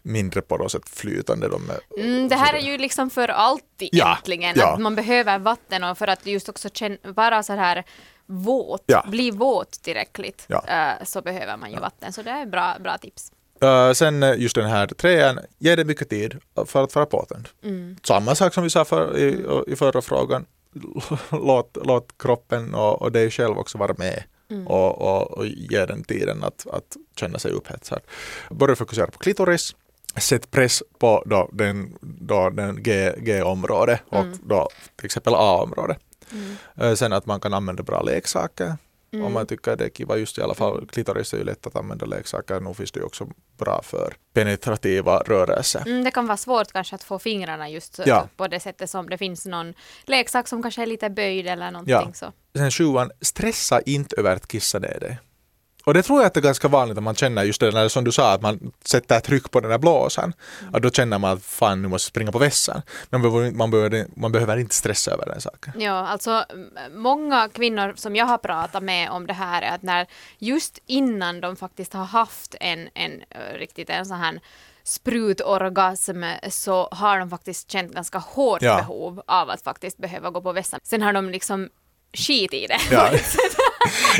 mindre 0.05 0.41
på 0.41 0.57
något 0.57 0.71
sätt 0.71 0.89
flytande. 0.89 1.47
De 1.47 1.69
är, 1.69 2.03
Mm, 2.03 2.27
det 2.27 2.35
här 2.35 2.53
är 2.53 2.59
ju 2.59 2.77
liksom 2.77 3.09
för 3.09 3.27
alltid 3.27 3.89
Ja, 3.91 4.05
egentligen. 4.11 4.53
ja. 4.57 4.73
Att 4.73 4.79
man 4.79 4.95
behöver 4.95 5.39
vatten 5.39 5.83
och 5.83 5.97
för 5.97 6.07
att 6.07 6.25
just 6.25 6.49
också 6.49 6.69
känna, 6.73 6.97
vara 7.03 7.43
så 7.43 7.53
här 7.53 7.83
våt, 8.25 8.83
Ja. 8.85 9.05
bli 9.07 9.31
våt 9.31 9.71
tillräckligt, 9.71 10.45
Ja. 10.47 10.63
eh, 10.67 11.03
så 11.05 11.21
behöver 11.21 11.57
man 11.57 11.71
ju 11.71 11.79
vatten. 11.79 12.13
Så 12.13 12.21
det 12.21 12.29
är 12.29 12.45
bra, 12.45 12.75
bra 12.79 12.97
tips. 12.97 13.31
Uh, 13.63 13.93
sen 13.93 14.23
eh, 14.23 14.35
just 14.37 14.55
den 14.55 14.69
här 14.69 14.87
trean, 14.87 15.39
ge 15.57 15.75
dig 15.75 15.85
mycket 15.85 16.09
tid 16.09 16.35
för 16.65 16.83
att 16.83 16.95
vara 16.95 17.05
påtänd. 17.05 17.49
Mm. 17.63 17.95
Samma 18.03 18.35
sak 18.35 18.53
som 18.53 18.63
vi 18.63 18.69
sa 18.69 18.85
för, 18.85 19.17
i, 19.17 19.45
i 19.67 19.75
förra 19.75 20.01
frågan. 20.01 20.45
Låt, 21.31 21.77
låt 21.85 22.17
kroppen 22.19 22.73
och, 22.73 23.01
och 23.01 23.11
dig 23.11 23.31
själv 23.31 23.57
också 23.57 23.77
vara 23.77 23.93
med 23.97 24.23
Mm. 24.49 24.67
och, 24.67 25.01
och, 25.01 25.31
och 25.37 25.45
ge 25.45 25.85
den 25.85 26.03
tiden 26.03 26.43
att, 26.43 26.67
att 26.71 26.97
känna 27.19 27.39
sig 27.39 27.51
upphetsad. 27.51 27.99
Börja 28.49 28.75
fokusera 28.75 29.07
på 29.07 29.17
klitoris. 29.17 29.75
Sätt 30.17 30.51
press 30.51 30.83
på 30.99 31.23
då 31.25 31.49
den, 31.53 31.93
då 32.01 32.49
den 32.49 32.83
G, 32.83 33.11
G-område 33.17 33.99
och 34.09 34.17
Mm. 34.19 34.37
då 34.43 34.69
till 34.95 35.05
exempel 35.05 35.33
A-område. 35.35 35.97
Mm. 36.31 36.55
Eh, 36.75 36.93
Sen 36.95 37.13
att 37.13 37.25
man 37.25 37.39
kan 37.39 37.53
använda 37.53 37.83
bra 37.83 38.01
leksaker. 38.01 38.75
Mm. 39.13 39.25
Om 39.25 39.33
man 39.33 39.45
tycker 39.47 39.75
det 39.75 39.85
är 39.85 39.89
kiva, 39.89 40.17
just 40.17 40.37
i 40.37 40.41
alla 40.41 40.53
fall 40.53 40.87
klitoris 40.87 41.33
är 41.33 41.37
ju 41.37 41.43
lätt 41.43 41.67
att 41.67 41.75
använda 41.75 42.05
leksaker. 42.05 42.59
Nu 42.59 42.73
finns 42.73 42.91
det 42.91 42.99
ju 42.99 43.05
också 43.05 43.27
bra 43.57 43.81
för 43.83 44.13
penetrativa 44.33 45.17
rörelser. 45.25 45.83
Mm, 45.87 46.03
det 46.03 46.11
kan 46.11 46.27
vara 46.27 46.37
svårt 46.37 46.71
kanske 46.71 46.95
att 46.95 47.03
få 47.03 47.19
fingrarna 47.19 47.69
just 47.69 47.99
Ja. 48.05 48.27
på 48.37 48.47
det 48.47 48.59
sättet 48.59 48.89
som 48.89 49.09
det 49.09 49.17
finns 49.17 49.45
någon 49.45 49.73
leksak 50.05 50.47
som 50.47 50.61
kanske 50.63 50.81
är 50.81 50.85
lite 50.85 51.09
böjd 51.09 51.47
eller 51.47 51.71
någonting 51.71 51.91
Ja. 51.93 52.11
så. 52.13 52.31
Sen 52.55 52.71
sjuan, 52.71 53.11
stressa 53.21 53.81
inte 53.81 54.15
över 54.19 54.35
att 54.35 54.47
kissa 54.47 54.79
ner 54.79 54.99
dig. 54.99 55.19
Och 55.85 55.93
det 55.93 56.03
tror 56.03 56.19
jag 56.19 56.27
att 56.27 56.33
det 56.33 56.39
är 56.39 56.41
ganska 56.41 56.67
vanligt 56.67 56.97
att 56.97 57.03
man 57.03 57.15
känner 57.15 57.43
just 57.43 57.59
det 57.59 57.71
där 57.71 57.87
som 57.89 58.03
du 58.03 58.11
sa, 58.11 58.33
att 58.33 58.41
man 58.41 58.71
sätter 58.85 59.19
tryck 59.19 59.51
på 59.51 59.59
den 59.59 59.71
här 59.71 59.77
blåsan. 59.77 60.33
Och 60.73 60.81
då 60.81 60.89
känner 60.89 61.19
man 61.19 61.31
att 61.37 61.43
fan 61.43 61.81
nu 61.81 61.87
måste 61.87 62.05
jag 62.05 62.09
springa 62.11 62.31
på 62.31 62.39
vässan. 62.39 62.81
Men 63.09 63.21
man 63.21 63.31
behöver, 63.31 63.51
man, 63.51 63.71
behöver, 63.71 64.05
man 64.15 64.31
behöver 64.31 64.57
inte 64.57 64.75
stressa 64.75 65.11
över 65.11 65.25
den 65.25 65.41
saken. 65.41 65.73
Ja, 65.77 66.07
alltså 66.07 66.45
många 66.95 67.49
kvinnor 67.49 67.93
som 67.95 68.15
jag 68.15 68.25
har 68.25 68.37
pratat 68.37 68.83
med 68.83 69.09
om 69.09 69.27
det 69.27 69.33
här 69.33 69.61
är 69.61 69.75
att 69.75 69.81
när 69.81 70.07
just 70.39 70.79
innan 70.85 71.41
de 71.41 71.55
faktiskt 71.55 71.93
har 71.93 72.05
haft 72.05 72.55
en, 72.59 72.89
en 72.93 73.11
riktigt 73.59 73.89
en 73.89 74.05
sån 74.05 74.17
här 74.17 74.39
sprutorgasm 74.83 76.23
så 76.49 76.87
har 76.91 77.19
de 77.19 77.29
faktiskt 77.29 77.71
känt 77.71 77.93
ganska 77.93 78.17
hårt 78.17 78.61
Ja. 78.61 78.75
behov 78.77 79.21
av 79.27 79.49
att 79.49 79.61
faktiskt 79.61 79.97
behöva 79.97 80.29
gå 80.29 80.41
på 80.41 80.51
vässan. 80.53 80.79
Sen 80.83 81.01
har 81.01 81.13
de 81.13 81.29
liksom 81.29 81.69
skit 82.13 82.53
i 82.53 82.67
det. 82.67 82.77
Ja. 82.91 83.09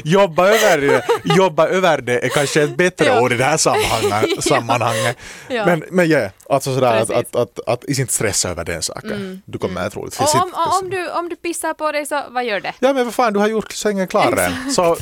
jobba, 0.04 0.47
över 0.47 0.78
det, 0.78 1.04
jobba 1.23 1.67
över 1.67 2.02
det 2.02 2.26
är 2.26 2.30
kanske 2.30 2.63
ett 2.63 2.78
bättre 2.78 3.06
Ja. 3.06 3.21
ord 3.21 3.32
i 3.34 3.36
det 3.38 3.43
här 3.43 3.58
sammanhanget. 3.58 4.43
sammanhanget. 4.49 5.17
Ja. 5.49 5.65
Men, 5.65 5.84
men 5.91 6.10
ja, 6.10 6.30
alltså 6.49 6.76
sådär 6.76 6.93
att, 7.02 7.10
att, 7.12 7.36
att, 7.36 7.60
att 7.67 7.84
inte 7.84 8.13
stressa 8.13 8.49
över 8.49 8.63
den 8.65 8.82
saken. 8.82 9.41
Du 9.45 9.58
kommer 9.58 9.89
troligtvis 9.89 10.19
Och 10.21 10.36
inte- 10.36 10.58
om, 10.58 10.69
om, 10.84 10.89
du, 10.89 11.10
om 11.12 11.30
du 11.30 11.36
pissar 11.36 11.73
på 11.73 11.91
dig 11.91 12.06
så 12.06 12.21
vad 12.30 12.45
gör 12.45 12.60
det? 12.60 12.73
Ja 12.80 12.93
men 12.93 13.06
vad 13.06 13.13
fan, 13.13 13.34
du 13.34 13.39
har 13.39 13.47
gjort 13.47 13.71
sängen 13.71 14.08
klar 14.08 14.32
redan. 14.32 14.71
Så 14.71 14.97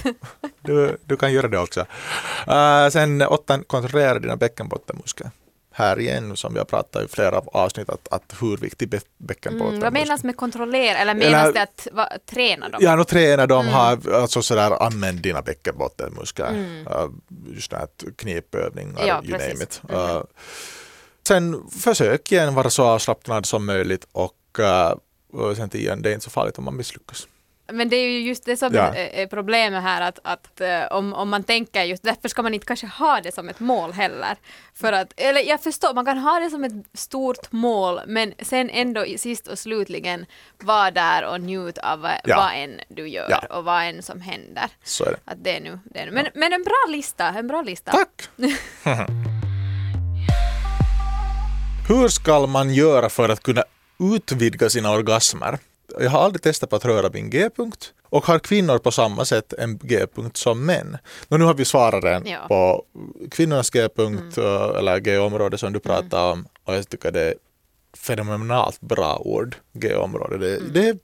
du, 0.61 0.97
du 1.05 1.17
kan 1.17 1.33
göra 1.33 1.47
det 1.47 1.59
också. 1.59 1.79
Uh, 2.47 2.89
sen 2.91 3.21
åttan, 3.21 3.63
kontrollera 3.67 4.19
dina 4.19 4.35
bäckenbottenmuskler. 4.35 5.31
Här 5.73 5.99
igen, 5.99 6.37
som 6.37 6.53
vi 6.53 6.59
har 6.59 6.65
pratat 6.65 7.05
i 7.05 7.07
flera 7.07 7.37
avsnitt, 7.39 7.89
att, 7.89 8.07
att 8.11 8.33
hur 8.41 8.57
viktig 8.57 8.89
bä- 8.89 8.93
Mm, 8.93 9.03
bäckenbottenmuskeln 9.17 9.81
vad 9.81 9.93
menas 9.93 10.23
med 10.23 10.37
kontrollera? 10.37 10.97
Eller 10.97 11.13
menas 11.15 11.33
Eller- 11.43 11.53
det 11.53 11.61
att 11.61 11.87
va, 11.91 12.09
träna 12.25 12.69
dem? 12.69 12.79
Ja, 12.83 12.95
no, 12.95 13.03
träna 13.03 13.47
de 13.47 13.61
Mm. 13.61 13.73
har, 13.73 14.11
alltså 14.13 14.41
sådär, 14.41 14.83
använd 14.83 15.19
dina 15.21 15.41
bäckenbottenmuskler. 15.41 16.51
Uh, 16.89 17.09
just 17.55 17.71
det 17.71 17.77
här 17.77 17.87
knipövningar, 18.17 19.05
Ja, 19.07 19.21
you 19.23 19.31
name 19.31 19.63
it. 19.63 19.81
Uh, 19.91 20.21
sen 21.27 21.69
försök 21.79 22.31
igen 22.31 22.53
vara 22.55 22.69
så 22.69 22.83
avslappnad 22.83 23.45
som 23.45 23.65
möjligt 23.65 24.07
och 24.11 24.59
uh, 24.59 25.53
sen 25.55 25.69
igen, 25.77 26.01
det 26.01 26.09
är 26.09 26.13
inte 26.13 26.23
så 26.23 26.29
farligt 26.31 26.57
om 26.57 26.63
man 26.63 26.77
misslyckas. 26.77 27.27
Men 27.73 27.89
det 27.89 27.95
är 27.95 28.09
ju 28.09 28.19
just 28.19 28.45
det 28.45 28.57
som 28.57 28.73
Ja. 28.73 28.95
är, 28.95 29.27
problemet 29.27 29.83
här 29.83 30.01
att, 30.01 30.19
att 30.23 30.61
eh, 30.61 30.83
om, 30.91 31.13
om 31.13 31.29
man 31.29 31.43
tänker 31.43 31.83
just 31.83 32.03
därför 32.03 32.29
ska 32.29 32.41
man 32.41 32.53
inte 32.53 32.65
kanske 32.65 32.87
ha 32.87 33.21
det 33.21 33.31
som 33.33 33.49
ett 33.49 33.59
mål 33.59 33.91
heller. 33.93 34.35
För 34.73 34.93
att, 34.93 35.13
eller 35.17 35.41
jag 35.41 35.63
förstår, 35.63 35.93
man 35.93 36.05
kan 36.05 36.17
ha 36.17 36.39
det 36.39 36.49
som 36.49 36.63
ett 36.63 36.73
stort 36.93 37.51
mål 37.51 37.99
men 38.07 38.33
sen 38.41 38.69
ändå 38.69 39.05
sist 39.17 39.47
och 39.47 39.59
slutligen 39.59 40.25
vara 40.63 40.91
där 40.91 41.25
och 41.25 41.41
njuta 41.41 41.93
av 41.93 41.99
vad, 41.99 42.11
Ja. 42.23 42.35
vad 42.37 42.63
än 42.63 42.79
du 42.89 43.07
gör 43.09 43.27
Ja. 43.29 43.57
och 43.57 43.63
vad 43.63 43.83
än 43.83 44.03
som 44.03 44.21
händer. 44.21 44.65
Så 44.83 45.05
är 45.05 45.11
det. 45.11 45.17
Att 45.31 45.43
det 45.43 45.57
är 45.57 45.61
nu, 45.61 45.79
det 45.85 45.99
är 45.99 46.05
nu. 46.05 46.11
Men, 46.11 46.27
men 46.33 46.53
en 46.53 46.63
bra 46.63 46.85
lista, 46.89 47.27
en 47.27 47.47
bra 47.47 47.61
lista. 47.61 47.91
Tack! 47.91 48.29
Hur 51.87 52.07
ska 52.07 52.47
man 52.47 52.73
göra 52.73 53.09
för 53.09 53.29
att 53.29 53.43
kunna 53.43 53.63
utvidga 54.15 54.69
sina 54.69 54.91
orgasmer? 54.91 55.57
Jag 55.99 56.09
har 56.09 56.19
aldrig 56.19 56.41
testat 56.41 56.69
på 56.69 56.75
att 56.75 56.85
röra 56.85 57.09
min 57.13 57.29
G-punkt 57.29 57.93
och 58.03 58.25
har 58.25 58.39
kvinnor 58.39 58.77
på 58.77 58.91
samma 58.91 59.25
sätt 59.25 59.53
en 59.53 59.77
G-punkt 59.83 60.37
som 60.37 60.65
män? 60.65 60.97
Nå, 61.27 61.37
nu 61.37 61.45
har 61.45 61.53
vi 61.53 61.65
svarat 61.65 62.27
Ja. 62.27 62.39
på 62.47 62.85
kvinnornas 63.31 63.69
G-punkt 63.69 64.37
eh, 64.37 64.69
eller 64.77 64.99
G-område 64.99 65.57
som 65.57 65.73
du 65.73 65.79
pratade 65.79 66.31
om 66.31 66.47
och 66.63 66.73
jag 66.75 66.89
tycker 66.89 67.11
det 67.11 67.21
är 67.21 67.33
fenomenalt 67.97 68.81
bra 68.81 69.17
ord, 69.17 69.55
G-område. 69.73 70.37
Det, 70.37 70.59
det, 70.73 70.97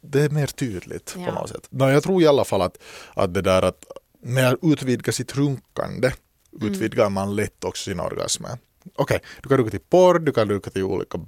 det 0.00 0.22
är 0.22 0.28
mer 0.30 0.46
tydligt 0.46 1.14
Ja. 1.18 1.26
på 1.26 1.32
något 1.32 1.48
sätt. 1.48 1.66
Nå, 1.70 1.90
jag 1.90 2.02
tror 2.02 2.22
i 2.22 2.26
alla 2.26 2.44
fall 2.44 2.62
att, 2.62 2.78
att 3.14 3.34
det 3.34 3.42
där 3.42 3.62
att 3.62 3.84
med 4.22 4.48
att 4.48 4.58
utvidga 4.62 5.12
sitt 5.12 5.36
runkande 5.36 6.12
utvidgar 6.60 7.10
man 7.10 7.36
lätt 7.36 7.64
också 7.64 7.90
sina 7.90 8.02
orgasmer. 8.02 8.58
Okej, 8.96 9.20
du 9.42 9.48
kan 9.48 9.58
runka 9.58 9.70
till 9.70 9.80
porr, 9.80 10.18
du 10.18 10.32
kan 10.32 10.48
runka 10.50 10.70
till 10.70 10.82
olika 10.82 11.18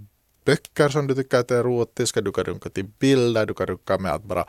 böcker 0.46 0.88
som 0.88 1.06
du 1.06 1.14
tycker 1.14 1.38
att 1.38 1.50
är 1.50 1.56
erotiska, 1.56 2.20
du 2.20 2.32
kan 2.32 2.44
runka 2.44 2.68
till 2.70 2.84
bilder, 2.84 3.46
du 3.46 3.54
kan 3.54 3.66
runka 3.66 3.98
med 3.98 4.12
att 4.12 4.24
bara 4.24 4.44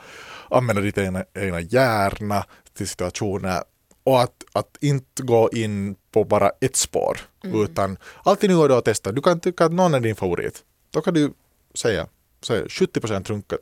använda 0.50 0.82
ditt 0.82 0.98
egna, 0.98 1.24
egna 1.34 1.60
hjärna 1.60 2.44
till 2.76 2.88
situationer 2.88 3.62
och 4.04 4.20
att, 4.20 4.44
att 4.52 4.76
inte 4.80 5.22
gå 5.22 5.50
in 5.52 5.96
på 6.12 6.24
bara 6.24 6.50
ett 6.60 6.76
spår 6.76 7.20
utan 7.42 7.96
alltid 8.24 8.50
nu 8.50 8.56
går 8.56 8.68
det 8.68 8.78
att 8.78 8.84
testa. 8.84 9.12
Du 9.12 9.22
kan 9.22 9.40
tycka 9.40 9.64
att 9.64 9.72
någon 9.72 9.94
är 9.94 10.00
din 10.00 10.16
favorit. 10.16 10.64
Då 10.90 11.00
kan 11.00 11.14
du 11.14 11.32
säga, 11.74 12.06
säga 12.42 12.64
70% 12.64 13.28
runka 13.28 13.56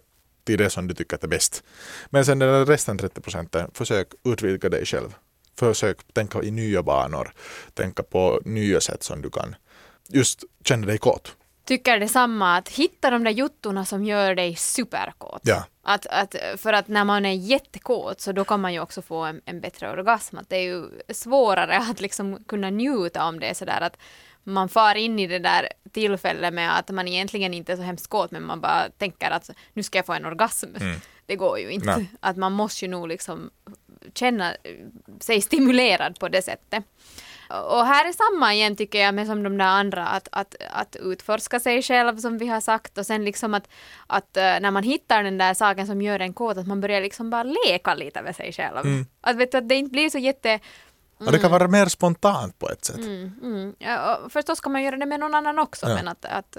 till 0.45 0.59
det 0.59 0.71
som 0.71 0.89
du 0.89 0.95
tycker 0.95 1.19
är 1.23 1.29
bäst. 1.29 1.63
Men 2.11 2.25
sen 2.25 2.39
den 2.39 2.49
där 2.49 2.67
resten 2.67 2.99
30 2.99 3.21
procenten, 3.21 3.71
försök 3.75 4.09
utvidga 4.25 4.69
dig 4.69 4.87
själv. 4.87 5.15
Försök 5.59 5.99
tänka 6.13 6.43
i 6.43 6.51
nya 6.51 6.83
banor, 6.83 7.33
tänka 7.75 8.03
på 8.03 8.41
nya 8.45 8.81
sätt 8.81 9.03
som 9.03 9.23
du 9.23 9.31
kan 9.31 9.55
just 10.09 10.45
känna 10.65 10.87
dig 10.87 10.99
kåt. 10.99 11.37
Tycker 11.67 12.01
detsamma, 12.01 12.57
att 12.57 12.69
hitta 12.69 13.11
de 13.11 13.25
där 13.25 13.31
juttorna 13.31 13.85
som 13.85 14.05
gör 14.05 14.35
dig 14.35 14.57
superkåt. 14.57 15.41
Ja. 15.43 15.65
Att, 15.83 16.07
att, 16.07 16.35
för 16.57 16.73
att 16.73 16.89
när 16.89 17.05
man 17.05 17.27
är 17.27 17.33
jättekåt 17.33 18.21
så 18.21 18.33
då 18.33 18.45
kan 18.45 18.61
man 18.61 18.73
ju 18.73 18.81
också 18.81 19.03
få 19.03 19.25
en, 19.25 19.41
en 19.45 19.61
bättre 19.61 19.91
orgasm. 19.91 20.39
Att 20.39 20.49
det 20.49 20.57
är 20.57 20.63
ju 20.63 20.85
svårare 21.09 21.79
att 21.79 22.01
liksom 22.01 22.45
kunna 22.49 22.71
njuta 22.71 23.25
om 23.25 23.41
det 23.41 23.57
sådär 23.57 23.81
att 23.81 23.97
man 24.45 24.69
far 24.69 24.95
in 24.95 25.19
i 25.19 25.27
det 25.27 25.39
där 25.39 25.69
tillfället 25.93 26.55
med 26.55 26.79
att 26.79 26.91
man 26.91 27.09
egentligen 27.09 27.55
inte 27.55 27.73
är 27.73 27.77
så 27.77 27.83
hemskt 27.83 28.07
kåt 28.07 28.31
men 28.31 28.43
man 28.43 28.61
bara 28.61 28.91
tänker 28.99 29.31
att 29.31 29.51
nu 29.73 29.83
ska 29.83 29.99
jag 29.99 30.07
få 30.07 30.13
en 30.13 30.27
orgasm. 30.27 30.67
Det 31.27 31.37
går 31.37 31.59
ju 31.59 31.71
inte. 31.71 31.97
Nej. 31.97 32.11
Att 32.21 32.37
man 32.37 32.53
måste 32.53 32.85
ju 32.85 32.91
nog 32.91 33.09
liksom 33.09 33.51
känna 34.15 34.57
sig 35.21 35.41
stimulerad 35.41 36.19
på 36.19 36.29
det 36.29 36.43
sättet. 36.43 36.85
Och 37.49 37.87
här 37.87 38.09
är 38.09 38.13
samma 38.13 38.55
igen 38.55 38.77
tycker 38.77 38.99
jag 38.99 39.15
med 39.15 39.27
som 39.27 39.43
de 39.43 39.59
där 39.59 39.65
andra 39.65 40.07
att, 40.07 40.29
att, 40.33 40.55
att 40.71 40.97
utforska 41.01 41.61
sig 41.61 41.83
själv 41.83 42.17
som 42.17 42.39
vi 42.39 42.47
har 42.47 42.61
sagt 42.61 42.99
och 42.99 43.07
sen 43.07 43.25
liksom 43.25 43.55
att, 43.55 43.69
att 44.07 44.37
eh, 44.37 44.43
när 44.43 44.71
man 44.71 44.83
hittar 44.83 45.23
den 45.23 45.39
där 45.39 45.55
saken 45.55 45.87
som 45.87 46.03
gör 46.03 46.21
en 46.21 46.33
kåt 46.33 46.57
att 46.57 46.67
man 46.67 46.81
börjar 46.81 47.01
liksom 47.01 47.31
bara 47.31 47.43
leka 47.43 47.95
lite 47.95 48.23
med 48.23 48.37
sig 48.37 48.53
själv. 48.53 49.05
Att, 49.21 49.37
vet 49.37 49.53
du, 49.53 49.59
att 49.59 49.69
det 49.69 49.75
inte 49.75 49.91
blir 49.91 50.11
så 50.11 50.19
jätte 50.19 50.61
Och 51.19 51.33
det 51.33 51.39
kan 51.39 51.51
vara 51.51 51.69
mer 51.69 51.87
spontant 51.87 52.59
på 52.59 52.71
ett 52.71 52.85
sätt. 52.85 52.97
Mm, 52.97 53.33
mm. 53.43 53.75
Ja, 53.79 54.17
och 54.17 54.33
förstås 54.33 54.61
kan 54.61 54.73
man 54.73 54.83
göra 54.83 54.97
det 54.97 55.07
med 55.07 55.21
någon 55.21 55.35
annan 55.35 55.59
också. 55.59 55.89
Ja. 55.89 55.95
Men 55.95 56.09
att, 56.09 56.25
att, 56.25 56.57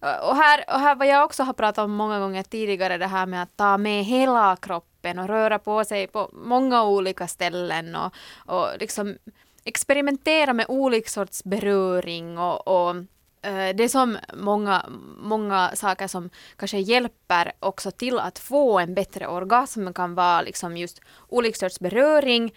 och, 0.00 0.36
här, 0.36 0.64
och 0.68 0.80
här 0.80 0.94
vad 0.94 1.06
jag 1.06 1.24
också 1.24 1.42
har 1.42 1.52
pratat 1.52 1.84
om 1.84 1.92
många 1.92 2.18
gånger 2.18 2.42
tidigare, 2.42 2.98
det 2.98 3.06
här 3.06 3.26
med 3.26 3.42
att 3.42 3.56
ta 3.56 3.78
med 3.78 4.04
hela 4.04 4.56
kroppen 4.56 5.18
och 5.18 5.28
röra 5.28 5.58
på 5.58 5.84
sig 5.84 6.06
på 6.06 6.30
många 6.32 6.84
olika 6.84 7.26
ställen 7.26 7.96
och, 7.96 8.14
och 8.46 8.68
liksom 8.80 9.16
experimentera 9.66 10.52
med 10.52 10.66
olika 10.68 11.08
sorts 11.08 11.44
beröring 11.44 12.38
och, 12.38 12.68
och 12.68 12.96
eh, 13.42 13.76
det 13.76 13.84
är 13.84 13.88
som 13.88 14.18
många, 14.34 14.86
många 15.18 15.70
saker 15.74 16.06
som 16.06 16.30
kanske 16.56 16.78
hjälper 16.78 17.52
också 17.60 17.90
till 17.90 18.18
att 18.18 18.38
få 18.38 18.78
en 18.78 18.94
bättre 18.94 19.26
orgasm 19.26 19.92
kan 19.92 20.14
vara 20.14 20.42
liksom 20.42 20.76
just 20.76 21.00
olika 21.28 21.56
sorts 21.56 21.80
beröring, 21.80 22.54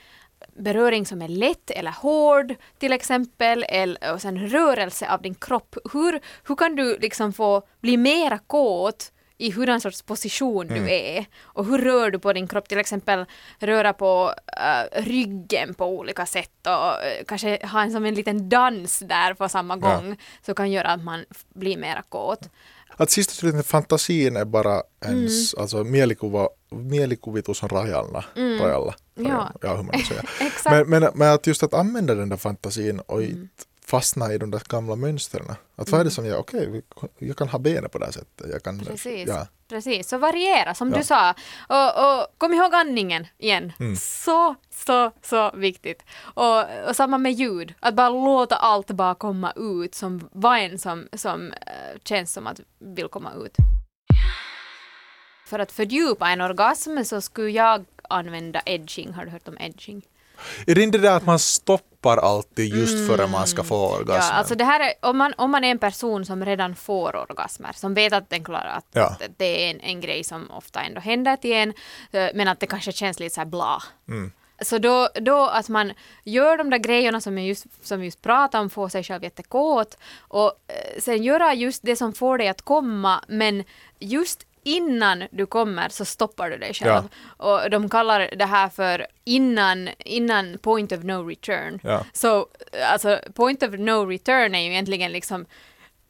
beröring 0.54 1.06
som 1.06 1.22
är 1.22 1.28
lätt 1.28 1.72
eller 1.72 1.92
hård 1.92 2.56
till 2.78 2.94
exempel, 2.94 3.66
eller, 3.70 4.14
och 4.14 4.22
sen 4.22 4.50
rörelse 4.50 5.12
av 5.12 5.22
din 5.22 5.36
kropp. 5.36 5.76
Hur, 5.94 6.20
hur 6.48 6.56
kan 6.56 6.76
du 6.76 6.98
liksom 6.98 7.34
få 7.34 7.62
bli 7.82 7.98
mera 7.98 8.38
kåt 8.38 9.12
i 9.42 9.52
hurdan 9.52 9.82
sorts 9.82 10.02
position 10.02 10.68
du 10.68 10.90
är 10.92 11.26
och 11.44 11.66
hur 11.66 11.78
rör 11.78 12.12
du 12.12 12.20
på 12.20 12.34
din 12.34 12.48
kropp, 12.48 12.68
till 12.70 12.78
exempel 12.78 13.26
röra 13.60 13.94
på 13.94 14.34
eh, 14.58 15.02
ryggen 15.02 15.74
på 15.74 15.86
olika 15.86 16.26
sätt 16.26 16.68
och 16.68 17.04
eh, 17.06 17.24
kanske 17.28 17.66
ha 17.68 17.82
en 17.84 17.92
som 17.92 18.06
en 18.06 18.16
liten 18.16 18.50
dans 18.50 19.00
där 19.00 19.34
på 19.34 19.50
samma 19.50 19.78
Ja. 19.82 19.90
gång 19.96 20.18
så 20.46 20.54
kan 20.54 20.72
göra 20.72 20.88
att 20.88 21.04
man 21.04 21.26
blir 21.56 21.78
mera 21.78 22.02
kåt. 22.10 22.50
Att 22.98 23.12
sist 23.12 23.30
och 23.30 23.36
slutligen 23.36 23.64
fantasin 23.64 24.36
är 24.36 24.46
bara 24.46 24.82
ens, 25.06 25.54
Mm. 25.54 25.62
alltså 25.62 25.84
mielikuva, 25.84 26.50
mielikuvitus 26.72 27.64
on 27.64 27.70
rajalla. 27.70 28.26
rajalla. 28.36 28.94
Ja. 29.16 29.52
ja, 29.62 29.76
hur 29.76 29.84
man 29.84 30.00
säger. 30.00 30.30
Men, 30.70 30.90
men, 30.90 31.12
men 31.16 31.34
att 31.34 31.48
just 31.48 31.64
att 31.64 31.74
använda 31.74 32.16
den 32.16 32.30
där 32.30 32.38
fantasin 32.38 33.00
och 33.00 33.22
Mm. 33.22 33.50
Fastna 33.90 34.34
i 34.34 34.38
de 34.38 34.52
där 34.52 34.62
gamla 34.70 34.96
mönstren. 34.96 35.46
Att 35.76 35.90
vad 35.90 36.02
är 36.02 36.06
det 36.06 36.12
som 36.12 36.26
jag, 36.26 36.40
okej, 36.40 36.70
vi- 36.70 37.28
jag 37.28 37.38
kan 37.38 37.50
ha 37.50 37.60
benen 37.60 37.90
på 37.90 37.98
det 37.98 38.06
här 38.06 38.12
sättet. 38.12 38.48
Jag 38.52 38.64
kan, 38.64 38.80
Precis. 38.80 39.28
Ja. 39.30 39.48
Precis, 39.70 40.10
så 40.10 40.18
variera 40.18 40.74
som 40.76 40.90
Ja. 40.92 40.98
du 40.98 41.04
sa. 41.04 41.30
Och, 41.68 42.20
och 42.22 42.28
kom 42.38 42.54
ihåg 42.54 42.74
andningen 42.76 43.28
igen. 43.38 43.72
Mm. 43.80 43.96
Så, 43.96 44.56
så, 44.72 45.12
så 45.22 45.52
viktigt. 45.56 46.04
Och, 46.22 46.60
och 46.90 46.96
samma 46.96 47.18
med 47.18 47.32
ljud, 47.34 47.74
att 47.80 47.96
bara 47.96 48.10
låta 48.10 48.56
allt 48.56 48.92
bara 48.92 49.16
komma 49.16 49.54
ut 49.56 49.96
som 49.96 50.30
vad 50.32 50.60
än 50.60 50.80
som, 50.80 51.08
som 51.14 51.52
eh, 51.52 52.00
känns 52.04 52.34
som 52.34 52.48
att 52.48 52.60
vill 52.80 53.08
komma 53.08 53.32
ut. 53.46 53.56
För 55.48 55.60
att 55.60 55.72
fördjupa 55.72 56.30
en 56.30 56.42
orgasm 56.42 57.04
så 57.04 57.22
skulle 57.22 57.50
jag 57.52 57.86
använda 58.10 58.62
edging. 58.66 59.14
Har 59.14 59.26
du 59.26 59.32
hört 59.32 59.48
om 59.48 59.58
edging? 59.60 60.02
Är 60.68 60.76
det 60.76 60.82
inte 60.84 60.98
det 60.98 61.02
där 61.08 61.18
att 61.18 61.26
man 61.26 61.40
stoppar 61.40 61.89
alltid 62.08 62.76
just 62.76 63.08
före 63.08 63.28
man 63.28 63.48
ska 63.48 63.64
få 63.64 63.88
orgasmen? 63.88 64.16
Mm. 64.16 64.28
Ja, 64.32 64.32
alltså 64.32 64.56
det 64.56 64.64
här 64.64 64.80
är, 64.80 64.94
om, 65.10 65.18
man, 65.18 65.34
om 65.38 65.52
man 65.52 65.64
är 65.64 65.72
en 65.72 65.80
person 65.80 66.26
som 66.26 66.46
redan 66.46 66.76
får 66.76 67.16
orgasmer, 67.16 67.72
som 67.76 67.94
vet 67.94 68.14
att 68.14 68.30
den 68.30 68.44
klarar 68.44 68.78
att, 68.78 68.86
Ja. 68.94 69.18
det 69.38 69.66
är 69.66 69.72
en, 69.72 69.80
en 69.80 70.02
grej 70.02 70.24
som 70.24 70.52
ofta 70.52 70.82
ändå 70.82 71.02
händer 71.02 71.36
till 71.36 71.54
en, 71.54 71.74
eh, 72.12 72.30
men 72.34 72.48
att 72.48 72.60
det 72.60 72.68
kanske 72.68 72.92
känns 72.92 73.20
lite 73.20 73.36
så 73.36 73.42
här 73.42 73.46
bla. 73.46 73.84
Mm. 74.08 74.32
Så 74.62 74.78
då, 74.78 75.10
då 75.22 75.46
att 75.46 75.70
man 75.70 75.94
gör 76.24 76.58
de 76.58 76.70
där 76.70 76.78
grejerna 76.78 77.22
som 77.22 77.38
jag 77.38 77.48
just, 77.48 77.66
som 77.82 78.04
just 78.04 78.22
pratade 78.22 78.62
om, 78.62 78.70
får 78.70 78.90
sig 78.90 79.04
själv 79.04 79.24
jättekåt 79.24 79.98
och 80.20 80.46
eh, 80.68 81.02
sen 81.02 81.24
göra 81.24 81.54
just 81.54 81.84
det 81.84 81.96
som 81.96 82.14
får 82.14 82.38
dig 82.38 82.48
att 82.48 82.62
komma, 82.62 83.24
men 83.28 83.64
just 84.00 84.46
innan 84.70 85.24
du 85.32 85.46
kommer 85.46 85.90
så 85.90 86.06
stoppar 86.06 86.50
du 86.50 86.58
dig 86.58 86.74
själv. 86.74 87.04
Och 87.38 87.70
de 87.70 87.90
kallar 87.90 88.30
det 88.36 88.46
här 88.46 88.70
för 88.70 89.08
innan, 89.24 89.90
innan 90.06 90.58
point 90.58 90.92
of 90.92 91.04
no 91.04 91.28
return. 91.28 91.80
Ja. 91.84 92.06
Så 92.14 92.48
alltså 92.92 93.20
point 93.34 93.64
of 93.64 93.72
no 93.72 94.06
return 94.06 94.56
är 94.56 94.60
ju 94.60 94.72
egentligen 94.72 95.12
liksom 95.12 95.46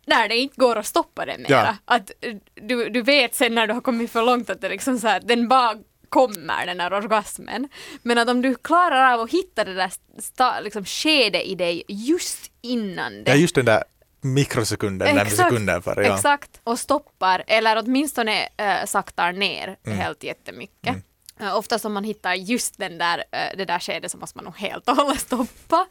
när 0.05 0.29
det 0.29 0.37
inte 0.37 0.55
går 0.57 0.75
att 0.75 0.85
stoppa 0.85 1.25
det 1.25 1.37
mera. 1.37 1.49
Ja. 1.49 1.75
Att 1.85 2.11
eh, 2.21 2.35
du, 2.55 2.89
du 2.89 3.01
vet 3.01 3.35
sen 3.35 3.55
när 3.55 3.67
du 3.67 3.73
har 3.73 3.81
kommit 3.81 4.11
för 4.11 4.23
långt 4.23 4.49
att 4.49 4.61
det 4.61 4.69
liksom 4.69 4.99
så 4.99 5.07
här, 5.07 5.19
den 5.19 5.47
bara 5.47 5.77
kommer 6.09 6.65
den 6.65 6.79
här 6.79 6.93
orgasmen. 6.93 7.69
Men 8.01 8.17
att 8.17 8.29
om 8.29 8.41
du 8.41 8.55
klarar 8.55 9.13
av 9.13 9.21
att 9.21 9.31
hitta 9.31 9.63
det 9.63 9.73
där 9.73 9.91
sta, 10.17 10.59
liksom 10.59 10.85
skede 10.85 11.49
i 11.49 11.55
dig 11.55 11.83
just 11.87 12.51
innan 12.61 13.23
det. 13.23 13.31
Ja, 13.31 13.37
just 13.37 13.55
den 13.55 13.65
där 13.65 13.83
mikrosekunden, 14.21 15.15
den 15.15 15.29
sekunden 15.29 15.81
före. 15.81 16.05
Ja. 16.07 16.15
Exakt. 16.15 16.61
Och 16.63 16.79
stoppar, 16.79 17.43
eller 17.47 17.77
åtminstone 17.79 18.47
äh, 18.57 18.85
saktar 18.85 19.31
ner 19.33 19.77
Mm. 19.85 19.97
helt 19.97 20.23
jättemycket. 20.23 20.95
Äh, 21.41 21.57
ofta 21.57 21.79
om 21.83 21.93
man 21.93 22.03
hittar 22.03 22.33
just 22.33 22.77
den 22.77 22.97
där, 22.97 23.23
äh, 23.31 23.57
det 23.57 23.65
där 23.65 23.79
skedet 23.79 24.11
så 24.11 24.17
måste 24.17 24.37
man 24.37 24.45
nog 24.45 24.57
helt 24.57 24.89
och 24.89 24.95
hållet 24.95 25.19
stoppa. 25.21 25.87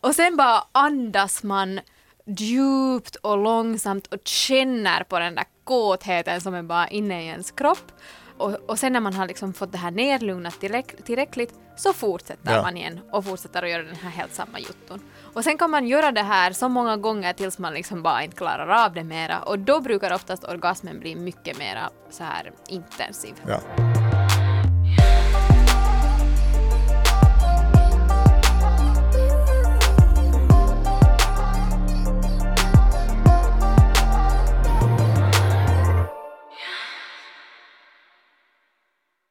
Och 0.00 0.14
sen 0.14 0.36
bara 0.36 0.64
andas 0.72 1.42
man 1.42 1.80
djupt 2.26 3.16
och 3.16 3.38
långsamt 3.38 4.06
och 4.06 4.20
känner 4.24 5.04
på 5.04 5.18
den 5.18 5.34
där 5.34 5.44
kåtheten 5.64 6.40
som 6.40 6.54
är 6.54 6.62
bara 6.62 6.88
inne 6.88 7.22
i 7.22 7.26
ens 7.26 7.50
kropp. 7.50 7.92
Och, 8.40 8.70
och 8.70 8.78
sen 8.78 8.92
när 8.92 9.00
man 9.00 9.14
har 9.14 9.26
liksom 9.26 9.52
fått 9.52 9.72
det 9.72 9.78
här 9.78 9.90
nerlugnat 9.90 10.60
tillräck, 10.60 11.04
tillräckligt 11.04 11.54
så 11.76 11.92
fortsätter 11.92 12.54
Ja. 12.54 12.62
man 12.62 12.76
igen 12.76 13.00
och 13.12 13.24
fortsätter 13.24 13.62
att 13.62 13.70
göra 13.70 13.82
den 13.82 13.96
här 13.96 14.10
helt 14.10 14.34
samma 14.34 14.58
jutton. 14.58 15.00
Och 15.34 15.44
sen 15.44 15.58
kan 15.58 15.70
man 15.70 15.86
göra 15.86 16.12
det 16.12 16.22
här 16.22 16.52
så 16.52 16.68
många 16.68 16.96
gånger 16.96 17.32
tills 17.32 17.58
man 17.58 17.74
liksom 17.74 18.02
bara 18.02 18.22
inte 18.24 18.36
klarar 18.36 18.84
av 18.84 18.94
det 18.94 19.04
mera 19.04 19.42
och 19.42 19.58
då 19.58 19.80
brukar 19.80 20.12
oftast 20.14 20.44
orgasmen 20.44 21.00
bli 21.00 21.16
mycket 21.16 21.58
mera 21.58 21.90
så 22.10 22.24
här 22.24 22.52
intensiv. 22.68 23.34
Ja. 23.46 23.60